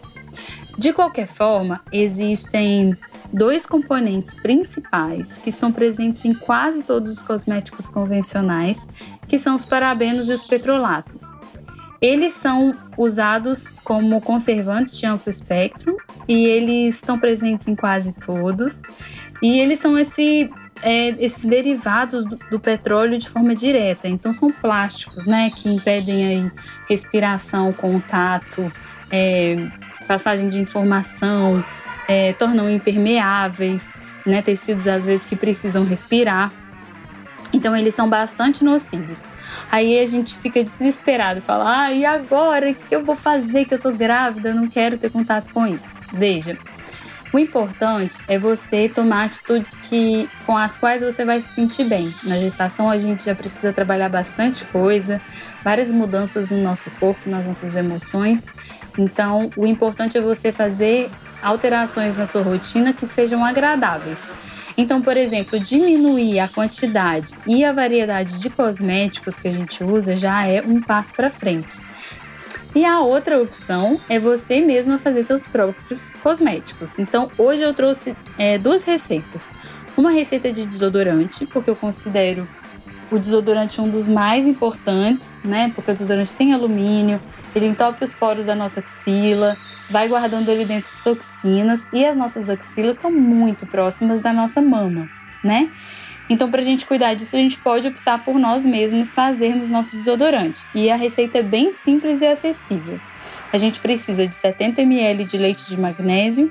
De 0.78 0.94
qualquer 0.94 1.28
forma, 1.28 1.82
existem 1.92 2.96
dois 3.32 3.66
componentes 3.66 4.34
principais 4.36 5.38
que 5.38 5.50
estão 5.50 5.72
presentes 5.72 6.26
em 6.26 6.34
quase 6.34 6.84
todos 6.84 7.12
os 7.12 7.22
cosméticos 7.22 7.88
convencionais, 7.88 8.88
que 9.28 9.40
são 9.40 9.56
os 9.56 9.66
parabenos 9.66 10.30
e 10.30 10.34
os 10.34 10.44
petrolatos. 10.44 11.24
Eles 12.02 12.34
são 12.34 12.76
usados 12.98 13.74
como 13.84 14.20
conservantes 14.22 14.98
de 14.98 15.06
amplo 15.06 15.30
espectro 15.30 15.96
e 16.28 16.46
eles 16.46 16.96
estão 16.96 17.20
presentes 17.20 17.68
em 17.68 17.76
quase 17.76 18.12
todos. 18.14 18.82
E 19.40 19.60
eles 19.60 19.78
são 19.78 19.98
esse, 19.98 20.50
é, 20.82 21.10
esses 21.24 21.46
derivados 21.46 22.26
do, 22.26 22.40
do, 22.50 22.60
petróleo 22.60 23.20
de 23.20 23.30
forma 23.30 23.54
direta. 23.54 24.08
Então 24.08 24.34
são 24.34 24.52
plásticos, 24.52 25.26
né, 25.26 25.52
que 25.56 25.70
impedem 25.70 26.26
aí 26.26 26.52
respiração, 26.90 27.72
contato, 27.72 28.72
é, 29.12 29.68
passagem 30.08 30.50
de 30.50 30.60
informação, 30.60 31.64
é, 32.12 32.34
tornam 32.34 32.70
impermeáveis, 32.70 33.94
né, 34.26 34.42
tecidos 34.42 34.86
às 34.86 35.06
vezes 35.06 35.26
que 35.26 35.36
precisam 35.36 35.86
respirar. 35.86 36.52
Então 37.54 37.76
eles 37.76 37.96
são 37.96 38.10
bastante 38.10 38.64
nocivos. 38.64 39.24
Aí 39.72 39.98
a 39.98 40.06
gente 40.06 40.36
fica 40.36 40.62
desesperado 40.62 41.42
fala: 41.42 41.84
ah, 41.84 41.94
e 41.94 42.06
agora? 42.06 42.70
O 42.70 42.76
que 42.76 42.94
eu 42.94 43.04
vou 43.04 43.16
fazer 43.16 43.66
que 43.66 43.74
eu 43.74 43.80
tô 43.80 43.92
grávida? 43.92 44.54
Não 44.54 44.68
quero 44.68 44.98
ter 44.98 45.10
contato 45.10 45.52
com 45.54 45.66
isso. 45.66 45.94
Veja, 46.14 46.58
o 47.34 47.40
importante 47.40 48.18
é 48.28 48.38
você 48.38 48.90
tomar 48.90 49.26
atitudes 49.26 49.78
que, 49.78 50.30
com 50.46 50.58
as 50.58 50.78
quais 50.78 51.02
você 51.02 51.24
vai 51.24 51.40
se 51.42 51.54
sentir 51.54 51.86
bem. 51.86 52.14
Na 52.24 52.38
gestação 52.38 52.90
a 52.90 52.98
gente 52.98 53.24
já 53.26 53.36
precisa 53.36 53.72
trabalhar 53.72 54.10
bastante 54.10 54.66
coisa, 54.66 55.22
várias 55.64 55.92
mudanças 55.92 56.50
no 56.50 56.58
nosso 56.58 56.90
corpo, 57.00 57.30
nas 57.30 57.48
nossas 57.48 57.76
emoções. 57.76 58.48
Então, 58.98 59.50
o 59.56 59.66
importante 59.66 60.18
é 60.18 60.22
você 60.22 60.52
fazer 60.52 61.10
alterações 61.42 62.18
na 62.18 62.26
sua 62.26 62.42
rotina 62.42 62.94
que 62.94 63.08
sejam 63.08 63.46
agradáveis. 63.46 64.30
Então, 64.78 65.02
por 65.02 65.18
exemplo, 65.18 65.60
diminuir 65.60 66.40
a 66.40 66.48
quantidade 66.48 67.34
e 67.46 67.64
a 67.64 67.72
variedade 67.72 68.40
de 68.40 68.50
cosméticos 68.50 69.36
que 69.36 69.48
a 69.48 69.52
gente 69.52 69.84
usa 69.84 70.16
já 70.16 70.46
é 70.46 70.62
um 70.62 70.82
passo 70.82 71.14
para 71.14 71.30
frente. 71.30 71.80
E 72.74 72.86
a 72.86 73.02
outra 73.02 73.42
opção 73.42 74.00
é 74.08 74.18
você 74.18 74.62
mesma 74.62 74.98
fazer 74.98 75.24
seus 75.24 75.46
próprios 75.46 76.10
cosméticos. 76.24 76.98
Então, 76.98 77.30
hoje 77.38 77.64
eu 77.64 77.74
trouxe 77.74 78.16
é, 78.38 78.58
duas 78.58 78.86
receitas. 78.86 79.44
Uma 79.98 80.12
receita 80.12 80.54
de 80.54 80.66
desodorante, 80.66 81.46
porque 81.46 81.70
eu 81.70 81.76
considero 81.76 82.48
o 83.12 83.20
desodorante 83.20 83.82
um 83.82 83.90
dos 83.90 84.08
mais 84.08 84.48
importantes, 84.48 85.30
né? 85.44 85.70
Porque 85.76 85.92
o 85.92 85.94
desodorante 85.94 86.34
tem 86.34 86.54
alumínio, 86.54 87.20
ele 87.56 87.68
entope 87.68 88.04
os 88.04 88.14
poros 88.14 88.46
da 88.46 88.56
nossa 88.56 88.80
axila, 88.80 89.58
vai 89.90 90.08
guardando 90.08 90.50
ali 90.50 90.66
dentro 90.66 90.92
toxinas 91.04 91.86
e 91.92 92.06
as 92.06 92.16
nossas 92.16 92.50
axilas 92.50 92.96
estão 92.96 93.12
muito 93.12 93.66
próximas 93.66 94.22
da 94.22 94.32
nossa 94.32 94.62
mama. 94.62 95.10
né? 95.44 95.72
Então, 96.30 96.50
para 96.50 96.62
a 96.62 96.64
gente 96.64 96.86
cuidar 96.86 97.14
disso, 97.14 97.36
a 97.36 97.40
gente 97.40 97.58
pode 97.58 97.88
optar 97.88 98.24
por 98.24 98.40
nós 98.40 98.66
mesmos 98.66 99.14
fazermos 99.14 99.68
nosso 99.68 99.98
desodorante. 99.98 100.66
E 100.74 100.90
a 100.90 100.96
receita 100.96 101.40
é 101.40 101.44
bem 101.44 101.74
simples 101.74 102.22
e 102.22 102.26
acessível. 102.26 103.00
A 103.52 103.58
gente 103.58 103.82
precisa 103.82 104.26
de 104.26 104.34
70 104.34 104.82
ml 104.82 105.26
de 105.26 105.38
leite 105.38 105.68
de 105.68 105.78
magnésio, 105.78 106.50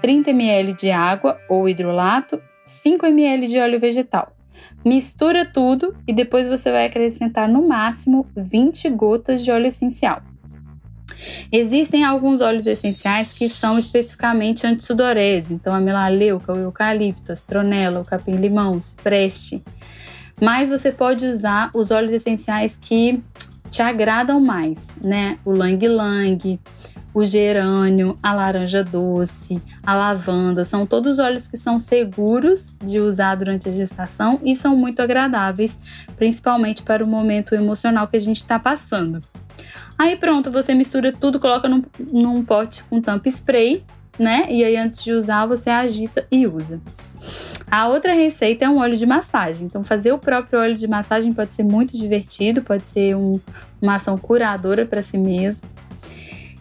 30 0.00 0.30
ml 0.30 0.72
de 0.72 0.90
água 0.90 1.38
ou 1.46 1.68
hidrolato, 1.68 2.40
5 2.64 3.04
ml 3.04 3.48
de 3.48 3.58
óleo 3.58 3.78
vegetal. 3.78 4.34
Mistura 4.82 5.44
tudo 5.44 5.94
e 6.06 6.12
depois 6.12 6.46
você 6.46 6.70
vai 6.70 6.86
acrescentar 6.86 7.48
no 7.48 7.66
máximo 7.68 8.26
20 8.34 8.88
gotas 8.90 9.44
de 9.44 9.50
óleo 9.50 9.66
essencial. 9.66 10.22
Existem 11.50 12.04
alguns 12.04 12.40
óleos 12.40 12.66
essenciais 12.66 13.32
que 13.32 13.48
são 13.48 13.78
especificamente 13.78 14.66
antissudorese, 14.66 15.54
então 15.54 15.74
a 15.74 15.80
melaleuca, 15.80 16.52
o 16.52 16.58
eucalipto, 16.58 17.32
a 17.32 17.36
citronela, 17.36 18.00
o 18.00 18.04
capim-limão, 18.04 18.74
o 18.74 18.82
cipreste. 18.82 19.62
Mas 20.40 20.68
você 20.68 20.92
pode 20.92 21.26
usar 21.26 21.70
os 21.74 21.90
óleos 21.90 22.12
essenciais 22.12 22.76
que 22.80 23.22
te 23.70 23.82
agradam 23.82 24.40
mais, 24.40 24.88
né? 25.00 25.38
O 25.44 25.50
lang-lang, 25.50 26.58
o 27.12 27.24
gerânio, 27.24 28.18
a 28.22 28.32
laranja 28.32 28.84
doce, 28.84 29.60
a 29.82 29.94
lavanda, 29.94 30.64
são 30.64 30.86
todos 30.86 31.18
óleos 31.18 31.48
que 31.48 31.56
são 31.56 31.78
seguros 31.78 32.74
de 32.84 33.00
usar 33.00 33.34
durante 33.34 33.68
a 33.68 33.72
gestação 33.72 34.38
e 34.44 34.54
são 34.54 34.76
muito 34.76 35.02
agradáveis, 35.02 35.76
principalmente 36.16 36.82
para 36.82 37.02
o 37.02 37.06
momento 37.06 37.54
emocional 37.54 38.06
que 38.06 38.16
a 38.16 38.20
gente 38.20 38.36
está 38.36 38.58
passando. 38.58 39.22
Aí 39.98 40.14
pronto, 40.14 40.50
você 40.50 40.74
mistura 40.74 41.12
tudo, 41.12 41.40
coloca 41.40 41.68
num, 41.68 41.82
num 41.98 42.44
pote 42.44 42.84
com 42.84 43.00
tampa 43.00 43.28
spray, 43.28 43.82
né? 44.16 44.46
E 44.48 44.62
aí 44.64 44.76
antes 44.76 45.02
de 45.02 45.12
usar, 45.12 45.44
você 45.46 45.68
agita 45.68 46.24
e 46.30 46.46
usa. 46.46 46.80
A 47.70 47.88
outra 47.88 48.14
receita 48.14 48.64
é 48.64 48.68
um 48.68 48.78
óleo 48.78 48.96
de 48.96 49.04
massagem. 49.04 49.66
Então, 49.66 49.84
fazer 49.84 50.12
o 50.12 50.18
próprio 50.18 50.60
óleo 50.60 50.74
de 50.74 50.86
massagem 50.86 51.32
pode 51.32 51.52
ser 51.52 51.64
muito 51.64 51.96
divertido, 51.96 52.62
pode 52.62 52.86
ser 52.86 53.16
um, 53.16 53.40
uma 53.82 53.96
ação 53.96 54.16
curadora 54.16 54.86
para 54.86 55.02
si 55.02 55.18
mesmo. 55.18 55.68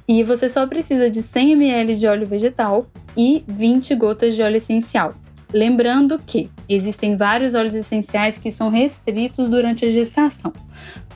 E 0.07 0.23
você 0.23 0.49
só 0.49 0.65
precisa 0.65 1.09
de 1.09 1.21
100 1.21 1.51
ml 1.51 1.95
de 1.95 2.07
óleo 2.07 2.25
vegetal 2.25 2.87
e 3.15 3.43
20 3.47 3.93
gotas 3.95 4.35
de 4.35 4.41
óleo 4.41 4.57
essencial. 4.57 5.13
Lembrando 5.53 6.19
que 6.19 6.49
existem 6.67 7.15
vários 7.15 7.53
óleos 7.53 7.75
essenciais 7.75 8.37
que 8.37 8.51
são 8.51 8.69
restritos 8.69 9.47
durante 9.49 9.85
a 9.85 9.89
gestação. 9.89 10.51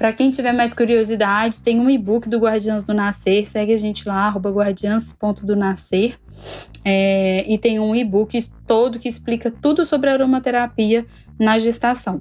Para 0.02 0.14
quem 0.14 0.32
tiver 0.32 0.52
mais 0.52 0.74
curiosidade, 0.74 1.62
tem 1.62 1.80
um 1.80 1.88
e-book 1.88 2.28
do 2.28 2.40
Guardiãs 2.40 2.84
do 2.84 2.92
Nascer, 2.92 3.48
segue 3.48 3.72
a 3.72 3.78
gente 3.78 4.08
lá, 4.08 4.32
guardiãs.donascer. 4.32 6.18
É, 6.84 7.46
e 7.48 7.56
tem 7.56 7.80
um 7.80 7.96
e-book 7.96 8.36
todo 8.66 8.98
que 8.98 9.08
explica 9.08 9.52
tudo 9.52 9.86
sobre 9.86 10.10
aromaterapia 10.10 11.06
na 11.38 11.60
gestação. 11.60 12.20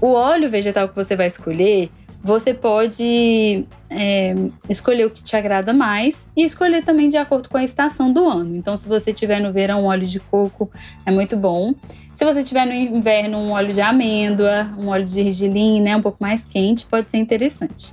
O 0.00 0.12
óleo 0.12 0.48
vegetal 0.48 0.88
que 0.88 0.94
você 0.94 1.16
vai 1.16 1.26
escolher, 1.26 1.90
você 2.24 2.54
pode 2.54 3.66
é, 3.90 4.34
escolher 4.66 5.04
o 5.04 5.10
que 5.10 5.22
te 5.22 5.36
agrada 5.36 5.74
mais 5.74 6.26
e 6.34 6.42
escolher 6.42 6.82
também 6.82 7.10
de 7.10 7.18
acordo 7.18 7.50
com 7.50 7.58
a 7.58 7.62
estação 7.62 8.10
do 8.10 8.26
ano. 8.26 8.56
Então, 8.56 8.74
se 8.78 8.88
você 8.88 9.12
tiver 9.12 9.40
no 9.40 9.52
verão 9.52 9.84
óleo 9.84 10.06
de 10.06 10.18
coco, 10.18 10.70
é 11.04 11.10
muito 11.10 11.36
bom. 11.36 11.74
Se 12.14 12.24
você 12.24 12.42
tiver 12.42 12.64
no 12.64 12.72
inverno 12.72 13.36
um 13.36 13.50
óleo 13.50 13.74
de 13.74 13.82
amêndoa, 13.82 14.70
um 14.78 14.88
óleo 14.88 15.04
de 15.04 15.10
gergelim, 15.10 15.82
né, 15.82 15.94
um 15.94 16.00
pouco 16.00 16.16
mais 16.18 16.46
quente, 16.46 16.86
pode 16.86 17.10
ser 17.10 17.18
interessante. 17.18 17.92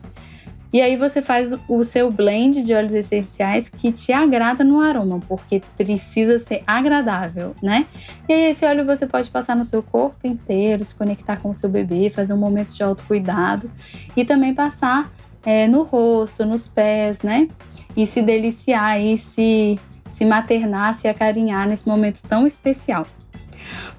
E 0.74 0.82
aí 0.82 0.96
você 0.96 1.22
faz 1.22 1.52
o 1.68 1.84
seu 1.84 2.10
blend 2.10 2.64
de 2.64 2.74
óleos 2.74 2.94
essenciais 2.94 3.68
que 3.68 3.92
te 3.92 4.14
agrada 4.14 4.64
no 4.64 4.80
aroma, 4.80 5.20
porque 5.28 5.62
precisa 5.76 6.40
ser 6.40 6.64
agradável, 6.66 7.54
né? 7.62 7.86
E 8.28 8.34
aí 8.34 8.52
esse 8.52 8.66
óleo 8.66 8.86
você 8.86 9.06
pode 9.06 9.30
passar 9.30 9.56
no 9.56 9.66
seu 9.66 9.84
corpo 9.84 10.26
inteiro, 10.26 10.84
se 10.86 10.96
conectar 10.96 11.38
com 11.38 11.50
o 11.50 11.54
seu 11.54 11.70
bebê, 11.70 12.10
fazer 12.10 12.34
um 12.34 12.38
momento 12.38 12.74
de 12.74 12.82
autocuidado 12.82 13.70
e 14.16 14.24
também 14.24 14.54
passar 14.54 15.12
é, 15.46 15.68
no 15.68 15.84
rosto, 15.84 16.46
nos 16.46 16.70
pés, 16.70 17.22
né? 17.22 17.50
E 17.96 18.08
se 18.08 18.22
deliciar 18.22 18.98
e 19.02 19.18
se, 19.18 19.78
se 20.10 20.24
maternar, 20.24 20.98
se 20.98 21.08
acarinhar 21.08 21.68
nesse 21.68 21.86
momento 21.86 22.22
tão 22.22 22.48
especial. 22.48 23.06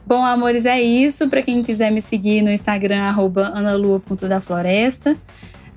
Bom, 0.07 0.25
amores, 0.25 0.64
é 0.64 0.81
isso. 0.81 1.29
Para 1.29 1.43
quem 1.43 1.62
quiser 1.62 1.91
me 1.91 2.01
seguir 2.01 2.43
no 2.43 2.51
Instagram, 2.51 3.14
analua.dafloresta. 3.55 5.16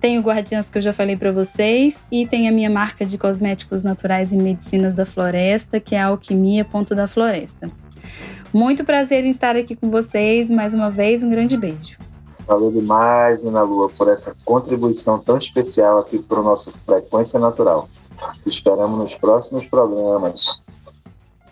Tem 0.06 0.20
o 0.20 0.22
Guardiãs 0.22 0.70
que 0.70 0.78
eu 0.78 0.82
já 0.84 0.94
falei 0.94 1.18
para 1.18 1.32
vocês 1.32 1.98
e 2.12 2.28
tem 2.28 2.48
a 2.48 2.52
minha 2.52 2.70
marca 2.70 3.04
de 3.04 3.18
cosméticos 3.18 3.84
naturais 3.84 4.32
e 4.32 4.38
medicinas 4.38 4.94
da 4.94 5.04
floresta, 5.04 5.80
que 5.80 5.96
é 5.96 6.00
a 6.00 6.10
Alquimia 6.10 6.64
Ponto 6.64 6.94
da 6.94 7.08
Floresta. 7.08 7.72
Muito 8.54 8.86
prazer 8.86 9.26
em 9.26 9.32
estar 9.32 9.56
aqui 9.56 9.76
com 9.76 9.90
vocês. 9.90 10.48
Mais 10.48 10.76
uma 10.76 10.92
vez, 10.92 11.24
um 11.24 11.30
grande 11.32 11.58
beijo. 11.58 11.98
Valeu 12.46 12.70
demais, 12.70 13.44
Ana 13.44 13.64
Lua, 13.64 13.90
por 13.98 14.08
essa 14.08 14.38
contribuição 14.46 15.18
tão 15.18 15.40
especial 15.40 15.98
aqui 15.98 16.20
para 16.20 16.40
o 16.40 16.44
nosso 16.44 16.72
Frequência 16.72 17.40
Natural. 17.40 17.90
Te 18.44 18.50
esperamos 18.50 19.00
nos 19.00 19.16
próximos 19.16 19.66
programas. 19.66 20.62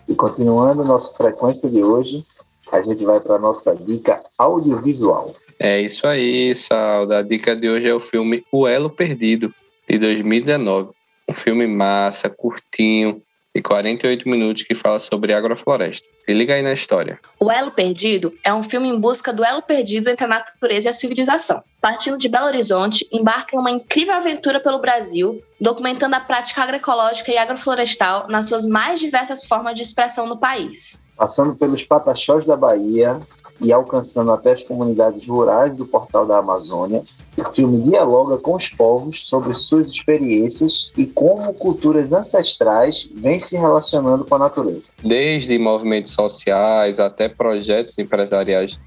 E 0.06 0.14
continuando 0.14 0.84
nossa 0.84 1.12
frequência 1.12 1.68
de 1.68 1.82
hoje, 1.82 2.24
a 2.70 2.80
gente 2.82 3.04
vai 3.04 3.18
para 3.18 3.34
a 3.34 3.38
nossa 3.40 3.74
dica 3.74 4.22
audiovisual. 4.38 5.34
É 5.58 5.80
isso 5.80 6.06
aí, 6.06 6.54
Salda. 6.54 7.18
A 7.18 7.22
dica 7.22 7.54
de 7.54 7.68
hoje 7.68 7.88
é 7.88 7.94
o 7.94 8.00
filme 8.00 8.44
O 8.50 8.66
Elo 8.66 8.90
Perdido, 8.90 9.54
de 9.88 9.98
2019. 9.98 10.90
Um 11.28 11.34
filme 11.34 11.66
massa, 11.66 12.28
curtinho, 12.28 13.22
de 13.54 13.62
48 13.62 14.28
minutos 14.28 14.64
que 14.64 14.74
fala 14.74 14.98
sobre 14.98 15.32
agrofloresta. 15.32 16.06
Se 16.24 16.34
liga 16.34 16.54
aí 16.54 16.62
na 16.62 16.72
história. 16.72 17.20
O 17.38 17.50
Elo 17.52 17.70
Perdido 17.70 18.34
é 18.42 18.52
um 18.52 18.64
filme 18.64 18.88
em 18.88 18.98
busca 18.98 19.32
do 19.32 19.44
elo 19.44 19.62
perdido 19.62 20.10
entre 20.10 20.24
a 20.24 20.28
natureza 20.28 20.88
e 20.88 20.90
a 20.90 20.92
civilização. 20.92 21.62
Partindo 21.80 22.18
de 22.18 22.28
Belo 22.28 22.46
Horizonte, 22.46 23.06
embarca 23.12 23.54
em 23.54 23.58
uma 23.58 23.70
incrível 23.70 24.14
aventura 24.14 24.58
pelo 24.58 24.80
Brasil, 24.80 25.40
documentando 25.60 26.16
a 26.16 26.20
prática 26.20 26.62
agroecológica 26.62 27.30
e 27.30 27.38
agroflorestal 27.38 28.26
nas 28.28 28.46
suas 28.46 28.66
mais 28.66 28.98
diversas 28.98 29.44
formas 29.44 29.76
de 29.76 29.82
expressão 29.82 30.26
no 30.26 30.38
país. 30.38 31.00
Passando 31.16 31.54
pelos 31.54 31.84
pataxós 31.84 32.44
da 32.44 32.56
Bahia, 32.56 33.20
e 33.60 33.72
alcançando 33.72 34.32
até 34.32 34.52
as 34.52 34.62
comunidades 34.62 35.26
rurais 35.26 35.76
do 35.76 35.86
Portal 35.86 36.26
da 36.26 36.38
Amazônia, 36.38 37.02
o 37.36 37.44
filme 37.52 37.82
dialoga 37.90 38.38
com 38.38 38.54
os 38.54 38.68
povos 38.68 39.26
sobre 39.26 39.54
suas 39.54 39.88
experiências 39.88 40.90
e 40.96 41.06
como 41.06 41.52
culturas 41.54 42.12
ancestrais 42.12 43.08
vêm 43.14 43.38
se 43.38 43.56
relacionando 43.56 44.24
com 44.24 44.34
a 44.36 44.38
natureza. 44.38 44.90
Desde 45.02 45.58
movimentos 45.58 46.12
sociais 46.12 47.00
até 47.00 47.28
projetos 47.28 47.98
empresariais, 47.98 48.78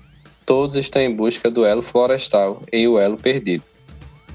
todos 0.45 0.77
estão 0.77 1.01
em 1.01 1.13
busca 1.13 1.51
do 1.51 1.65
elo 1.65 1.81
florestal 1.81 2.61
em 2.71 2.87
O 2.87 2.97
Elo 2.97 3.17
Perdido, 3.17 3.63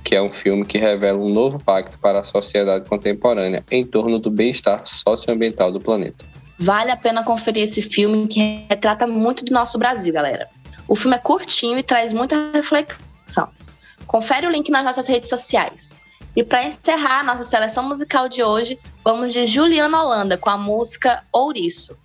que 0.05 0.15
é 0.15 0.21
um 0.21 0.33
filme 0.33 0.65
que 0.65 0.77
revela 0.77 1.19
um 1.19 1.33
novo 1.33 1.59
pacto 1.59 1.99
para 1.99 2.21
a 2.21 2.25
sociedade 2.25 2.89
contemporânea 2.89 3.65
em 3.71 3.85
torno 3.87 4.19
do 4.19 4.31
bem-estar 4.31 4.83
socioambiental 4.85 5.73
do 5.73 5.81
planeta. 5.81 6.25
Vale 6.59 6.91
a 6.91 6.97
pena 6.97 7.25
conferir 7.25 7.65
esse 7.65 7.83
filme 7.83 8.27
que 8.27 8.65
retrata 8.69 9.07
muito 9.07 9.45
do 9.45 9.53
nosso 9.53 9.79
Brasil, 9.79 10.13
galera. 10.13 10.49
O 10.87 10.95
filme 10.95 11.17
é 11.17 11.19
curtinho 11.19 11.79
e 11.79 11.83
traz 11.83 12.13
muita 12.13 12.37
reflexão. 12.53 13.49
Confere 14.07 14.47
o 14.47 14.51
link 14.51 14.71
nas 14.71 14.85
nossas 14.85 15.07
redes 15.07 15.29
sociais. 15.29 15.97
E 16.35 16.43
para 16.43 16.65
encerrar 16.65 17.21
a 17.21 17.23
nossa 17.23 17.45
seleção 17.45 17.89
musical 17.89 18.29
de 18.29 18.43
hoje, 18.43 18.79
vamos 19.05 19.33
de 19.33 19.47
Juliana 19.47 20.03
Holanda 20.03 20.37
com 20.37 20.51
a 20.51 20.57
música 20.57 21.23
Ouriço. 21.33 21.97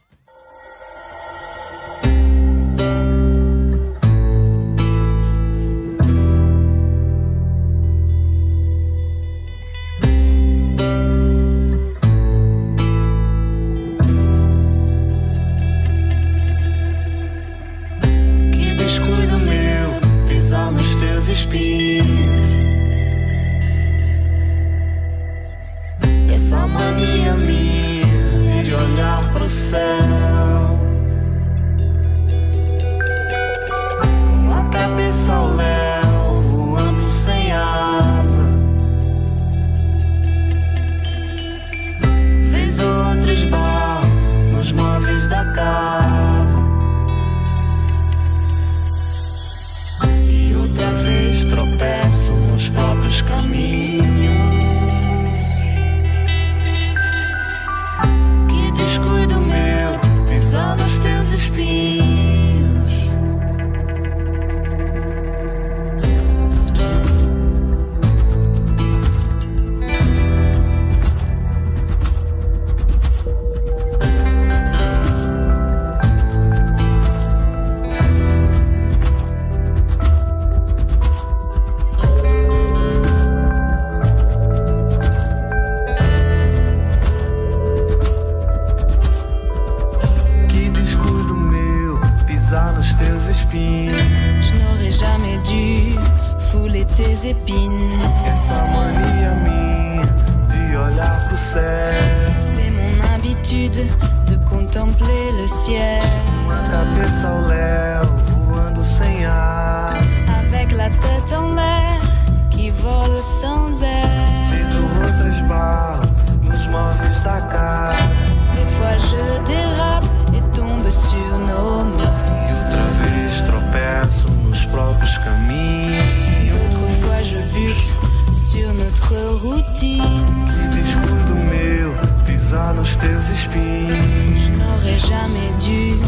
Je 133.34 134.49
n'aurais 134.57 134.99
jamais 134.99 135.51
dû 135.59 135.99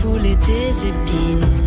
fouler 0.00 0.36
tes 0.36 0.70
épines. 0.88 1.65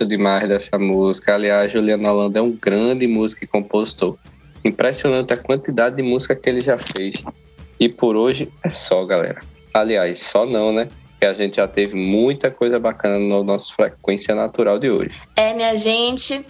Gosto 0.00 0.06
demais 0.06 0.48
dessa 0.48 0.78
música. 0.78 1.34
Aliás, 1.34 1.70
Juliano 1.70 2.08
Holanda 2.08 2.38
é 2.38 2.42
um 2.42 2.52
grande 2.52 3.06
músico 3.06 3.44
e 3.44 3.46
compositor. 3.46 4.16
Impressionante 4.64 5.34
a 5.34 5.36
quantidade 5.36 5.96
de 5.96 6.02
música 6.02 6.34
que 6.34 6.48
ele 6.48 6.62
já 6.62 6.78
fez. 6.78 7.22
E 7.78 7.86
por 7.86 8.16
hoje 8.16 8.50
é 8.62 8.70
só, 8.70 9.04
galera. 9.04 9.42
Aliás, 9.74 10.20
só 10.20 10.46
não, 10.46 10.72
né? 10.72 10.88
Que 11.18 11.26
a 11.26 11.34
gente 11.34 11.56
já 11.56 11.68
teve 11.68 11.94
muita 11.94 12.50
coisa 12.50 12.78
bacana 12.78 13.18
no 13.18 13.44
nosso 13.44 13.74
Frequência 13.74 14.34
Natural 14.34 14.78
de 14.78 14.88
hoje. 14.90 15.14
É, 15.36 15.52
minha 15.52 15.76
gente. 15.76 16.46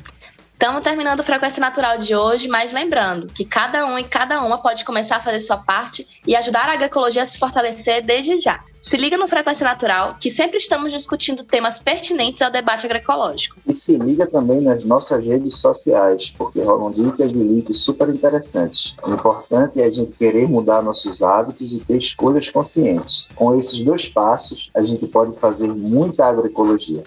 Estamos 0.53 0.82
terminando 0.82 1.18
o 1.18 1.24
Frequência 1.24 1.61
Natural 1.61 1.98
de 1.98 2.14
hoje, 2.14 2.46
mas 2.46 2.72
lembrando 2.72 3.26
que 3.26 3.44
cada 3.44 3.84
um 3.84 3.98
e 3.98 4.05
cada 4.05 4.42
uma 4.42 4.59
pode 4.59 4.84
começar 4.84 5.16
a 5.16 5.20
fazer 5.20 5.40
sua 5.40 5.57
parte 5.57 6.07
e 6.24 6.36
ajudar 6.36 6.68
a 6.68 6.74
agroecologia 6.74 7.22
a 7.22 7.26
se 7.26 7.36
fortalecer 7.36 8.05
desde 8.05 8.40
já. 8.40 8.62
Se 8.80 8.96
liga 8.96 9.18
no 9.18 9.28
Frequência 9.28 9.62
Natural, 9.62 10.16
que 10.18 10.30
sempre 10.30 10.56
estamos 10.56 10.90
discutindo 10.90 11.44
temas 11.44 11.78
pertinentes 11.78 12.40
ao 12.40 12.50
debate 12.50 12.86
agroecológico. 12.86 13.56
E 13.66 13.74
se 13.74 13.98
liga 13.98 14.26
também 14.26 14.62
nas 14.62 14.82
nossas 14.84 15.22
redes 15.22 15.58
sociais, 15.58 16.32
porque 16.38 16.62
rolam 16.62 16.90
dicas 16.90 17.30
de 17.30 17.38
links 17.38 17.80
super 17.80 18.08
interessantes. 18.08 18.94
O 19.04 19.10
importante 19.10 19.82
é 19.82 19.84
a 19.84 19.90
gente 19.90 20.12
querer 20.12 20.48
mudar 20.48 20.80
nossos 20.80 21.22
hábitos 21.22 21.74
e 21.74 21.78
ter 21.80 21.98
escolhas 21.98 22.48
conscientes. 22.48 23.26
Com 23.36 23.54
esses 23.54 23.82
dois 23.82 24.08
passos, 24.08 24.70
a 24.74 24.80
gente 24.80 25.06
pode 25.08 25.38
fazer 25.38 25.68
muita 25.68 26.24
agroecologia. 26.24 27.02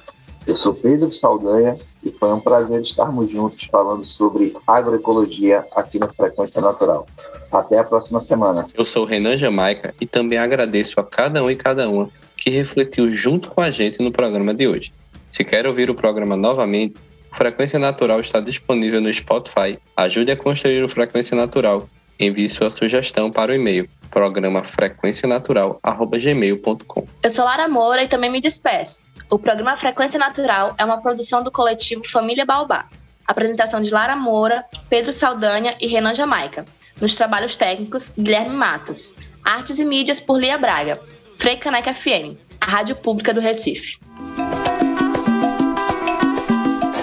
Eu 0.46 0.56
sou 0.56 0.74
Pedro 0.74 1.14
Saldanha 1.14 1.78
e 2.04 2.12
foi 2.12 2.34
um 2.34 2.39
prazer 2.39 2.82
estarmos 2.82 3.32
juntos 3.32 3.64
falando 3.66 4.04
sobre 4.04 4.54
agroecologia 4.68 5.66
aqui 5.76 5.98
no 5.98 6.14
Frequência 6.14 6.62
Natural. 6.62 7.08
Até 7.52 7.80
a 7.80 7.84
próxima 7.84 8.20
semana. 8.20 8.68
Eu 8.74 8.84
sou 8.84 9.04
o 9.04 9.06
Renan 9.06 9.38
Jamaica 9.38 9.94
e 10.02 10.06
também 10.06 10.38
agradeço 10.38 11.00
a 11.00 11.04
cada 11.04 11.41
um 11.44 11.50
e 11.50 11.56
cada 11.56 11.89
uma 11.89 12.10
que 12.36 12.50
refletiu 12.50 13.16
junto 13.16 13.50
com 13.50 13.62
a 13.62 13.72
gente 13.72 14.02
no 14.02 14.12
programa 14.12 14.54
de 14.54 14.68
hoje. 14.68 14.91
Se 15.32 15.46
quer 15.46 15.66
ouvir 15.66 15.89
o 15.89 15.96
programa 15.96 16.36
novamente, 16.36 16.96
o 17.32 17.36
Frequência 17.36 17.80
Natural 17.80 18.20
está 18.20 18.39
disponível 18.39 19.00
no 19.00 19.14
Spotify. 19.14 19.80
Ajude 19.96 20.32
a 20.32 20.36
construir 20.36 20.84
o 20.84 20.89
Frequência 20.89 21.38
Natural. 21.38 21.88
Envie 22.20 22.50
sua 22.50 22.70
sugestão 22.70 23.32
para 23.32 23.52
o 23.52 23.56
e-mail 23.56 23.88
programa 24.12 24.64
frequencianatural@gmail.com. 24.64 27.08
Eu 27.24 27.30
sou 27.32 27.46
Lara 27.46 27.68
Moura 27.68 28.04
e 28.04 28.08
também 28.08 28.32
me 28.32 28.39
despeço. 28.39 29.02
O 29.30 29.39
programa 29.39 29.78
Frequência 29.78 30.19
Natural 30.19 30.76
é 30.78 30.86
uma 30.86 31.01
produção 31.01 31.43
do 31.43 31.51
coletivo 31.51 32.07
Família 32.07 32.45
Baobá. 32.45 32.88
Apresentação 33.26 33.82
de 33.82 33.89
Lara 33.89 34.15
Moura, 34.15 34.65
Pedro 34.89 35.13
Saldanha 35.13 35.74
e 35.80 35.88
Renan 35.88 36.13
Jamaica. 36.13 36.65
Nos 37.01 37.15
trabalhos 37.15 37.55
técnicos, 37.55 38.09
Guilherme 38.17 38.55
Matos. 38.55 39.15
Artes 39.43 39.80
e 39.80 39.86
mídias 39.86 40.19
por 40.19 40.39
Lia 40.39 40.57
Braga. 40.57 41.01
Freicaneca 41.38 41.93
FM, 41.93 42.38
a 42.61 42.65
rádio 42.65 42.95
pública 42.95 43.34
do 43.34 43.39
Recife. 43.39 43.97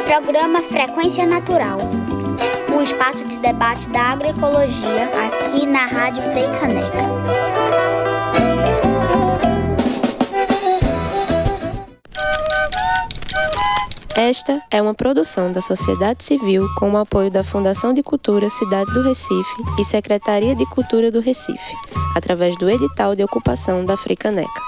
Programa 0.07 0.63
Frequência 0.63 1.27
Natural. 1.27 1.79
O 2.77 2.83
espaço 2.83 3.27
de 3.27 3.37
debate 3.37 3.89
da 3.91 4.13
agroecologia 4.13 5.11
aqui 5.27 5.67
na 5.67 5.87
Rádio 5.87 6.23
Freicaneca. 6.23 7.50
Esta 14.21 14.61
é 14.71 14.83
uma 14.83 14.93
produção 14.93 15.51
da 15.51 15.63
sociedade 15.63 16.23
civil 16.23 16.69
com 16.79 16.91
o 16.91 16.99
apoio 16.99 17.31
da 17.31 17.43
Fundação 17.43 17.95
de 17.95 18.03
Cultura 18.03 18.51
Cidade 18.51 18.93
do 18.93 19.01
Recife 19.01 19.63
e 19.79 19.83
Secretaria 19.83 20.55
de 20.55 20.67
Cultura 20.67 21.11
do 21.11 21.21
Recife, 21.21 21.75
através 22.15 22.55
do 22.59 22.69
edital 22.69 23.17
de 23.17 23.25
ocupação 23.25 23.83
da 23.83 23.97
Fricaneca. 23.97 24.61